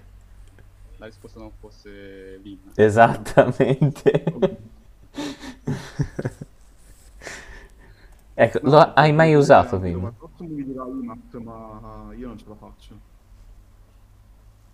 la 0.97 1.07
risposta 1.07 1.39
non 1.41 1.51
fosse 1.59 2.39
Vim. 2.39 2.61
Esattamente. 2.75 4.25
Ecco, 8.35 8.61
No, 8.63 8.71
lo 8.71 8.79
ha- 8.79 8.93
hai 8.95 9.13
mai 9.13 9.35
usato 9.35 9.79
Vim? 9.79 10.11
mi 10.39 10.65
dirà 10.65 10.85
Emacs, 10.85 11.35
ma 11.35 12.13
io 12.15 12.29
non 12.29 12.39
ce 12.39 12.45
la 12.49 12.55
faccio. 12.55 12.95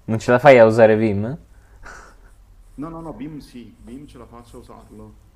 Non 0.05 0.19
ce 0.19 0.31
la 0.31 0.39
fai 0.39 0.59
a 0.59 0.65
usare 0.65 0.97
Vim? 0.97 1.37
No, 2.79 2.89
no, 2.89 3.01
no, 3.03 3.12
Vim 3.12 3.39
sì, 3.41 3.76
Vim 3.83 4.07
ce 4.07 4.16
la 4.18 4.26
faccio 4.26 4.57
a 4.57 4.61
usarlo. 4.61 5.26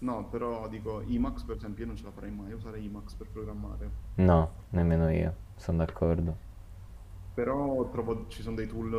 No, 0.00 0.28
però 0.28 0.68
dico 0.68 1.00
Emacs 1.00 1.44
per 1.44 1.56
esempio 1.56 1.82
io 1.84 1.88
non 1.88 1.96
ce 1.96 2.04
la 2.04 2.12
farei 2.12 2.30
mai 2.30 2.52
a 2.52 2.56
usare 2.56 2.78
Emacs 2.78 3.14
per 3.14 3.30
programmare. 3.30 3.90
No, 4.18 4.50
nemmeno 4.72 5.08
io, 5.08 5.34
sono 5.56 5.78
d'accordo. 5.78 6.36
Però 7.32 7.88
trovo 7.90 8.26
ci 8.28 8.42
sono 8.42 8.56
dei 8.56 8.66
tool, 8.66 8.92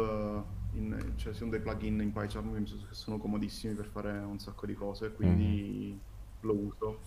eh, 0.73 0.77
in- 0.77 1.13
cioè 1.17 1.31
ci 1.33 1.39
sono 1.39 1.51
dei 1.51 1.59
plugin 1.61 1.99
in 2.01 2.11
PyCharm 2.13 2.63
che 2.63 2.93
sono 2.95 3.17
comodissimi 3.17 3.73
per 3.75 3.87
fare 3.87 4.17
un 4.19 4.39
sacco 4.39 4.65
di 4.65 4.73
cose, 4.73 5.11
quindi 5.13 6.01
lo 6.41 6.53
uso. 6.57 7.01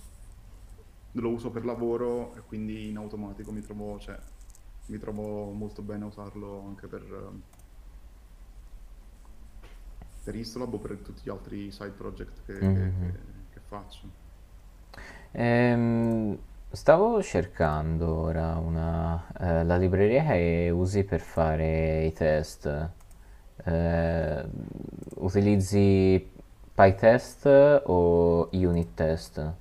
Lo 1.16 1.30
uso 1.30 1.50
per 1.50 1.64
lavoro 1.64 2.34
e 2.34 2.42
quindi 2.42 2.88
in 2.88 2.96
automatico 2.96 3.52
mi 3.52 3.60
trovo, 3.60 3.98
cioè, 3.98 4.18
mi 4.86 4.98
trovo 4.98 5.52
molto 5.52 5.82
bene 5.82 6.04
a 6.04 6.06
usarlo 6.08 6.62
anche 6.66 6.86
per, 6.88 7.02
eh, 7.02 7.51
per 10.22 10.34
Istolab 10.34 10.74
o 10.74 10.78
per 10.78 10.98
tutti 11.00 11.22
gli 11.24 11.30
altri 11.30 11.70
side 11.70 11.92
project 11.92 12.42
che, 12.44 12.54
Mhm. 12.60 13.12
che- 13.12 13.46
che 13.50 13.60
faccio. 13.60 14.10
Ehm, 15.32 16.38
stavo 16.70 17.22
cercando 17.22 18.14
ora 18.16 18.56
una, 18.56 19.26
eh, 19.38 19.64
la 19.64 19.76
libreria 19.76 20.24
che 20.24 20.70
usi 20.72 21.04
per 21.04 21.20
fare 21.20 22.04
i 22.06 22.12
test. 22.12 22.90
Eh, 23.64 24.44
utilizzi 25.16 26.30
PyTest 26.74 27.82
o 27.86 28.48
unit 28.52 28.94
test? 28.94 29.54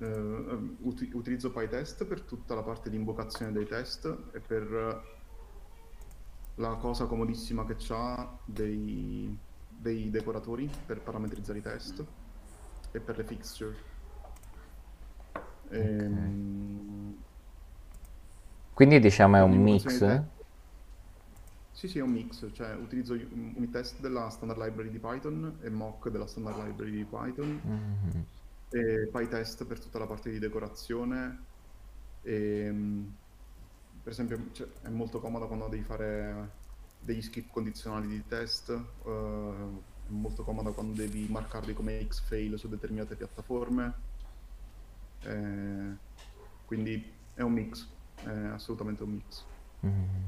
Eh, 0.00 0.06
eh, 0.06 0.76
uti- 0.80 1.10
utilizzo 1.12 1.50
PyTest 1.50 2.04
per 2.06 2.22
tutta 2.22 2.54
la 2.54 2.62
parte 2.62 2.88
di 2.90 2.96
invocazione 2.96 3.52
dei 3.52 3.66
test 3.66 4.04
e 4.32 4.40
per 4.40 5.17
la 6.58 6.76
cosa 6.76 7.06
comodissima 7.06 7.64
che 7.64 7.76
c'ha 7.76 8.40
dei, 8.44 9.36
dei 9.66 10.10
decoratori 10.10 10.68
per 10.86 11.02
parametrizzare 11.02 11.58
i 11.58 11.62
test 11.62 12.04
e 12.92 13.00
per 13.00 13.16
le 13.16 13.24
fixture. 13.24 13.76
Ehm, 15.70 17.14
Quindi 18.72 18.98
diciamo 19.00 19.36
è 19.36 19.42
un 19.42 19.62
mix? 19.62 19.98
test- 19.98 20.36
Sì, 21.70 21.86
sì, 21.88 21.98
è 21.98 22.02
un 22.02 22.10
mix, 22.10 22.50
cioè 22.52 22.74
utilizzo 22.74 23.12
un- 23.14 23.52
unit 23.56 24.00
della 24.00 24.28
standard 24.30 24.60
library 24.60 24.90
di 24.90 24.98
Python 24.98 25.58
e 25.62 25.70
mock 25.70 26.08
della 26.08 26.26
standard 26.26 26.66
library 26.66 26.90
di 26.90 27.04
Python 27.06 27.62
Mhm. 27.64 28.26
e 28.70 29.08
PyTest 29.12 29.66
per 29.66 29.80
tutta 29.80 29.98
la 29.98 30.06
parte 30.06 30.30
di 30.30 30.38
decorazione. 30.38 31.46
E, 32.20 32.70
mh, 32.72 33.18
per 34.08 34.16
esempio, 34.16 34.52
cioè, 34.52 34.66
è 34.84 34.88
molto 34.88 35.20
comodo 35.20 35.46
quando 35.46 35.68
devi 35.68 35.82
fare 35.82 36.52
degli 36.98 37.20
skip 37.20 37.50
condizionali 37.50 38.06
di 38.06 38.26
test, 38.26 38.70
eh, 38.70 38.72
è 39.04 40.10
molto 40.10 40.44
comodo 40.44 40.72
quando 40.72 40.94
devi 40.94 41.26
marcarli 41.28 41.74
come 41.74 42.06
X-fail 42.08 42.58
su 42.58 42.70
determinate 42.70 43.16
piattaforme. 43.16 43.94
Eh, 45.24 45.96
quindi 46.64 47.12
è 47.34 47.42
un 47.42 47.52
mix, 47.52 47.86
è 48.24 48.30
assolutamente 48.30 49.02
un 49.02 49.10
mix. 49.10 49.44
Mhm. 49.80 50.24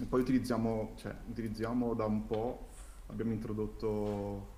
E 0.00 0.04
poi 0.04 0.20
utilizziamo, 0.20 0.94
cioè, 0.96 1.14
utilizziamo 1.28 1.94
da 1.94 2.06
un 2.06 2.26
po', 2.26 2.66
abbiamo 3.06 3.30
introdotto 3.30 4.56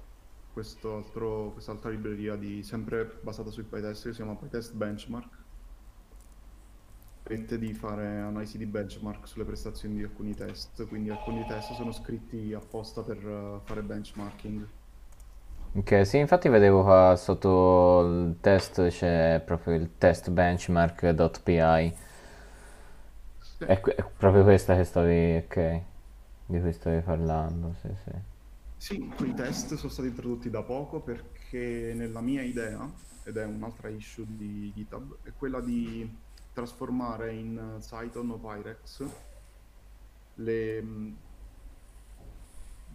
questo 0.54 0.96
altro- 0.96 1.50
quest'altra 1.52 1.90
libreria 1.90 2.36
di, 2.36 2.62
sempre 2.62 3.18
basata 3.20 3.50
sui 3.50 3.64
PyTest 3.64 4.04
che 4.04 4.10
si 4.12 4.16
chiama 4.16 4.34
PyTest 4.34 4.72
Benchmark. 4.72 5.39
Permette 7.30 7.58
di 7.60 7.72
fare 7.74 8.18
analisi 8.18 8.58
di 8.58 8.66
benchmark 8.66 9.28
sulle 9.28 9.44
prestazioni 9.44 9.94
di 9.94 10.02
alcuni 10.02 10.34
test, 10.34 10.84
quindi 10.88 11.10
alcuni 11.10 11.44
test 11.44 11.74
sono 11.74 11.92
scritti 11.92 12.52
apposta 12.52 13.04
per 13.04 13.24
eh, 13.24 13.60
fare 13.62 13.82
benchmarking. 13.82 14.66
Ok, 15.72 16.04
sì, 16.04 16.18
infatti 16.18 16.48
vedevo 16.48 16.82
qua 16.82 17.14
sotto 17.16 18.00
il 18.04 18.36
test 18.40 18.88
c'è 18.88 19.40
proprio 19.44 19.74
il 19.74 19.90
test 19.98 20.30
benchmark.py. 20.30 21.94
Sì. 23.38 23.64
È, 23.64 23.80
è 23.80 24.04
proprio 24.18 24.42
questa 24.42 24.76
che 24.76 24.84
stavi, 24.84 25.36
ok, 25.36 25.82
di 26.46 26.60
cui 26.60 26.72
stavi 26.72 27.00
parlando, 27.00 27.74
sì, 27.80 27.88
sì. 28.04 28.10
Sì, 28.76 29.12
quei 29.14 29.34
test 29.34 29.74
sono 29.74 29.90
stati 29.92 30.08
introdotti 30.08 30.50
da 30.50 30.62
poco 30.62 31.00
perché 31.02 31.92
nella 31.94 32.20
mia 32.20 32.42
idea, 32.42 32.90
ed 33.22 33.36
è 33.36 33.44
un'altra 33.44 33.88
issue 33.88 34.24
di 34.26 34.72
GitHub, 34.74 35.18
è 35.22 35.32
quella 35.34 35.60
di 35.60 36.08
trasformare 36.52 37.34
in 37.34 37.76
Cython 37.80 38.30
o 38.30 38.36
Pyrex 38.38 39.04
le, 40.34 40.82
mh, 40.82 41.16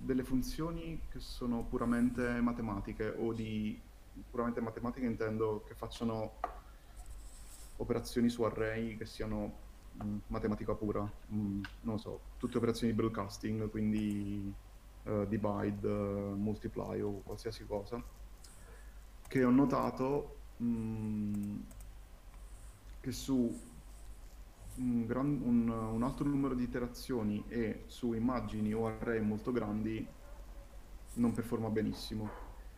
delle 0.02 0.24
funzioni 0.24 1.02
che 1.10 1.20
sono 1.20 1.64
puramente 1.64 2.42
matematiche 2.42 3.08
o 3.18 3.34
di 3.34 3.80
puramente 4.30 4.62
matematiche 4.62 5.06
intendo 5.06 5.64
che 5.68 5.74
facciano 5.76 6.40
operazioni 7.78 8.30
su 8.30 8.44
array 8.44 8.98
che 8.98 9.06
siano 9.06 9.64
mh, 9.94 10.18
matematica 10.28 10.74
pura, 10.74 11.02
mh, 11.02 11.36
non 11.82 11.96
lo 11.96 11.98
so, 11.98 12.20
tutte 12.38 12.58
operazioni 12.58 12.92
di 12.94 12.98
broadcasting, 12.98 13.70
quindi 13.70 14.54
eh, 15.04 15.26
divide, 15.28 15.88
eh, 15.90 16.34
multiply 16.36 17.02
o 17.02 17.22
qualsiasi 17.24 17.66
cosa, 17.66 18.02
che 19.28 19.44
ho 19.44 19.50
notato 19.50 20.38
mh, 20.58 21.60
che 23.06 23.12
su 23.12 23.56
un, 24.78 25.06
gran- 25.06 25.40
un- 25.44 25.70
un 25.70 26.02
alto 26.02 26.24
numero 26.24 26.56
di 26.56 26.64
iterazioni 26.64 27.44
e 27.48 27.84
su 27.86 28.14
immagini 28.14 28.74
o 28.74 28.88
array 28.88 29.22
molto 29.22 29.52
grandi 29.52 30.04
non 31.14 31.32
performa 31.32 31.70
benissimo. 31.70 32.28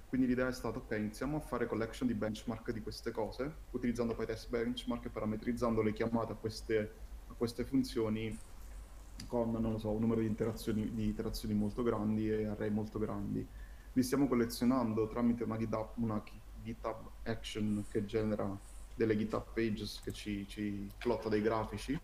Quindi 0.09 0.28
l'idea 0.28 0.49
è 0.49 0.51
stata, 0.51 0.80
ok, 0.80 0.95
iniziamo 0.97 1.38
a 1.38 1.39
fare 1.39 1.65
collection 1.65 2.09
di 2.09 2.13
benchmark 2.13 2.71
di 2.71 2.82
queste 2.82 3.11
cose, 3.11 3.55
utilizzando 3.71 4.15
PyTest 4.15 4.49
benchmark 4.49 5.05
e 5.05 5.09
parametrizzando 5.09 5.82
le 5.82 5.93
chiamate 5.93 6.34
a 6.34 6.36
queste, 6.36 6.91
a 7.30 7.34
queste 7.34 7.63
funzioni 7.63 8.38
con, 9.28 9.51
non 9.51 9.71
lo 9.71 9.78
so, 9.78 9.91
un 9.91 10.01
numero 10.01 10.19
di 10.19 10.28
iterazioni, 10.28 10.93
di 10.93 11.07
iterazioni 11.07 11.53
molto 11.53 11.84
grandi 11.84 12.30
e 12.30 12.47
array 12.47 12.69
molto 12.69 12.99
grandi. 12.99 13.47
Li 13.93 14.03
stiamo 14.03 14.28
collezionando 14.28 15.07
tramite 15.07 15.45
una 15.45 15.55
GitHub, 15.55 15.91
una 15.95 16.21
GitHub 16.61 17.11
action 17.23 17.86
che 17.89 18.03
genera 18.03 18.75
delle 18.98 19.16
GitHub 19.16 19.45
pages 19.54 20.02
che 20.04 20.12
ci, 20.12 20.45
ci 20.48 20.91
plotta 20.98 21.30
dei 21.30 21.41
grafici, 21.41 21.98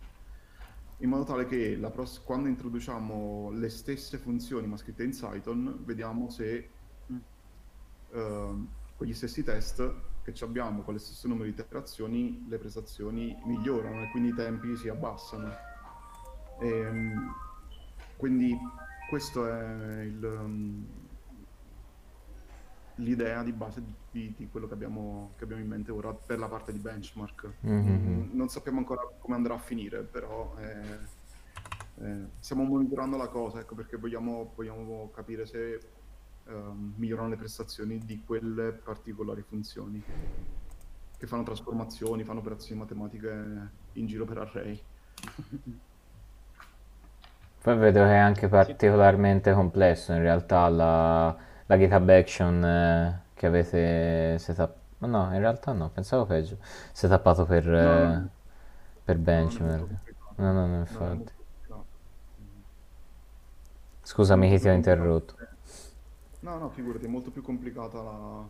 in 0.98 1.08
modo 1.08 1.24
tale 1.24 1.44
che 1.44 1.76
la 1.76 1.90
pros- 1.90 2.22
quando 2.22 2.48
introduciamo 2.48 3.50
le 3.50 3.68
stesse 3.68 4.16
funzioni 4.16 4.66
ma 4.66 4.76
scritte 4.76 5.02
in 5.02 5.10
Python, 5.10 5.82
vediamo 5.84 6.30
se 6.30 6.70
ehm, 8.12 8.68
quegli 8.96 9.12
stessi 9.12 9.42
test 9.42 9.94
che 10.22 10.32
ci 10.32 10.44
abbiamo 10.44 10.82
con 10.82 10.94
lo 10.94 11.00
stesso 11.00 11.28
numero 11.28 11.44
di 11.44 11.50
iterazioni, 11.50 12.46
le 12.48 12.58
prestazioni 12.58 13.36
migliorano 13.44 14.04
e 14.04 14.10
quindi 14.10 14.30
i 14.30 14.34
tempi 14.34 14.76
si 14.76 14.88
abbassano. 14.88 15.52
Ehm, 16.60 17.34
quindi 18.16 18.56
questo 19.10 19.46
è 19.46 20.02
il, 20.02 20.24
um, 20.24 20.86
l'idea 22.96 23.42
di 23.42 23.52
base 23.52 23.82
di, 24.10 24.32
di 24.36 24.48
quello 24.48 24.66
che 24.66 24.74
abbiamo, 24.74 25.32
che 25.36 25.44
abbiamo 25.44 25.62
in 25.62 25.68
mente 25.68 25.90
ora 25.90 26.12
per 26.12 26.38
la 26.38 26.48
parte 26.48 26.72
di 26.72 26.78
benchmark. 26.78 27.52
Mhm. 27.60 27.72
Mm, 27.72 28.28
non 28.32 28.48
sappiamo 28.48 28.78
ancora 28.78 29.02
come 29.18 29.34
andrà 29.34 29.54
a 29.54 29.58
finire, 29.58 30.02
però 30.02 30.54
eh, 30.58 32.04
eh, 32.04 32.26
stiamo 32.38 32.64
monitorando 32.64 33.16
la 33.16 33.28
cosa, 33.28 33.60
ecco, 33.60 33.74
perché 33.74 33.96
vogliamo, 33.96 34.52
vogliamo 34.54 35.10
capire 35.12 35.46
se 35.46 35.80
ehm, 36.46 36.94
migliorano 36.96 37.28
le 37.28 37.36
prestazioni 37.36 37.98
di 37.98 38.22
quelle 38.24 38.72
particolari 38.72 39.42
funzioni 39.42 40.02
che 41.16 41.26
fanno 41.26 41.42
trasformazioni, 41.42 42.24
fanno 42.24 42.40
operazioni 42.40 42.80
matematiche 42.80 43.70
in 43.92 44.06
giro 44.06 44.24
per 44.24 44.38
array. 44.38 44.82
Poi 47.62 47.76
vedo 47.78 48.02
che 48.02 48.10
è 48.10 48.16
anche 48.16 48.46
particolarmente 48.46 49.52
complesso 49.54 50.12
in 50.12 50.18
realtà 50.18 50.68
la, 50.68 51.34
la 51.66 51.78
GitHub 51.78 52.08
Action 52.08 52.64
eh, 52.64 53.22
che 53.34 53.46
avete 53.46 54.38
setup. 54.38 54.74
ma 54.98 55.06
No, 55.08 55.32
in 55.32 55.38
realtà 55.40 55.72
no, 55.72 55.90
pensavo 55.90 56.24
peggio. 56.26 56.58
Setappato 56.92 57.44
per, 57.46 57.68
No, 57.76 57.98
eh, 58.14 58.22
no. 58.22 58.30
per 59.04 59.18
benchmark. 59.18 59.88
No, 60.36 60.52
no, 60.52 60.66
no, 60.66 60.78
infatti. 60.78 61.32
Scusami 64.02 64.48
che 64.50 64.60
ti 64.60 64.68
ho 64.68 64.72
interrotto. 64.72 65.36
No, 66.40 66.58
no, 66.58 66.70
figurati, 66.70 67.06
è 67.06 67.08
molto 67.08 67.30
più 67.30 67.42
complicata 67.42 68.02
la, 68.02 68.48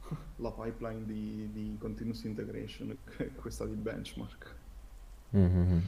la 0.36 0.52
pipeline 0.52 1.04
di, 1.06 1.50
di 1.52 1.76
continuous 1.78 2.24
integration 2.24 2.96
che 3.04 3.32
questa 3.34 3.66
di 3.66 3.74
benchmark. 3.74 4.56
Mhm. 5.32 5.82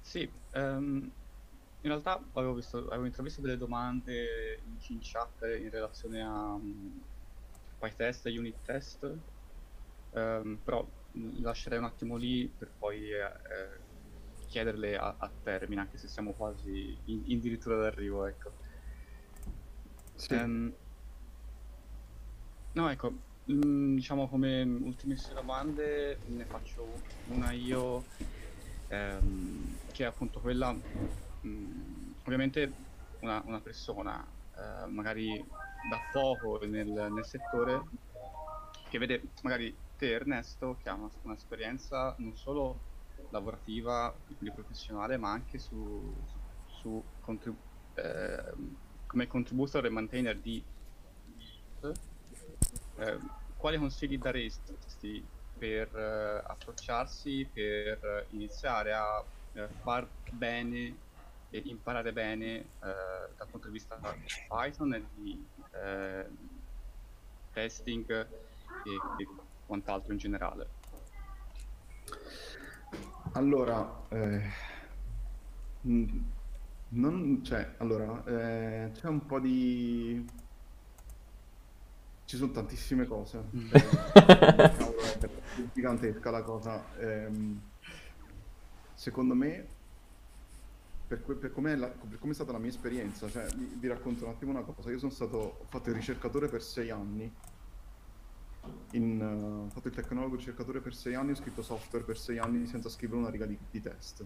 Sì, 0.00 0.28
ehm, 0.52 1.10
in 1.82 1.90
realtà 1.90 2.30
avevo 2.34 2.54
visto, 2.54 2.78
avevo 2.88 3.06
intravisto 3.06 3.40
delle 3.40 3.56
domande 3.56 4.60
in, 4.64 4.98
chat 5.00 5.42
in 5.42 5.70
relazione 5.70 6.22
a 6.22 6.54
um, 6.54 7.04
PyTest 7.78 8.26
e 8.26 8.38
unit 8.38 8.60
test, 8.62 9.20
ehm, 10.10 10.62
però 10.62 10.84
mh, 11.12 11.40
lascerei 11.42 11.78
un 11.78 11.84
attimo 11.84 12.16
lì 12.16 12.48
per 12.48 12.74
poi 12.76 13.10
eh, 13.10 13.18
eh, 13.20 13.84
chiederle 14.46 14.96
a, 14.96 15.16
a 15.18 15.36
termine, 15.40 15.80
anche 15.80 15.98
se 15.98 16.08
siamo 16.08 16.34
quasi 16.34 17.00
in, 17.06 17.38
addirittura 17.38 17.76
d'arrivo, 17.80 18.26
ecco. 18.26 18.54
Sì. 20.14 20.34
Ehm, 20.34 20.76
no, 22.72 22.88
ecco, 22.90 23.10
mm, 23.50 23.94
diciamo 23.94 24.28
come 24.28 24.62
ultimissime 24.62 25.40
domande 25.40 26.22
ne 26.26 26.46
faccio 26.46 27.08
una 27.24 27.52
io, 27.52 28.06
ehm, 28.88 29.80
che 29.90 30.04
è 30.04 30.06
appunto 30.06 30.40
quella, 30.40 30.72
mm, 31.46 32.12
ovviamente 32.24 32.72
una, 33.20 33.42
una 33.44 33.60
persona, 33.60 34.24
eh, 34.56 34.86
magari 34.86 35.44
da 35.88 35.98
poco 36.12 36.64
nel, 36.64 36.88
nel 36.88 37.24
settore, 37.24 37.82
che 38.88 38.98
vede 38.98 39.22
magari 39.42 39.74
te 39.96 40.12
Ernesto, 40.12 40.76
che 40.82 40.88
ha 40.88 40.98
un'esperienza 41.22 42.14
non 42.18 42.36
solo 42.36 42.90
lavorativa, 43.30 44.14
quindi 44.26 44.54
professionale, 44.54 45.16
ma 45.16 45.30
anche 45.30 45.58
su, 45.58 46.14
su 46.66 47.02
contrib- 47.20 47.56
ehm, 47.94 48.76
come 49.06 49.26
contributor 49.26 49.86
e 49.86 49.90
maintainer 49.90 50.36
di 50.38 50.62
eh, 52.96 53.18
quali 53.56 53.78
consigli 53.78 54.18
daresti 54.18 55.24
per 55.58 55.88
eh, 55.96 56.42
approcciarsi, 56.46 57.48
per 57.52 58.26
iniziare 58.30 58.92
a 58.92 59.24
eh, 59.52 59.68
far 59.82 60.06
bene 60.30 61.10
e 61.52 61.62
imparare 61.66 62.12
bene 62.12 62.56
eh, 62.56 62.64
dal 63.36 63.46
punto 63.50 63.66
di 63.66 63.74
vista 63.74 63.96
di 63.96 64.08
Python 64.48 64.94
e 64.94 65.04
di 65.14 65.46
eh, 65.72 66.26
testing 67.52 68.10
e, 68.10 68.26
e 69.18 69.28
quant'altro 69.66 70.12
in 70.12 70.18
generale? 70.18 70.66
Allora, 73.32 74.06
eh, 74.08 74.42
non, 75.82 77.44
cioè, 77.44 77.74
allora, 77.78 78.24
eh, 78.24 78.90
c'è 78.92 79.08
un 79.08 79.26
po' 79.26 79.38
di... 79.38 80.24
Ci 82.24 82.36
sono 82.36 82.52
tantissime 82.52 83.06
cose. 83.06 83.44
È 84.14 85.30
gigantesca 85.74 86.30
la 86.30 86.42
cosa. 86.42 86.82
Ehm, 86.98 87.60
secondo 88.94 89.34
me, 89.34 89.66
per, 91.12 91.22
que- 91.22 91.34
per 91.34 91.52
com'è 91.52 91.76
la- 91.76 91.88
per 91.88 92.18
come 92.18 92.32
è 92.32 92.34
stata 92.34 92.52
la 92.52 92.58
mia 92.58 92.70
esperienza, 92.70 93.28
cioè, 93.28 93.46
vi, 93.54 93.76
vi 93.78 93.86
racconto 93.86 94.24
un 94.24 94.30
attimo 94.30 94.50
una 94.50 94.62
cosa. 94.62 94.90
Io 94.90 94.98
sono 94.98 95.10
stato, 95.12 95.36
ho 95.60 95.66
fatto 95.68 95.90
il 95.90 95.94
ricercatore 95.94 96.48
per 96.48 96.62
sei 96.62 96.88
anni. 96.90 97.30
In, 98.92 99.20
eh, 99.20 99.66
ho 99.66 99.68
fatto 99.68 99.88
il 99.88 99.94
tecnologo 99.94 100.36
ricercatore 100.36 100.80
per 100.80 100.94
sei 100.94 101.14
anni, 101.14 101.32
ho 101.32 101.34
scritto 101.34 101.62
software 101.62 102.04
per 102.04 102.16
sei 102.16 102.38
anni 102.38 102.66
senza 102.66 102.88
scrivere 102.88 103.20
una 103.20 103.30
riga 103.30 103.44
di, 103.44 103.58
di 103.70 103.80
test. 103.82 104.24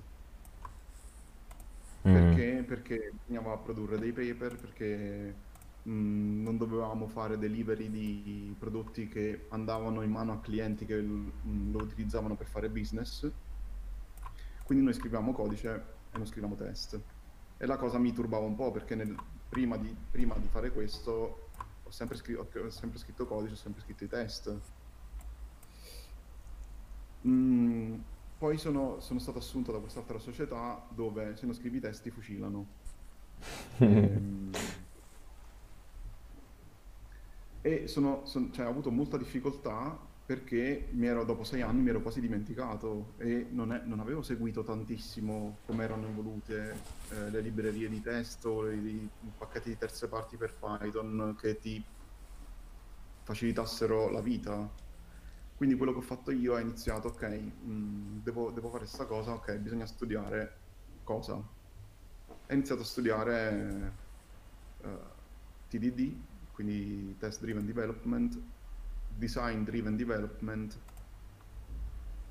Mm. 2.09 2.13
Perché? 2.13 2.65
Perché 2.65 3.13
bisognava 3.13 3.57
produrre 3.57 3.99
dei 3.99 4.13
paper, 4.13 4.57
perché 4.57 5.35
mh, 5.83 6.43
non 6.43 6.57
dovevamo 6.57 7.09
fare 7.09 7.37
delivery 7.37 7.91
di 7.91 8.55
prodotti 8.57 9.09
che 9.09 9.47
andavano 9.49 10.03
in 10.03 10.11
mano 10.13 10.33
a 10.35 10.41
clienti 10.41 10.87
che 10.87 11.01
mh, 11.01 11.73
lo 11.73 11.79
utilizzavano 11.83 12.37
per 12.37 12.47
fare 12.47 12.71
business. 12.71 13.29
Quindi 14.63 14.85
noi 14.85 14.95
scriviamo 14.95 15.33
codice 15.33 15.96
e 16.17 16.19
non 16.19 16.27
scriviamo 16.27 16.55
test. 16.57 17.01
E 17.59 17.67
la 17.67 17.77
cosa 17.77 17.99
mi 17.99 18.13
turbava 18.13 18.45
un 18.45 18.55
po' 18.57 18.71
perché 18.71 18.95
nel- 18.95 19.17
prima, 19.49 19.77
di, 19.77 19.95
prima 20.11 20.37
di 20.39 20.49
fare 20.49 20.73
questo 20.73 21.51
ho 21.83 21.91
sempre, 21.91 22.17
scri- 22.17 22.37
ho- 22.37 22.49
ho 22.65 22.71
sempre 22.71 22.99
scritto 22.99 23.27
codice, 23.27 23.55
ho 23.55 23.57
sempre 23.57 23.83
scritto 23.83 24.05
i 24.05 24.09
test. 24.09 24.61
Mm, 27.27 27.99
poi 28.39 28.59
sono, 28.59 29.01
sono 29.01 29.19
stato 29.19 29.39
assunto 29.39 29.73
da 29.73 29.81
quest'altra 29.81 30.19
società 30.19 30.87
dove 30.91 31.37
se 31.37 31.47
non 31.47 31.55
scrivi 31.55 31.79
i 31.79 31.81
test 31.81 32.03
ti 32.03 32.11
fucilano. 32.11 32.67
Ehm, 33.81 34.51
E 37.63 37.89
sono, 37.89 38.25
son- 38.27 38.53
cioè, 38.53 38.67
ho 38.67 38.71
avuto 38.71 38.91
molta 38.91 39.17
difficoltà 39.17 39.99
perché 40.27 40.89
ero, 41.01 41.25
dopo 41.25 41.45
sei 41.45 41.63
anni 41.63 41.83
mi 41.83 41.91
ero 41.91 42.03
quasi 42.03 42.21
dimenticato 42.21 43.15
e 43.19 43.47
non, 43.51 43.73
è- 43.73 43.83
non 43.85 44.01
avevo 44.01 44.23
seguito 44.23 44.65
tantissimo 44.65 45.59
come 45.65 45.85
erano 45.85 46.09
evolute 46.09 46.75
eh, 47.11 47.31
le 47.31 47.41
librerie 47.41 47.89
di 47.89 48.03
testo, 48.03 48.69
i, 48.69 49.09
pacchetti 49.39 49.69
di 49.69 49.79
terze 49.79 50.09
parti 50.09 50.37
per 50.37 50.55
Python 50.55 51.37
che 51.39 51.59
ti 51.61 51.83
facilitassero 53.23 54.11
la 54.11 54.21
vita. 54.21 54.69
Quindi 55.57 55.77
quello 55.77 55.93
che 55.93 55.99
ho 55.99 56.03
fatto 56.03 56.31
io 56.33 56.59
è 56.59 56.61
iniziato, 56.61 57.09
ok, 57.09 57.23
mh, 57.29 58.23
devo, 58.23 58.51
devo 58.51 58.69
fare 58.69 58.81
questa 58.85 59.07
cosa, 59.07 59.33
ok, 59.33 59.55
bisogna 59.59 59.87
studiare 59.87 60.57
cosa? 61.05 61.35
Ho 61.35 62.53
iniziato 62.53 62.83
a 62.83 62.85
studiare 62.85 63.93
eh, 64.83 64.99
TDD, 65.69 66.15
quindi 66.53 67.17
Test 67.19 67.41
Driven 67.41 67.65
Development, 67.65 68.39
Design 69.17 69.63
Driven 69.65 69.97
Development 69.97 70.79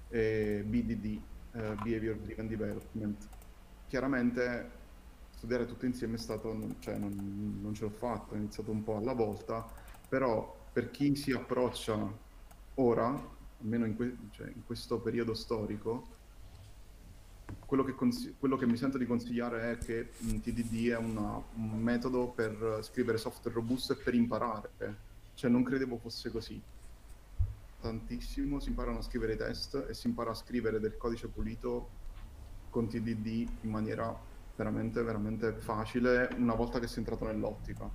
e 0.10 0.64
BDD, 0.66 1.20
eh, 1.54 1.76
Behavior 1.84 2.16
Driven 2.18 2.48
Development. 2.48 3.28
Chiaramente 3.88 4.72
studiare 5.32 5.66
tutto 5.66 5.86
insieme 5.86 6.16
è 6.16 6.20
stato, 6.20 6.76
cioè 6.80 6.98
non, 6.98 7.60
non 7.62 7.74
ce 7.74 7.84
l'ho 7.84 7.90
fatto, 7.90 8.34
ho 8.34 8.38
iniziato 8.38 8.72
un 8.72 8.84
po' 8.84 8.98
alla 8.98 9.14
volta, 9.14 9.66
però 10.08 10.64
per 10.72 10.92
chi 10.92 11.16
si 11.16 11.32
approccia 11.32 11.98
ora, 12.76 13.34
almeno 13.62 13.86
in, 13.86 13.96
que- 13.96 14.16
cioè, 14.32 14.48
in 14.48 14.66
questo 14.66 15.00
periodo 15.00 15.34
storico, 15.34 16.08
quello 17.66 17.84
che, 17.84 17.94
consi- 17.94 18.36
quello 18.38 18.58
che 18.58 18.66
mi 18.66 18.78
sento 18.78 18.98
di 18.98 19.06
consigliare 19.06 19.72
è 19.72 19.78
che 19.78 20.10
TDD 20.42 20.90
è 20.90 20.98
una- 20.98 21.42
un 21.56 21.80
metodo 21.82 22.28
per 22.30 22.80
scrivere 22.82 23.18
software 23.18 23.56
robusto 23.56 23.94
e 23.94 23.96
per 23.98 24.14
imparare. 24.16 24.70
Cioè 25.34 25.50
non 25.50 25.64
credevo 25.64 25.98
fosse 25.98 26.32
così. 26.32 26.62
Tantissimo 27.90 28.60
si 28.60 28.70
imparano 28.70 28.98
a 28.98 29.02
scrivere 29.04 29.34
i 29.34 29.38
test 29.38 29.86
e 29.88 29.94
si 29.94 30.08
impara 30.08 30.32
a 30.32 30.34
scrivere 30.34 30.80
del 30.80 30.98
codice 30.98 31.28
pulito 31.30 31.90
con 32.72 32.88
TDD 32.88 33.26
in 33.62 33.70
maniera 33.70 34.12
veramente, 34.56 35.04
veramente 35.04 35.54
facile 35.60 36.30
una 36.38 36.56
volta 36.56 36.80
che 36.80 36.88
si 36.88 36.96
è 36.96 36.98
entrato 37.00 37.26
nell'ottica. 37.26 37.88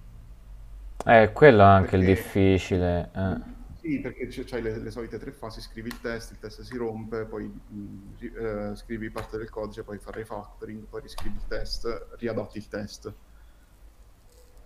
Eh, 1.05 1.33
quello 1.33 1.63
è 1.63 1.65
anche 1.67 1.97
il 1.97 2.05
Perché- 2.05 2.23
difficile. 2.23 3.11
eh. 3.13 3.59
Sì, 3.81 3.99
perché 4.01 4.29
c'hai 4.29 4.63
le, 4.63 4.79
le 4.79 4.91
solite 4.93 5.19
tre 5.19 5.33
fasi, 5.33 5.61
scrivi 5.61 5.89
il 5.89 6.01
test, 6.01 6.33
il 6.33 6.39
test 6.39 6.61
si 6.63 6.77
rompe, 6.77 7.25
poi 7.25 7.47
mh, 7.47 8.17
ri- 8.19 8.33
eh, 8.33 8.77
scrivi 8.77 9.11
parte 9.11 9.39
del 9.39 9.49
codice, 9.51 9.83
poi 9.85 9.99
fai 9.99 10.13
refactoring, 10.13 10.85
poi 10.87 11.01
riscrivi 11.01 11.35
il 11.37 11.47
test, 11.49 12.11
riadatti 12.19 12.59
il 12.59 12.69
test. 12.69 13.13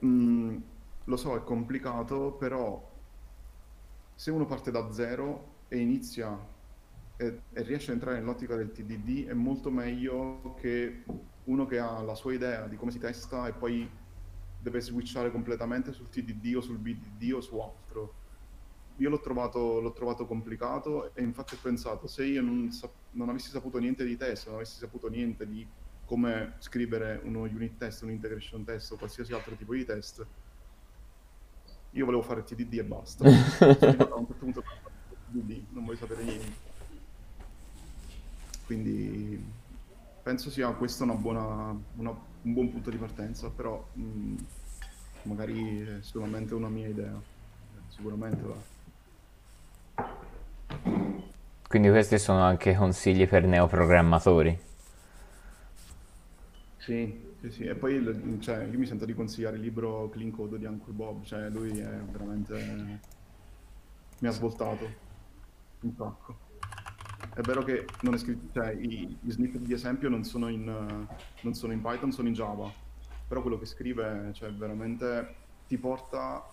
Mm, 0.05 0.57
lo 1.05 1.17
so, 1.17 1.37
è 1.37 1.43
complicato, 1.45 2.33
però 2.33 2.93
se 4.15 4.31
uno 4.31 4.47
parte 4.47 4.71
da 4.71 4.93
zero 4.93 5.63
e 5.69 5.79
inizia 5.79 6.39
e, 7.17 7.41
e 7.53 7.63
riesce 7.63 7.91
a 7.91 7.95
entrare 7.95 8.19
nell'ottica 8.19 8.57
del 8.57 8.73
TDD, 8.73 9.27
è 9.29 9.33
molto 9.35 9.71
meglio 9.71 10.55
che 10.59 11.05
uno 11.45 11.67
che 11.67 11.79
ha 11.79 12.01
la 12.03 12.15
sua 12.15 12.33
idea 12.33 12.67
di 12.67 12.77
come 12.77 12.91
si 12.91 12.99
testa 12.99 13.47
e 13.47 13.53
poi 13.53 13.89
deve 14.61 14.81
switchare 14.81 15.31
completamente 15.31 15.93
sul 15.93 16.09
TDD 16.09 16.55
o 16.57 16.61
sul 16.61 16.79
BDD 16.79 17.33
o 17.35 17.41
su 17.41 17.59
altro. 17.59 18.23
Io 18.99 19.11
l'ho 19.11 19.21
trovato, 19.21 19.81
l'ho 19.81 19.93
trovato 19.93 20.25
complicato 20.25 21.15
e 21.15 21.23
infatti 21.23 21.55
ho 21.55 21.59
pensato 21.61 22.07
se 22.07 22.25
io 22.25 22.41
non, 22.41 22.71
sa- 22.71 22.91
non 23.13 23.29
avessi 23.29 23.51
saputo 23.51 23.79
niente 23.79 24.05
di 24.05 24.17
test, 24.17 24.47
non 24.47 24.57
avessi 24.57 24.79
saputo 24.79 25.09
niente 25.09 25.47
di 25.47 25.67
come 26.05 26.55
scrivere 26.59 27.21
uno 27.25 27.41
unit 27.43 27.77
test, 27.77 28.03
un 28.03 28.11
integration 28.11 28.65
test 28.65 28.93
o 28.93 28.97
qualsiasi 28.97 29.33
altro 29.33 29.55
tipo 29.57 29.75
di 29.75 29.85
test, 29.85 30.25
io 31.95 32.05
volevo 32.05 32.23
fare 32.23 32.43
TDD 32.43 32.79
e 32.79 32.85
basta. 32.85 33.25
A 33.27 33.29
un 33.29 34.27
certo 34.27 34.35
punto 34.39 34.63
TDD, 34.63 35.67
non 35.71 35.85
voglio 35.85 35.99
sapere 35.99 36.23
niente. 36.25 36.53
Quindi 38.67 39.43
penso 40.23 40.51
sia 40.51 40.71
questo 40.73 41.05
una 41.05 41.15
buona, 41.15 41.77
una- 41.97 42.11
un 42.43 42.53
buon 42.53 42.71
punto 42.71 42.91
di 42.91 42.97
partenza, 42.97 43.51
però 43.51 43.87
mh, 43.93 44.35
magari 45.23 45.81
è 45.81 46.03
solamente 46.03 46.55
una 46.55 46.69
mia 46.69 46.89
idea. 46.89 47.21
Sicuramente 47.89 48.43
va. 48.43 48.57
Quindi 51.69 51.91
questi 51.91 52.19
sono 52.19 52.43
anche 52.43 52.75
consigli 52.75 53.27
per 53.29 53.45
neoprogrammatori. 53.45 54.59
Sì, 56.79 57.24
sì, 57.45 57.51
sì. 57.51 57.65
E 57.65 57.75
poi 57.75 58.39
cioè, 58.41 58.65
io 58.65 58.79
mi 58.79 58.87
sento 58.87 59.05
di 59.05 59.15
consigliare 59.15 59.57
il 59.57 59.63
libro 59.63 60.09
Clean 60.09 60.31
Code 60.31 60.59
di 60.59 60.65
Uncle 60.65 60.93
Bob, 60.93 61.25
cioè 61.25 61.51
lui 61.51 61.79
è 61.79 61.97
veramente... 62.11 63.01
mi 64.19 64.29
ha 64.29 64.31
svoltato 64.31 64.89
un 65.81 65.95
sacco. 65.95 66.39
È 67.35 67.41
vero 67.41 67.63
che 67.63 67.87
non 68.03 68.15
è 68.15 68.19
scritto, 68.19 68.53
cioè, 68.53 68.71
i, 68.71 69.19
gli 69.21 69.31
snippet 69.31 69.61
di 69.61 69.73
esempio 69.73 70.09
non 70.09 70.25
sono, 70.25 70.49
in, 70.49 70.65
non 70.65 71.55
sono 71.55 71.73
in 71.73 71.83
Python, 71.83 72.13
sono 72.13 72.29
in 72.29 72.35
Java, 72.35 72.73
però 73.27 73.41
quello 73.43 73.59
che 73.59 73.67
scrive, 73.67 74.31
cioè, 74.33 74.53
veramente 74.53 75.35
ti 75.67 75.77
porta 75.77 76.47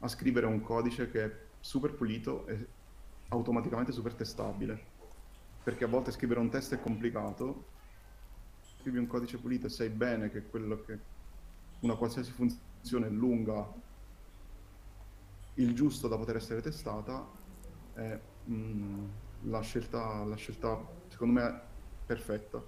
a 0.00 0.08
scrivere 0.08 0.46
un 0.46 0.60
codice 0.60 1.10
che 1.10 1.24
è 1.24 1.36
super 1.60 1.92
pulito 1.94 2.46
e 2.46 2.66
automaticamente 3.28 3.92
super 3.92 4.14
testabile. 4.14 4.96
Perché 5.62 5.84
a 5.84 5.88
volte 5.88 6.10
scrivere 6.10 6.40
un 6.40 6.48
test 6.48 6.74
è 6.74 6.80
complicato, 6.80 7.67
scrivi 8.80 8.98
un 8.98 9.06
codice 9.06 9.38
pulito 9.38 9.66
e 9.66 9.70
sai 9.70 9.88
bene 9.88 10.30
che 10.30 10.46
quello 10.46 10.82
che 10.84 10.98
una 11.80 11.96
qualsiasi 11.96 12.30
funzione 12.30 13.08
lunga 13.08 13.66
il 15.54 15.74
giusto 15.74 16.08
da 16.08 16.16
poter 16.16 16.36
essere 16.36 16.60
testata 16.60 17.26
è 17.94 18.18
mm, 18.48 19.04
la, 19.42 19.60
scelta, 19.60 20.24
la 20.24 20.36
scelta, 20.36 20.80
secondo 21.08 21.40
me, 21.40 21.60
perfetta. 22.06 22.62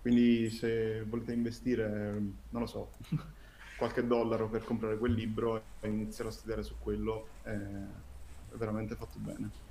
Quindi 0.00 0.48
se 0.50 1.02
volete 1.02 1.32
investire, 1.32 2.12
non 2.48 2.60
lo 2.62 2.66
so, 2.66 2.92
qualche 3.76 4.06
dollaro 4.06 4.48
per 4.48 4.64
comprare 4.64 4.96
quel 4.96 5.12
libro 5.12 5.62
e 5.80 5.88
iniziare 5.88 6.30
a 6.30 6.32
studiare 6.32 6.62
su 6.62 6.74
quello, 6.78 7.28
è 7.42 7.58
veramente 8.52 8.94
fatto 8.94 9.18
bene. 9.18 9.69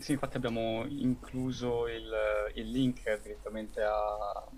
Sì, 0.00 0.12
infatti 0.12 0.36
abbiamo 0.36 0.86
incluso 0.88 1.86
il, 1.86 2.10
il 2.54 2.70
link 2.70 3.20
direttamente 3.22 3.82
a, 3.82 4.50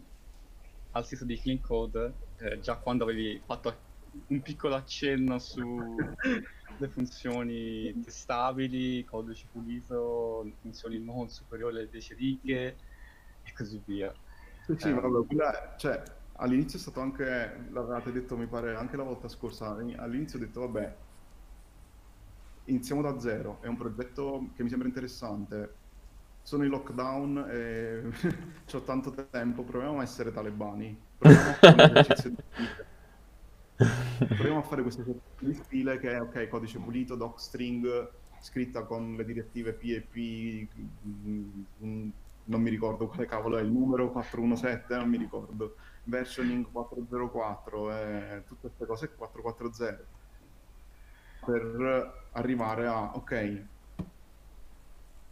al 0.91 1.07
sito 1.07 1.25
di 1.25 1.39
Clean 1.41 1.61
Code, 1.61 2.19
eh, 2.37 2.59
già 2.61 2.79
quando 2.79 3.05
avevi 3.05 3.43
fatto 3.45 3.91
un 4.29 4.43
piccolo 4.43 4.75
accenno 4.75 5.39
sulle 5.39 6.17
funzioni 6.91 7.99
testabili, 8.01 9.05
codice 9.05 9.49
pulito, 9.51 10.45
funzioni 10.61 11.03
non 11.03 11.29
superiori 11.29 11.77
alle 11.79 11.89
10 11.89 12.15
righe 12.15 12.79
e 13.43 13.53
così 13.53 13.83
via. 13.85 14.13
Sì, 14.59 14.75
sì, 14.79 14.91
Eh, 14.91 14.93
vabbè, 14.93 15.27
quella- 15.27 15.75
cioè, 15.77 16.03
all'inizio 16.35 16.79
è 16.79 16.81
stato 16.81 17.01
anche, 17.01 17.25
l'avevate 17.71 18.13
detto 18.13 18.37
mi 18.37 18.47
pare 18.47 18.75
anche 18.77 18.97
la 18.97 19.03
volta 19.03 19.29
scorsa, 19.29 19.71
all'inizio 19.97 20.39
ho 20.39 20.41
detto 20.43 20.61
vabbè, 20.61 20.99
iniziamo 22.65 23.03
da 23.03 23.19
zero, 23.19 23.59
è 23.61 23.67
un 23.67 23.77
progetto 23.77 24.49
che 24.55 24.63
mi 24.63 24.69
sembra 24.69 24.89
interessante, 24.89 25.75
sono 26.43 26.65
in 26.65 26.71
lockdown 26.71 27.47
e 27.49 28.03
ho 28.73 28.83
tanto 28.83 29.13
tempo, 29.31 29.63
proviamo 29.63 30.01
a 30.01 30.03
essere 30.03 30.33
talebani, 30.33 30.97
proviamo 31.19 31.51
a 31.51 31.53
fare 31.55 31.83
un 31.83 31.97
esercizio 31.97 32.31
di 32.31 32.37
stile, 32.51 32.87
proviamo 34.27 34.59
a 34.59 34.63
fare 34.63 34.83
questo 34.83 35.01
esercizio 35.03 35.47
di 35.47 35.55
stile 35.55 35.99
che 35.99 36.13
è 36.13 36.21
ok, 36.21 36.49
codice 36.49 36.79
pulito, 36.79 37.15
docstring, 37.17 38.11
scritta 38.41 38.83
con 38.85 39.15
le 39.15 39.25
direttive 39.25 39.73
P 39.73 39.85
e 39.85 40.01
P, 40.01 40.69
mm, 41.07 41.63
mm, 41.85 42.09
non 42.45 42.61
mi 42.61 42.71
ricordo 42.71 43.07
quale 43.07 43.27
cavolo 43.27 43.57
è 43.59 43.63
il 43.63 43.71
numero 43.71 44.11
417, 44.11 44.97
non 44.97 45.09
mi 45.09 45.17
ricordo, 45.17 45.77
versioning 46.05 46.67
404, 46.71 47.97
e 47.97 48.43
tutte 48.47 48.69
queste 48.69 48.87
cose 48.87 49.15
440 49.15 50.21
per 51.45 52.29
arrivare 52.33 52.87
a 52.87 53.15
ok, 53.15 53.65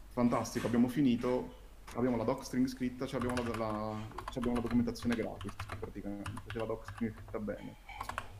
fantastico, 0.08 0.66
abbiamo 0.66 0.88
finito, 0.88 1.54
abbiamo 1.94 2.16
la 2.16 2.24
docstring 2.24 2.66
scritta, 2.66 3.06
cioè 3.06 3.20
abbiamo 3.20 3.42
la, 3.42 3.56
la- 3.56 4.08
cioè 4.26 4.38
abbiamo 4.38 4.56
la 4.56 4.62
documentazione 4.62 5.14
gratis 5.14 5.54
praticamente, 5.78 6.32
c'è 6.46 6.58
la 6.58 6.64
docstring 6.64 7.12
scritta 7.14 7.38
bene. 7.38 7.76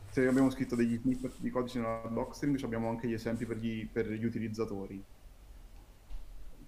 Se 0.09 0.27
abbiamo 0.27 0.49
scritto 0.49 0.75
degli 0.75 0.97
snippet 0.97 1.35
di 1.39 1.49
codice 1.49 1.79
nella 1.79 2.01
docstring, 2.11 2.57
ci 2.57 2.65
abbiamo 2.65 2.89
anche 2.89 3.07
gli 3.07 3.13
esempi 3.13 3.45
per 3.45 3.57
gli, 3.57 3.87
per 3.87 4.09
gli 4.11 4.25
utilizzatori. 4.25 5.01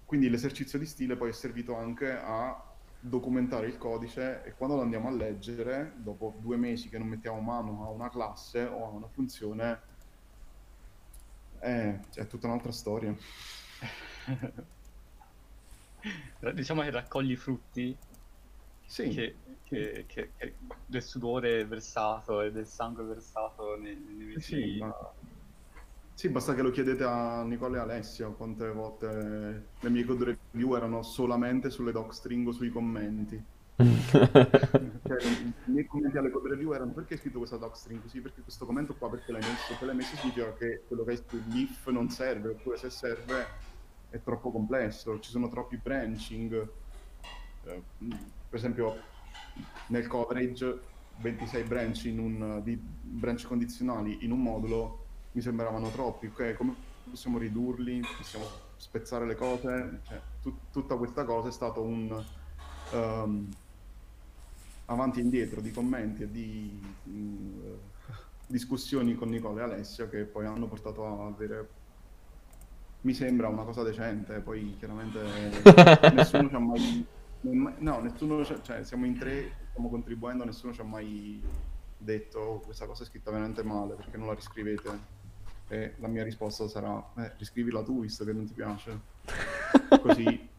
Quindi 0.05 0.29
l'esercizio 0.29 0.79
di 0.79 0.85
stile 0.85 1.17
poi 1.17 1.29
è 1.29 1.33
servito 1.33 1.75
anche 1.75 2.09
a 2.11 2.63
documentare 2.99 3.67
il 3.67 3.77
codice 3.77 4.43
e 4.45 4.53
quando 4.53 4.77
lo 4.77 4.81
andiamo 4.81 5.09
a 5.09 5.11
leggere, 5.11 5.91
dopo 5.97 6.35
due 6.39 6.55
mesi 6.55 6.87
che 6.87 6.97
non 6.97 7.07
mettiamo 7.07 7.41
mano 7.41 7.83
a 7.85 7.89
una 7.89 8.09
classe 8.09 8.63
o 8.63 8.85
a 8.85 8.89
una 8.89 9.07
funzione, 9.07 9.91
eh, 11.63 11.99
è 12.13 12.27
tutta 12.27 12.47
un'altra 12.47 12.71
storia. 12.71 13.15
diciamo 16.53 16.81
che 16.81 16.91
raccogli 16.91 17.31
i 17.31 17.35
frutti 17.35 17.97
Sì, 18.85 19.09
che, 19.09 19.35
che- 19.63 20.05
che- 20.07 20.31
che- 20.37 20.55
del 20.85 21.01
sudore 21.01 21.65
versato 21.65 22.41
e 22.41 22.51
del 22.51 22.67
sangue 22.67 23.05
versato 23.05 23.77
nei, 23.77 23.95
nei 23.95 24.39
sì, 24.39 24.77
ma... 24.77 24.93
sì, 26.13 26.29
basta 26.29 26.53
che 26.53 26.61
lo 26.61 26.69
chiedete 26.71 27.03
a 27.03 27.43
Nicola 27.43 27.77
e 27.77 27.79
Alessia 27.79 28.27
quante 28.27 28.69
volte 28.71 29.69
le 29.79 29.89
mie 29.89 30.03
code 30.05 30.37
review 30.51 30.75
erano 30.75 31.01
solamente 31.01 31.69
sulle 31.69 31.91
docstring 31.91 32.47
o 32.47 32.51
sui 32.51 32.69
commenti. 32.69 33.41
Cioè, 33.75 35.23
i 35.65 35.71
miei 35.71 35.85
commenti 35.85 36.17
alle 36.17 36.29
code 36.29 36.49
review 36.49 36.73
erano 36.73 36.91
perché 36.91 37.13
hai 37.15 37.19
scritto 37.19 37.39
questa 37.39 37.57
docstring 37.57 38.01
così, 38.01 38.21
perché 38.21 38.41
questo 38.41 38.65
commento 38.65 38.93
qua, 38.95 39.09
perché 39.09 39.31
l'hai 39.31 39.41
messo, 39.41 39.73
se 39.73 39.85
l'hai 39.85 39.95
messo 39.95 40.15
significa 40.15 40.53
che 40.53 40.83
quello 40.87 41.03
che 41.03 41.11
hai 41.11 41.17
scritto 41.17 41.43
l'if 41.49 41.87
non 41.87 42.09
serve, 42.09 42.49
oppure 42.49 42.77
se 42.77 42.89
serve 42.89 43.45
è 44.09 44.21
troppo 44.21 44.51
complesso, 44.51 45.19
ci 45.19 45.31
sono 45.31 45.49
troppi 45.49 45.77
branching. 45.77 46.69
Eh, 47.63 47.81
per 47.97 48.59
esempio 48.59 48.95
nel 49.87 50.07
coverage 50.07 50.79
26 51.17 51.63
branch, 51.63 52.11
un, 52.17 52.61
di 52.63 52.75
branch 52.75 53.47
condizionali 53.47 54.23
in 54.23 54.31
un 54.31 54.41
modulo 54.41 55.05
mi 55.31 55.41
sembravano 55.41 55.89
troppi, 55.89 56.27
ok? 56.27 56.53
Come 56.53 56.75
possiamo 57.09 57.37
ridurli? 57.37 58.01
Possiamo 58.17 58.45
spezzare 58.75 59.25
le 59.25 59.35
cose? 59.35 60.01
Cioè, 60.03 60.21
tut- 60.41 60.71
tutta 60.71 60.95
questa 60.95 61.23
cosa 61.25 61.49
è 61.49 61.51
stato 61.51 61.81
un 61.81 62.23
ehm, 62.91 63.49
avanti 64.85 65.19
e 65.19 65.23
indietro 65.23 65.61
di 65.61 65.71
commenti 65.71 66.23
e 66.23 66.31
di 66.31 66.79
mm, 67.09 67.73
discussioni 68.47 69.15
con 69.15 69.29
Nicola 69.29 69.61
e 69.61 69.63
Alessia 69.63 70.07
che 70.09 70.23
poi 70.25 70.45
hanno 70.45 70.67
portato 70.67 71.05
a 71.05 71.25
avere 71.27 71.69
mi 73.01 73.13
sembra 73.13 73.47
una 73.49 73.63
cosa 73.63 73.83
decente, 73.83 74.39
poi 74.39 74.75
chiaramente 74.77 75.19
nessuno 76.13 76.47
ci 76.49 76.55
ha 76.55 76.59
mai... 76.59 77.05
No, 77.41 77.99
nessuno, 77.99 78.45
ci- 78.45 78.55
cioè 78.61 78.83
siamo 78.85 79.05
in 79.05 79.17
tre, 79.17 79.51
stiamo 79.71 79.89
contribuendo, 79.89 80.45
nessuno 80.45 80.71
ci 80.71 80.79
ha 80.79 80.85
mai 80.85 81.41
detto 81.97 82.39
"Oh, 82.39 82.59
questa 82.59 82.85
cosa 82.85 83.03
è 83.03 83.05
scritta 83.05 83.31
veramente 83.31 83.61
male, 83.63 83.95
perché 83.95 84.15
non 84.15 84.27
la 84.27 84.33
riscrivete? 84.33 85.11
E 85.67 85.95
la 85.97 86.07
mia 86.07 86.23
risposta 86.23 86.67
sarà, 86.69 87.05
eh, 87.17 87.33
riscrivila 87.37 87.83
tu, 87.83 88.01
visto 88.01 88.23
che 88.23 88.31
non 88.31 88.45
ti 88.45 88.53
piace. 88.53 88.97
Così, 90.01 90.49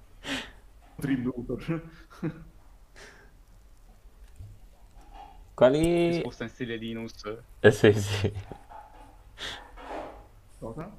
contributor. 0.96 1.82
Quali... 5.54 6.08
Risposta 6.08 6.44
in 6.44 6.50
stile 6.50 6.76
Linux. 6.76 7.12
Eh, 7.60 7.70
sì, 7.70 7.92
sì. 7.92 8.32
Cosa? 10.58 10.90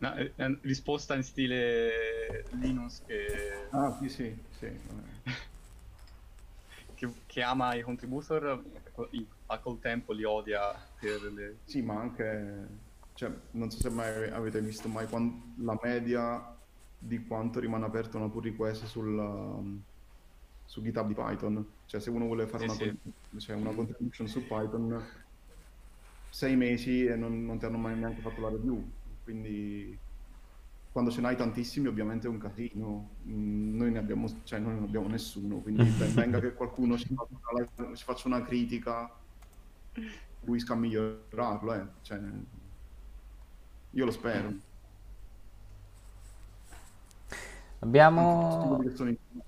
No, 0.00 0.14
eh, 0.14 0.32
eh, 0.36 0.58
risposta 0.62 1.14
in 1.16 1.22
stile 1.22 2.44
Linux 2.52 3.02
che, 3.04 3.68
Ah, 3.72 3.96
sì, 4.00 4.08
sì, 4.08 4.36
sì. 4.58 4.68
che- 6.94 7.12
che 7.26 7.42
ama 7.42 7.74
i 7.74 7.82
contributor, 7.82 8.62
ma 9.46 9.58
col 9.58 9.80
tempo 9.80 10.12
li 10.12 10.24
odia 10.24 10.72
per 11.00 11.22
le... 11.32 11.56
Sì, 11.64 11.82
ma 11.82 12.00
anche, 12.00 12.66
cioè, 13.14 13.32
non 13.52 13.70
so 13.70 13.78
se 13.78 13.90
mai 13.90 14.30
avete 14.30 14.60
visto 14.60 14.88
mai 14.88 15.08
quan- 15.08 15.54
la 15.58 15.76
media 15.82 16.54
di 16.96 17.24
quanto 17.26 17.60
rimane 17.60 17.86
aperta 17.86 18.18
una 18.18 18.28
pull 18.28 18.42
request 18.42 18.84
sul, 18.86 19.16
um, 19.16 19.82
su 20.64 20.82
GitHub 20.82 21.06
di 21.08 21.14
Python. 21.14 21.77
Cioè, 21.88 22.00
se 22.00 22.10
uno 22.10 22.26
vuole 22.26 22.46
fare 22.46 22.64
Sì, 22.66 22.66
una, 22.66 22.74
sì. 22.74 22.92
cioè, 23.38 23.56
una 23.56 23.72
contribution 23.74 24.28
su 24.28 24.46
Python, 24.46 25.04
sei 26.28 26.56
mesi 26.56 27.04
e 27.06 27.16
non, 27.16 27.44
non 27.44 27.58
ti 27.58 27.64
hanno 27.66 27.78
mai 27.78 27.96
neanche 27.96 28.20
fatto 28.20 28.40
la 28.40 28.50
review. 28.50 28.92
Quindi, 29.22 29.98
quando 30.90 31.10
ce 31.10 31.20
n'hai 31.20 31.36
tantissimi, 31.36 31.86
ovviamente 31.88 32.26
è 32.26 32.30
un 32.30 32.38
casino. 32.38 33.18
Mm, 33.26 33.76
Noi 33.76 33.90
ne 33.92 33.98
abbiamo, 33.98 34.28
cioè, 34.44 34.58
noi 34.60 34.74
non 34.74 34.84
abbiamo 34.84 35.08
nessuno, 35.08 35.60
quindi 35.60 35.84
ben 35.92 36.14
venga 36.14 36.40
che 36.40 36.54
qualcuno 36.54 36.96
ci 36.98 37.08
faccia 37.14 37.34
una, 37.84 37.94
ci 37.96 38.04
faccia 38.04 38.28
una 38.28 38.42
critica, 38.42 39.10
riesca 40.44 40.72
a 40.74 40.76
migliorarlo, 40.76 41.74
eh. 41.74 41.86
Cioè, 42.02 42.18
io 43.92 44.04
lo 44.04 44.10
spero. 44.10 44.48
Anzi, 44.48 44.64
tutti 47.28 47.67
Abbiamo... 47.80 48.80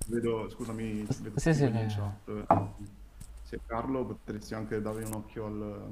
vedo, 0.07 0.49
scusami, 0.49 1.07
vedo 1.07 1.39
Sì, 1.39 1.53
sì, 1.53 1.65
in 1.65 1.87
chat. 1.89 2.47
Se 3.43 3.59
Carlo 3.67 4.05
potresti 4.05 4.55
anche 4.55 4.81
dare 4.81 5.03
un 5.03 5.13
occhio 5.15 5.47
al, 5.47 5.83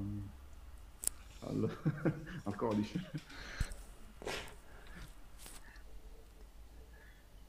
al, 1.41 1.77
al 2.45 2.55
codice. 2.55 3.11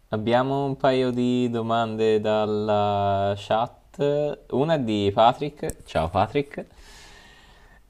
Abbiamo 0.10 0.66
un 0.66 0.76
paio 0.76 1.12
di 1.12 1.52
domande 1.52 2.20
dalla 2.20 3.36
chat. 3.38 4.40
Una 4.50 4.74
è 4.74 4.80
di 4.80 5.12
Patrick. 5.14 5.84
Ciao 5.84 6.10
Patrick. 6.10 6.66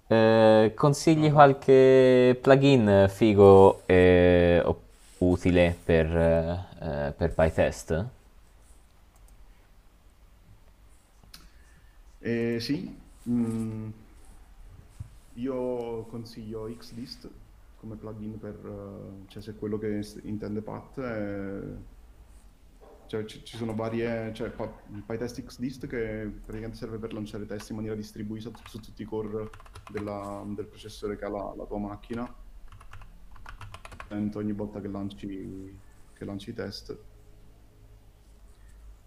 Eh, 0.06 0.74
consigli 0.76 1.32
qualche 1.32 2.38
plugin 2.42 3.06
figo 3.08 3.84
e 3.86 4.62
utile 5.20 5.78
per, 5.82 6.69
eh, 6.80 7.14
per 7.16 7.34
PyTest? 7.34 8.10
Eh, 12.22 12.60
sì, 12.60 12.94
mm, 13.30 13.90
io 15.34 16.04
consiglio 16.06 16.66
Xdist 16.78 17.30
come 17.76 17.96
plugin 17.96 18.38
per, 18.40 18.56
eh, 18.66 19.28
cioè 19.30 19.42
se 19.42 19.52
è 19.52 19.56
quello 19.58 19.78
che 19.78 20.02
intende 20.24 20.62
Pat, 20.62 20.98
eh, 20.98 21.78
cioè 23.08 23.26
ci, 23.26 23.44
ci 23.44 23.58
sono 23.58 23.74
varie, 23.74 24.32
cioè 24.34 24.52
PyTest 24.52 25.44
Xdist 25.44 25.88
che 25.88 26.32
praticamente 26.46 26.78
serve 26.78 26.98
per 27.00 27.14
lanciare 27.14 27.46
test 27.46 27.70
in 27.70 27.76
maniera 27.78 27.96
distribuita 27.96 28.52
su, 28.56 28.64
su 28.68 28.80
tutti 28.80 29.02
i 29.02 29.06
core 29.06 29.50
della- 29.92 30.44
del 30.48 30.68
processore 30.68 31.18
che 31.18 31.26
ha 31.26 31.30
la, 31.30 31.54
la 31.58 31.66
tua 31.66 31.80
macchina, 31.80 32.32
ogni 34.36 34.52
volta 34.54 34.82
che 34.82 34.88
lanci, 34.88 35.78
che 36.20 36.26
lanci 36.26 36.50
i 36.50 36.54
test. 36.54 37.06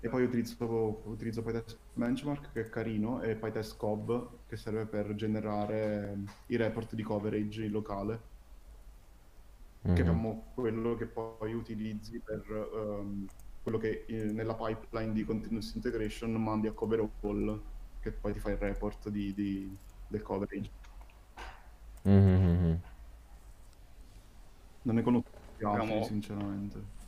E 0.00 0.08
poi 0.08 0.24
utilizzo, 0.24 1.02
utilizzo 1.08 1.42
PyTest 1.42 1.78
Benchmark 1.92 2.52
che 2.52 2.62
è 2.62 2.68
carino 2.70 3.20
e 3.22 3.36
PyTest 3.36 3.76
Cov 3.76 4.46
che 4.46 4.56
serve 4.56 4.86
per 4.86 5.14
generare 5.14 6.18
i 6.46 6.56
report 6.56 6.94
di 6.94 7.02
coverage 7.04 7.64
in 7.64 7.70
locale, 7.70 8.30
che 9.82 9.90
Mhm. 9.90 9.98
abbiamo 10.00 10.52
quello 10.54 10.96
che 10.96 11.06
poi 11.06 11.52
utilizzi 11.52 12.20
per 12.20 12.40
ehm, 12.74 13.26
quello 13.62 13.78
che 13.78 14.04
eh, 14.08 14.32
nella 14.32 14.56
pipeline 14.56 15.12
di 15.12 15.22
continuous 15.24 15.74
integration 15.74 16.32
mandi 16.32 16.66
a 16.66 16.72
coverall, 16.72 17.62
che 18.00 18.10
poi 18.12 18.32
ti 18.32 18.40
fa 18.40 18.50
il 18.50 18.56
report 18.56 19.08
di- 19.08 19.32
di- 19.34 19.78
del 20.08 20.22
coverage. 20.22 20.72
Mhm. 22.04 22.80
Non 24.84 24.96
ne 24.96 25.02
conosco 25.02 25.30
più 25.54 25.68
altri, 25.68 25.82
Abbiamo- 25.82 26.02
sinceramente. 26.02 27.00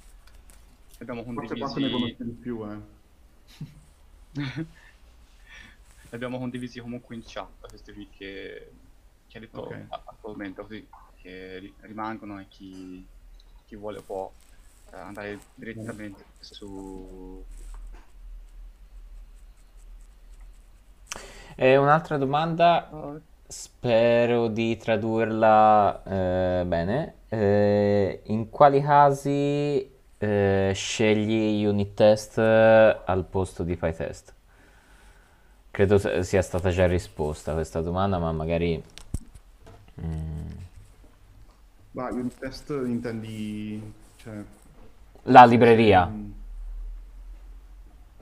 Abbiamo 0.98 1.22
Forse 1.32 1.56
Pat 1.56 1.76
ne 1.78 1.90
condivisi, 1.90 1.90
conosce 1.90 2.24
di 2.24 2.32
più, 2.32 2.64
eh. 2.70 2.80
abbiamo 6.10 6.38
condivisi 6.38 6.80
comunque 6.80 7.14
in 7.14 7.22
chat 7.24 7.68
questi 7.68 7.92
tweet 7.92 8.10
che, 8.16 8.72
che 9.26 9.36
ha 9.38 9.40
detto 9.40 9.62
Ok. 9.62 9.84
a- 9.88 10.02
attualmente, 10.06 10.60
così 10.62 10.88
che 11.16 11.58
ri- 11.58 11.74
rimangono 11.80 12.40
e 12.40 12.46
chi, 12.48 13.06
chi 13.66 13.76
vuole 13.76 14.00
può 14.02 14.32
eh, 14.92 14.96
andare 14.96 15.40
direttamente 15.54 16.24
su... 16.40 17.44
E 21.56 21.76
un'altra 21.76 22.16
domanda, 22.18 23.20
spero 23.46 24.48
di 24.48 24.76
tradurla 24.76 26.02
eh, 26.04 26.64
bene. 26.66 27.14
Eh, 27.28 28.22
in 28.26 28.50
quali 28.50 28.80
casi 28.82 29.93
eh, 30.18 30.72
scegli 30.74 31.64
unit 31.64 31.94
test 31.94 32.38
al 32.38 33.26
posto 33.28 33.62
di 33.62 33.76
PyTest? 33.76 34.34
Credo 35.70 35.98
sia 36.22 36.40
stata 36.40 36.70
già 36.70 36.86
risposta 36.86 37.52
questa 37.52 37.82
domanda, 37.82 38.18
ma 38.18 38.32
magari... 38.32 38.82
mm, 40.00 40.64
Ma 41.92 42.10
unit 42.10 42.36
test 42.38 42.68
intendi, 42.70 43.80
cioè, 44.16 44.44
La 45.24 45.44
libreria. 45.44 46.08
Mm. 46.08 46.32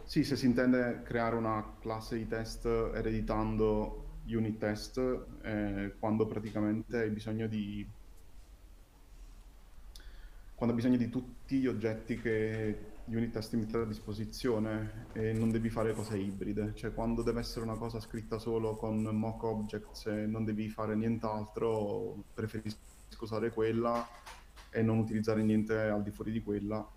Sì, 0.05 0.25
se 0.25 0.37
si 0.37 0.47
intende 0.47 1.03
creare 1.03 1.37
una 1.37 1.77
classe 1.81 2.17
di 2.17 2.27
test 2.27 2.67
ereditando 2.67 4.21
unit 4.27 4.59
test, 4.59 4.99
eh, 5.43 5.97
quando 5.99 6.27
praticamente 6.27 6.99
hai 6.99 7.11
bisogno 7.11 7.47
di 7.47 7.91
quando 10.63 10.79
hai 10.79 10.87
bisogno 10.87 11.05
di 11.05 11.11
tutti 11.11 11.59
gli 11.59 11.67
oggetti 11.67 12.21
che 12.21 12.93
unit 13.07 13.33
test 13.33 13.53
mette 13.55 13.79
a 13.79 13.85
disposizione 13.85 15.09
e 15.13 15.33
non 15.33 15.51
devi 15.51 15.69
fare 15.69 15.93
cose 15.93 16.17
ibride, 16.17 16.73
cioè 16.77 16.95
quando 16.95 17.25
deve 17.25 17.41
essere 17.41 17.65
una 17.65 17.75
cosa 17.75 17.99
scritta 17.99 18.39
solo 18.39 18.77
con 18.77 19.03
mock 19.03 19.43
objects 19.43 20.07
e 20.07 20.25
non 20.27 20.45
devi 20.45 20.69
fare 20.69 20.95
nient'altro, 20.95 22.27
preferisco 22.33 22.79
usare 23.19 23.51
quella 23.51 24.07
e 24.71 24.83
non 24.83 24.99
utilizzare 24.99 25.43
niente 25.43 25.77
al 25.77 26.05
di 26.05 26.13
fuori 26.13 26.31
di 26.31 26.41
quella 26.45 26.89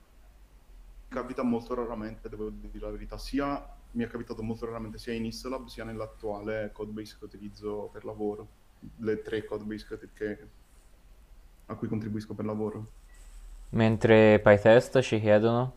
capita 1.08 1.42
molto 1.42 1.74
raramente, 1.74 2.30
devo 2.30 2.52
dire 2.52 2.78
la 2.78 2.92
verità, 2.92 3.18
sia 3.18 3.68
mi 3.94 4.04
è 4.04 4.08
capitato 4.08 4.44
molto 4.44 4.68
raramente 4.68 5.00
sia 5.00 5.14
in 5.14 5.26
Islab 5.26 5.66
sia 5.66 5.86
nell'attuale 5.86 6.70
codebase 6.72 7.16
che 7.18 7.26
utilizzo 7.26 7.90
per 7.92 8.06
lavoro, 8.06 8.48
le 8.98 9.24
tre 9.24 9.44
codebase 9.44 9.88
che, 9.88 10.10
che- 10.14 10.48
a 11.66 11.76
cui 11.76 11.88
contribuisco 11.88 12.36
per 12.36 12.46
lavoro. 12.46 12.92
Mentre 13.76 14.40
PyTest 14.40 15.02
ci 15.02 15.20
chiedono? 15.20 15.74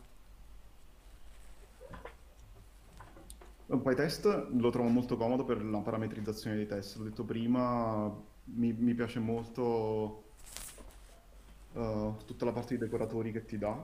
PyTest 3.67 4.47
lo 4.51 4.69
trovo 4.69 4.87
molto 4.87 5.17
comodo 5.17 5.43
per 5.43 5.63
la 5.63 5.79
parametrizzazione 5.79 6.55
dei 6.55 6.65
test, 6.65 6.95
l'ho 6.95 7.03
detto 7.03 7.25
prima, 7.25 8.09
mi, 8.55 8.71
mi 8.71 8.93
piace 8.93 9.19
molto 9.19 10.23
eh, 11.73 12.13
tutta 12.25 12.45
la 12.45 12.53
parte 12.53 12.75
di 12.75 12.79
decoratori 12.79 13.33
che 13.33 13.45
ti 13.45 13.57
dà. 13.57 13.77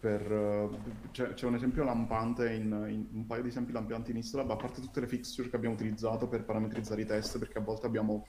Eh, 0.00 0.68
c'è, 1.10 1.32
c'è 1.32 1.46
un 1.46 1.54
esempio 1.54 1.84
lampante, 1.84 2.52
in, 2.52 2.64
in- 2.88 3.06
un 3.12 3.26
paio 3.26 3.42
di 3.42 3.48
esempi 3.48 3.72
lampanti 3.72 4.10
in 4.10 4.18
Islab, 4.18 4.50
a 4.50 4.56
parte 4.56 4.82
tutte 4.82 5.00
le 5.00 5.08
fixture 5.08 5.48
che 5.48 5.56
abbiamo 5.56 5.74
utilizzato 5.74 6.28
per 6.28 6.44
parametrizzare 6.44 7.00
i 7.00 7.06
test, 7.06 7.38
perché 7.38 7.58
a 7.58 7.62
volte 7.62 7.86
abbiamo 7.86 8.26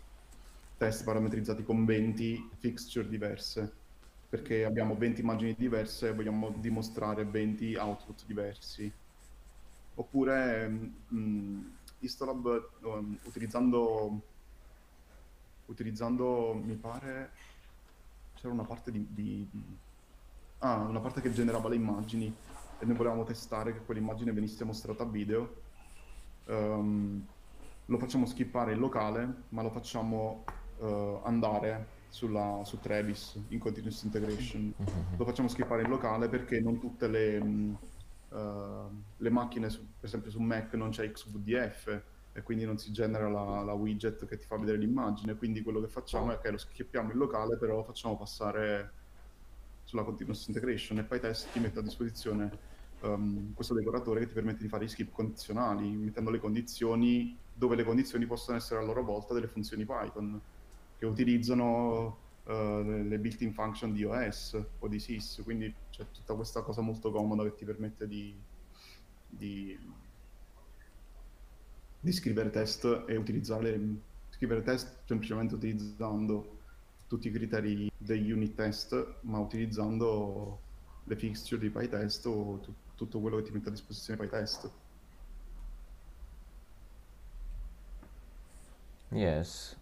test 0.78 1.04
parametrizzati 1.04 1.64
con 1.64 1.84
20 1.84 2.52
fixture 2.58 3.08
diverse, 3.10 3.87
perché 4.30 4.66
abbiamo 4.66 4.96
20 4.96 5.22
immagini 5.22 5.56
diverse 5.58 6.10
e 6.10 6.14
vogliamo 6.14 6.50
dimostrare 6.58 7.24
20 7.24 7.76
output 7.76 8.26
diversi. 8.26 8.92
Oppure 9.96 10.92
mm, 11.14 11.66
Istolab 12.00 12.70
um, 12.82 13.18
utilizzando, 13.24 14.22
utilizzando, 15.66 16.54
mi 16.54 16.76
pare, 16.76 17.32
c'era 18.36 18.54
una 18.54 18.66
parte 18.66 18.92
di, 18.92 19.08
di- 19.10 19.50
ah, 20.60 20.76
una 20.82 21.00
parte 21.00 21.22
che 21.22 21.32
generava 21.32 21.70
le 21.70 21.76
immagini 21.76 22.34
e 22.80 22.86
noi 22.86 22.96
volevamo 22.96 23.24
testare 23.24 23.74
che 23.74 23.84
quell'immagine 23.84 24.32
venisse 24.34 24.64
mostrata 24.66 25.04
a 25.04 25.08
video. 25.08 25.62
Ehm, 26.46 27.26
lo 27.86 27.98
facciamo 27.98 28.26
skippare 28.26 28.74
in 28.74 28.80
locale, 28.80 29.44
ma 29.50 29.62
lo 29.62 29.70
facciamo 29.70 30.44
eh, 30.80 31.20
andare 31.24 31.96
sulla- 32.10 32.62
su 32.66 32.80
Travis 32.80 33.40
in 33.50 33.60
continuous 33.60 34.04
integration. 34.04 34.74
Lo 35.18 35.26
facciamo 35.26 35.48
skippare 35.48 35.84
in 35.84 35.90
locale 35.90 36.30
perché 36.30 36.60
non 36.60 36.80
tutte 36.80 37.08
le, 37.08 37.42
mh, 37.44 37.78
eh, 38.32 38.86
le 39.18 39.30
macchine, 39.30 39.70
su- 39.70 39.82
per 40.00 40.06
esempio 40.06 40.32
su 40.32 40.40
Mac 40.42 40.74
non 40.74 40.90
c'è 40.90 41.10
XVDF 41.12 42.04
e 42.32 42.44
quindi 42.44 42.66
non 42.66 42.78
si 42.78 42.92
genera 42.92 43.30
la, 43.30 43.64
la 43.64 43.74
widget 43.74 44.26
che 44.26 44.38
ti 44.38 44.46
fa 44.46 44.58
vedere 44.58 44.78
l'immagine. 44.78 45.36
Quindi 45.36 45.62
quello 45.64 45.82
che 45.82 45.88
facciamo 45.88 46.32
è 46.32 46.40
che 46.40 46.52
lo 46.52 46.58
skippiamo 46.58 47.12
in 47.12 47.18
locale, 47.18 47.58
però 47.58 47.76
lo 47.78 47.84
facciamo 47.84 48.18
passare 48.18 48.94
sulla 49.84 50.04
continuous 50.04 50.48
integration 50.48 50.98
e 50.98 51.04
PyTest 51.06 51.52
ti 51.52 51.60
mette 51.60 51.80
a 51.80 51.82
disposizione 51.82 52.60
ehm, 53.02 53.54
questo 53.54 53.74
decoratore 53.74 54.20
che 54.22 54.28
ti 54.28 54.34
permette 54.34 54.64
di 54.64 54.68
fare 54.70 54.84
i 54.86 54.90
skip 54.90 55.12
condizionali, 55.12 55.90
mettendo 55.96 56.30
le 56.30 56.40
condizioni 56.40 57.40
dove 57.52 57.76
le 57.76 57.84
condizioni 57.84 58.26
possono 58.26 58.58
essere 58.58 58.82
a 58.82 58.84
loro 58.84 59.04
volta 59.04 59.34
delle 59.34 59.48
funzioni 59.48 59.86
Python 59.86 60.40
che 60.98 61.06
utilizzano 61.06 62.18
eh, 62.46 63.04
le, 63.08 63.20
built-in 63.20 63.54
function 63.54 63.94
di 63.94 64.04
OS 64.04 64.62
o 64.80 64.88
di 64.88 65.00
SYS, 65.00 65.42
quindi 65.44 65.74
c'è 65.90 66.06
tutta 66.12 66.34
questa 66.34 66.62
cosa 66.62 66.82
molto 66.82 67.12
comoda 67.12 67.44
che 67.44 67.56
ti 67.56 67.66
permette 67.66 68.08
di, 68.08 68.36
di, 69.28 69.78
di 72.00 72.12
scrivere 72.12 72.50
test 72.50 73.06
e 73.08 73.16
utilizzare 73.16 73.80
scrivere 74.30 74.62
test 74.62 75.00
semplicemente 75.06 75.56
utilizzando 75.56 76.60
tutti 77.08 77.28
i 77.28 77.32
criteri 77.32 77.92
degli 77.98 78.32
unit 78.32 78.54
test, 78.56 79.16
ma 79.22 79.40
utilizzando 79.40 80.60
le 81.06 81.16
fixture 81.16 81.60
di 81.60 81.70
PyTest 81.70 82.26
o 82.28 82.60
tu- 82.60 82.74
tutto 82.96 83.20
quello 83.20 83.38
che 83.38 83.44
ti 83.44 83.52
mette 83.52 83.70
a 83.70 83.72
disposizione 83.72 84.20
PyTest. 84.20 84.72
Yes. 89.10 89.78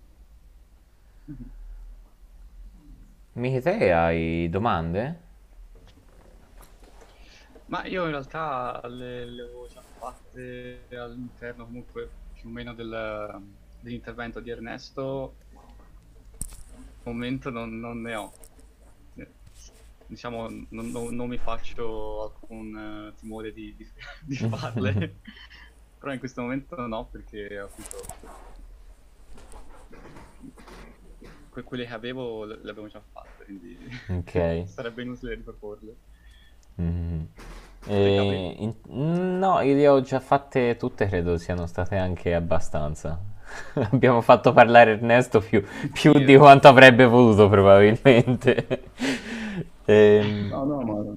Michi, 3.41 3.61
te 3.61 3.91
hai 3.93 4.49
domande? 4.49 5.01
Ma 7.67 7.83
io 7.85 8.03
in 8.05 8.11
realtà 8.11 8.79
le, 8.87 9.25
le 9.25 9.41
avevo 9.43 9.67
già 9.67 9.83
fatte 9.97 10.87
all'interno 10.91 11.65
comunque 11.65 12.17
più 12.33 12.49
o 12.49 12.51
meno 12.51 12.73
del- 12.75 13.41
dell'intervento 13.79 14.39
di 14.39 14.49
Ernesto. 14.51 15.39
Al 17.03 17.13
momento 17.13 17.49
non, 17.49 17.79
non 17.79 18.01
ne 18.01 18.15
ho. 18.15 18.37
Diciamo, 20.07 20.47
non, 20.69 20.91
non- 20.91 21.15
non 21.15 21.27
mi 21.27 21.39
faccio 21.39 22.23
alcun 22.23 23.09
eh, 23.11 23.15
timore 23.19 23.51
di, 23.53 23.75
di- 23.75 23.91
di 24.19 24.35
farle. 24.37 25.21
Però 25.97 26.13
in 26.13 26.19
questo 26.19 26.41
momento 26.41 26.75
no, 26.85 27.07
perché 27.07 27.57
appunto 27.57 28.15
que- 31.55 31.63
quelle 31.63 31.85
che 31.85 31.93
avevo 31.93 32.43
le 32.45 32.59
avevo 32.69 32.87
già 32.87 33.01
fatte, 33.01 33.45
quindi 33.45 33.77
Ok. 34.09 34.63
sarebbe 34.67 35.01
inutile 35.03 35.35
riproporle. 35.35 35.95
Mm. 36.81 37.21
Gabri? 38.13 38.43
E 38.43 38.55
in- 38.59 39.37
no, 39.39 39.61
io 39.61 39.75
le 39.75 39.87
ho 39.87 40.01
già 40.01 40.19
fatte 40.19 40.75
tutte, 40.77 41.07
credo 41.07 41.37
siano 41.37 41.65
state 41.67 41.95
anche 41.97 42.33
abbastanza. 42.33 43.19
Abbiamo 43.91 44.21
fatto 44.21 44.53
parlare 44.53 44.91
Ernesto 44.93 45.39
più, 45.39 45.63
più 45.93 46.13
Sì, 46.13 46.23
di 46.23 46.33
eh. 46.33 46.37
quanto 46.37 46.67
avrebbe 46.67 47.05
voluto, 47.05 47.47
probabilmente. 47.49 48.83
Ehm, 49.87 50.49
No, 50.49 50.65
no, 50.65 50.81
ma... 50.81 51.15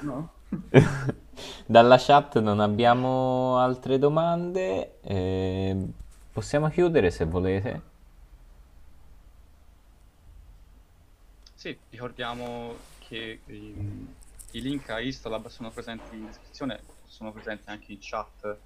No? 0.00 0.28
Dalla 1.66 1.96
chat 1.98 2.38
non 2.40 2.60
abbiamo 2.60 3.58
altre 3.58 3.98
domande. 3.98 4.98
ehm, 5.02 5.92
possiamo 6.32 6.68
chiudere 6.68 7.10
se 7.10 7.24
volete. 7.24 7.82
Sì, 11.62 11.78
ricordiamo 11.90 12.74
che 12.98 13.38
i, 13.46 14.08
i 14.50 14.60
link 14.60 14.90
a 14.90 14.98
Istolab 14.98 15.46
sono 15.46 15.70
presenti 15.70 16.16
in 16.16 16.26
descrizione, 16.26 16.80
sono 17.04 17.30
presenti 17.30 17.70
anche 17.70 17.92
in 17.92 17.98
chat, 18.00 18.58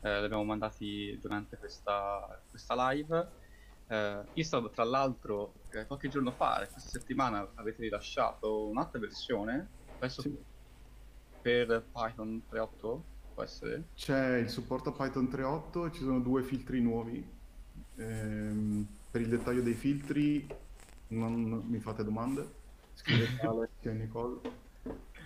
eh, 0.00 0.18
li 0.18 0.24
abbiamo 0.24 0.42
mandati 0.42 1.16
durante 1.22 1.56
questa, 1.56 2.42
questa 2.50 2.90
live. 2.90 3.30
Eh, 3.86 4.20
Istolab, 4.32 4.72
tra 4.72 4.82
l'altro, 4.82 5.52
eh, 5.70 5.86
qualche 5.86 6.08
giorno 6.08 6.32
fa, 6.32 6.56
questa 6.56 6.80
settimana, 6.80 7.48
avete 7.54 7.82
rilasciato 7.82 8.66
un'altra 8.66 8.98
versione, 8.98 9.68
penso 9.96 10.22
Sì. 10.22 10.36
per 11.40 11.84
Python 11.92 12.42
3.8, 12.50 13.00
può 13.32 13.44
essere? 13.44 13.84
C'è 13.94 14.38
il 14.38 14.50
supporto 14.50 14.88
a 14.88 14.92
Python 14.92 15.26
3.8 15.26 15.86
e 15.86 15.92
ci 15.92 16.00
sono 16.00 16.18
due 16.18 16.42
filtri 16.42 16.80
nuovi. 16.80 17.24
Ehm, 17.94 18.84
per 19.08 19.20
il 19.20 19.28
dettaglio 19.28 19.62
dei 19.62 19.74
filtri 19.74 20.64
non, 21.08 21.62
mi 21.66 21.78
fate 21.80 22.04
domande, 22.04 22.46
scrivete 22.94 23.44
a 23.46 23.50
Alessia 23.54 23.90
e 23.90 23.94
Nicole. 23.94 24.40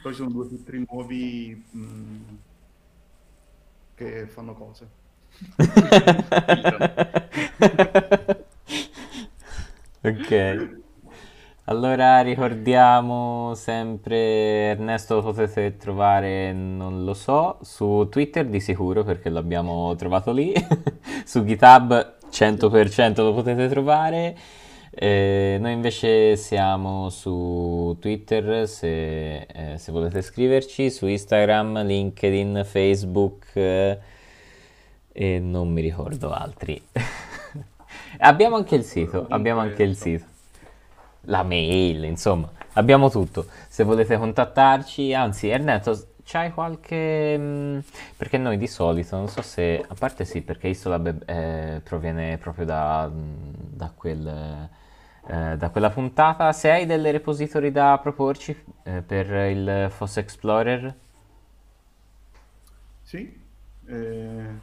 Poi 0.03 0.12
ci 0.12 0.18
sono 0.18 0.31
due 0.31 0.47
filtri 0.49 0.85
nuovi 0.89 1.62
mh, 1.70 2.37
che 3.95 4.26
fanno 4.26 4.55
cose. 4.55 4.89
Ok. 10.03 10.31
Allora 11.64 12.20
ricordiamo 12.22 13.53
sempre 13.55 14.16
Ernesto 14.70 15.16
lo 15.16 15.22
potete 15.22 15.76
trovare, 15.76 16.53
non 16.53 17.05
lo 17.05 17.14
so, 17.14 17.59
su 17.62 18.09
Twitter 18.11 18.47
di 18.47 18.59
sicuro 18.61 19.05
perché 19.05 19.28
l'abbiamo 19.28 19.95
trovato 19.95 20.33
lì, 20.33 20.53
su 21.24 21.45
GitHub 21.45 22.16
100% 22.31 23.22
lo 23.22 23.35
potete 23.35 23.68
trovare. 23.68 24.37
Eh, 24.93 25.57
noi 25.61 25.72
invece 25.72 26.36
siamo 26.36 27.11
su 27.11 27.97
Twitter 28.01 28.66
se, 28.66 29.41
eh, 29.43 29.78
se 29.78 29.93
volete 29.93 30.20
scriverci, 30.20 30.91
su 30.91 31.07
Instagram, 31.07 31.84
LinkedIn, 31.84 32.62
Facebook 32.64 33.55
eh, 33.55 33.99
e 35.12 35.38
non 35.38 35.70
mi 35.72 35.80
ricordo 35.80 36.32
altri. 36.32 36.82
Abbiamo 38.18 38.57
anche 38.57 38.74
il 38.74 38.84
sito, 38.84 39.26
abbiamo 39.28 39.61
anche 39.61 39.82
il 39.84 39.97
sito 39.97 40.24
la 41.24 41.43
mail, 41.43 42.05
insomma, 42.05 42.51
abbiamo 42.74 43.11
tutto. 43.11 43.47
Se 43.68 43.84
volete 43.84 44.16
contattarci, 44.16 45.12
anzi, 45.14 45.49
Ernesto, 45.49 46.09
c'hai 46.24 46.53
qualche... 46.53 47.36
mh, 47.36 47.84
perché 48.16 48.38
noi 48.38 48.57
di 48.57 48.66
solito, 48.66 49.16
non 49.16 49.28
so 49.28 49.43
se... 49.43 49.84
A 49.86 49.95
parte 49.99 50.24
sì, 50.24 50.43
perché 50.43 50.68
Istolab 50.68 51.22
eh, 51.26 51.80
proviene 51.82 52.38
proprio 52.38 52.64
da, 52.64 53.09
mh, 53.09 53.45
da 53.53 53.93
quel... 53.95 54.68
eh, 55.31 55.57
da 55.57 55.70
quella 55.70 55.91
puntata, 55.91 56.53
se 56.53 56.70
hai 56.70 56.87
delle 56.87 57.11
repository 57.12 57.70
da 57.70 57.99
proporci 58.03 58.57
eh, 58.85 59.03
per 59.03 59.31
il 59.51 59.87
FOSS 59.91 60.16
Explorer, 60.18 60.95
Sì? 63.03 63.18
Eh, 63.87 63.93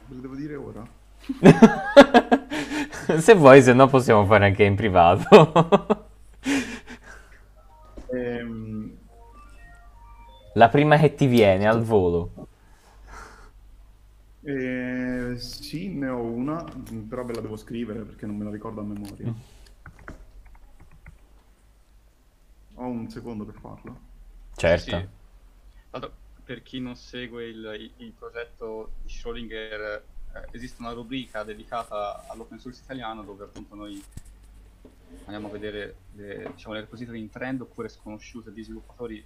ve 0.06 0.14
lo 0.14 0.20
devo 0.20 0.34
dire 0.34 0.54
ora? 0.56 0.88
se 3.20 3.34
vuoi, 3.34 3.62
se 3.62 3.72
no 3.72 3.86
possiamo 3.88 4.24
fare 4.26 4.46
anche 4.46 4.64
in 4.64 4.74
privato. 4.76 6.06
Ehm, 8.12 8.98
La 10.52 10.68
prima 10.68 10.98
che 10.98 11.14
ti 11.14 11.24
viene 11.26 11.66
al 11.66 11.82
volo. 11.82 12.34
eh, 14.42 15.34
sì, 15.38 15.88
ne 15.94 16.08
ho 16.08 16.22
una, 16.22 16.64
però 17.08 17.24
ve 17.24 17.34
la 17.34 17.40
devo 17.40 17.56
scrivere 17.56 18.04
perché 18.04 18.26
non 18.26 18.36
me 18.36 18.44
la 18.44 18.50
ricordo 18.50 18.80
a 18.80 18.84
memoria. 18.84 19.32
Ho 22.78 22.86
un 22.86 23.08
secondo 23.10 23.44
per 23.44 23.54
farlo. 23.60 24.00
Certo. 24.54 24.98
Sì. 24.98 25.08
Tanto, 25.90 26.12
per 26.44 26.62
chi 26.62 26.80
non 26.80 26.96
segue 26.96 27.46
il, 27.48 27.76
il- 27.78 28.04
il 28.06 28.12
progetto 28.12 28.92
di 29.02 29.08
Schrödinger, 29.08 30.02
eh, 30.34 30.48
esiste 30.52 30.80
una 30.80 30.92
rubrica 30.92 31.42
dedicata 31.42 32.24
all'open 32.28 32.58
source 32.58 32.80
italiano 32.82 33.22
dove 33.22 33.44
appunto 33.44 33.74
noi 33.74 34.02
andiamo 35.24 35.48
a 35.48 35.50
vedere 35.50 35.96
le, 36.14 36.50
diciamo, 36.54 36.74
le 36.74 36.80
repository 36.80 37.18
in 37.18 37.30
trend 37.30 37.60
oppure 37.62 37.88
sconosciute 37.88 38.52
di 38.52 38.62
sviluppatori 38.62 39.24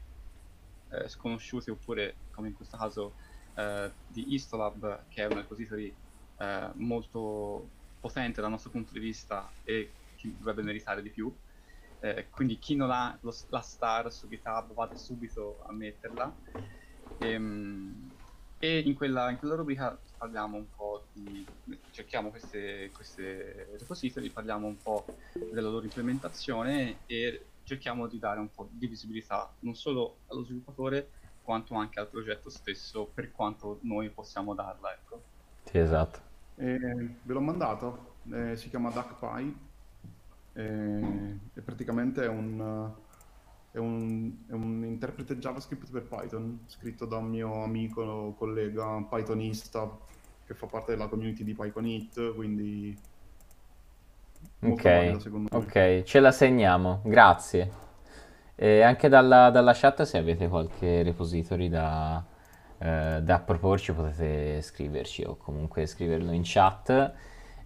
eh, 0.90 1.08
sconosciuti 1.08 1.70
oppure 1.70 2.14
come 2.30 2.48
in 2.48 2.54
questo 2.54 2.76
caso 2.76 3.12
eh, 3.54 3.90
di 4.06 4.34
Istolab 4.34 5.04
che 5.08 5.22
è 5.22 5.26
una 5.26 5.40
repository 5.40 5.94
eh, 6.38 6.68
molto 6.74 7.68
potente 8.00 8.40
dal 8.40 8.50
nostro 8.50 8.70
punto 8.70 8.92
di 8.92 8.98
vista 9.00 9.50
e 9.64 9.90
che 10.16 10.32
dovrebbe 10.38 10.62
meritare 10.62 11.02
di 11.02 11.10
più. 11.10 11.32
Eh, 12.04 12.28
quindi 12.30 12.58
chi 12.58 12.74
non 12.76 12.90
ha 12.90 13.16
lo- 13.22 13.32
la 13.48 13.60
star 13.60 14.12
su 14.12 14.28
GitHub 14.28 14.72
vada 14.74 14.94
subito 14.96 15.60
a 15.62 15.72
metterla. 15.72 16.36
Ehm, 17.16 18.18
E, 18.64 18.78
in, 18.78 18.94
quella, 18.94 19.28
in 19.30 19.38
quella 19.38 19.56
rubrica 19.56 20.00
parliamo 20.16 20.56
un 20.56 20.68
po' 20.68 21.08
di... 21.12 21.52
cerchiamo 21.90 22.30
queste, 22.30 22.92
queste 22.92 23.76
repository, 23.76 24.30
parliamo 24.30 24.68
un 24.68 24.80
po' 24.80 25.14
della 25.48 25.68
loro 25.68 25.84
implementazione 25.84 27.02
e 27.06 27.54
cerchiamo 27.64 28.06
di 28.06 28.18
dare 28.20 28.38
un 28.38 28.50
po' 28.52 28.68
di 28.72 28.86
visibilità 28.86 29.56
non 29.62 29.74
solo 29.74 30.22
allo 30.28 30.44
sviluppatore 30.44 31.10
quanto 31.40 31.74
anche 31.74 31.98
al 31.98 32.08
progetto 32.08 32.50
stesso 32.50 33.10
per 33.12 33.32
quanto 33.32 33.80
noi 33.82 34.12
possiamo 34.12 34.54
darla. 34.54 34.92
Ecco. 34.94 35.26
Sì, 35.64 35.78
esatto. 35.78 36.30
Eh, 36.54 36.76
ve 37.24 37.32
l'ho 37.32 37.40
mandato, 37.40 38.20
eh, 38.32 38.56
si 38.56 38.68
chiama 38.68 38.90
DuckPy 38.90 39.70
eh, 40.54 41.38
e 41.54 41.60
praticamente 41.62 42.24
è 42.24 42.28
un, 42.28 42.92
è 43.70 43.78
un, 43.78 44.32
è 44.48 44.52
un 44.52 44.84
interprete 44.84 45.38
JavaScript 45.38 45.90
per 45.90 46.06
Python 46.06 46.60
scritto 46.66 47.06
da 47.06 47.16
un 47.16 47.26
mio 47.28 47.62
amico, 47.62 48.34
collega 48.36 49.02
pythonista 49.08 49.90
che 50.44 50.54
fa 50.54 50.66
parte 50.66 50.92
della 50.92 51.08
community 51.08 51.44
di 51.44 51.54
PyConit, 51.54 52.34
quindi 52.34 52.96
valido 54.90 55.16
Ok, 55.16 55.18
secondo 55.18 55.48
me. 55.50 55.66
ce 56.04 56.20
la 56.20 56.32
segniamo, 56.32 57.00
grazie. 57.04 57.80
E 58.54 58.82
anche 58.82 59.08
dalla, 59.08 59.50
dalla 59.50 59.72
chat 59.74 60.02
se 60.02 60.18
avete 60.18 60.48
qualche 60.48 61.02
repository 61.02 61.68
da, 61.68 62.24
eh, 62.78 63.20
da 63.22 63.40
proporci 63.40 63.92
potete 63.92 64.60
scriverci 64.62 65.24
o 65.24 65.36
comunque 65.36 65.86
scriverlo 65.86 66.32
in 66.32 66.42
chat. 66.44 67.12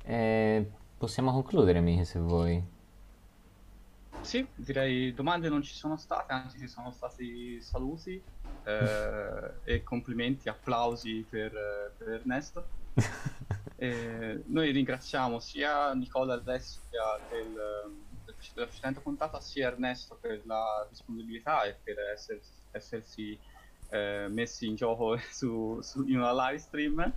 E 0.05 0.71
possiamo 0.97 1.33
concludere, 1.33 1.81
Miki, 1.81 2.05
se 2.05 2.19
vuoi. 2.19 2.76
Sì, 4.21 4.51
direi 4.57 5.13
domande 5.15 5.49
non 5.49 5.63
ci 5.63 5.73
sono 5.75 5.97
state, 5.97 6.33
anzi 6.33 6.59
ci 6.59 6.67
sono 6.69 6.91
stati 6.91 7.61
saluti 7.63 8.27
eh, 8.63 9.61
e 9.65 9.83
complimenti, 9.85 10.49
applausi 10.49 11.27
per, 11.29 11.55
eh, 11.55 11.95
per 11.97 12.09
Ernesto. 12.09 12.73
E 13.79 14.43
noi 14.47 14.71
ringraziamo 14.73 15.39
sia 15.39 15.93
Nicola 15.93 16.33
Alessio 16.33 16.81
del, 17.29 17.53
del- 18.25 18.43
della 18.55 18.67
precedente 18.67 19.03
puntata, 19.03 19.39
sia 19.41 19.69
Ernesto 19.69 20.19
per 20.19 20.47
la 20.47 20.87
disponibilità 20.89 21.65
e 21.65 21.79
per 21.83 21.99
esser- 22.15 22.41
essersi 22.71 23.39
eh, 23.89 24.29
messi 24.31 24.67
in 24.67 24.77
gioco 24.77 25.19
su, 25.31 25.79
su- 25.83 26.07
in 26.07 26.17
una 26.19 26.33
live 26.49 26.59
stream. 26.59 27.15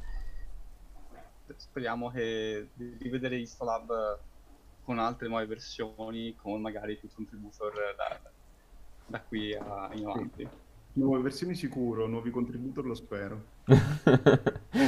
Speriamo 1.57 2.11
che 2.11 2.71
di 2.75 2.95
rivedere 2.99 3.37
Istolab 3.37 4.27
con 4.89 4.97
altre 4.97 5.27
nuove 5.27 5.45
versioni, 5.45 6.35
con 6.35 6.59
magari 6.61 6.95
più 6.95 7.09
contributor 7.13 7.71
da, 7.95 8.19
da 9.05 9.21
qui 9.21 9.53
a- 9.53 9.87
in 9.93 10.07
avanti. 10.07 10.49
Nuove 10.93 11.21
versioni 11.21 11.53
sicuro, 11.53 12.07
nuovi 12.07 12.31
contributor 12.31 12.87
lo 12.87 12.95
spero. 12.95 13.39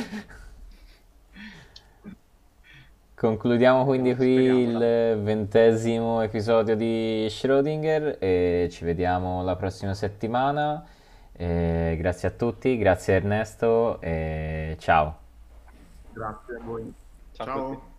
Concludiamo 3.14 3.86
quindi 3.86 4.16
qui 4.16 4.26
il 4.26 5.20
ventesimo 5.22 6.24
episodio 6.24 6.76
di 6.76 7.28
Schrödinger 7.30 8.18
e 8.18 8.70
ci 8.72 8.84
vediamo 8.84 9.44
la 9.44 9.56
prossima 9.56 9.94
settimana. 9.94 10.84
E 11.32 11.96
grazie 12.00 12.28
a 12.30 12.32
tutti, 12.32 12.76
grazie 12.76 13.14
Ernesto 13.14 14.02
e 14.02 14.78
ciao. 14.80 15.16
Grazie 16.12 16.56
a 16.56 16.60
voi. 16.64 16.92
Ciao 17.34 17.46
a 17.46 17.54
Ciao. 17.54 17.91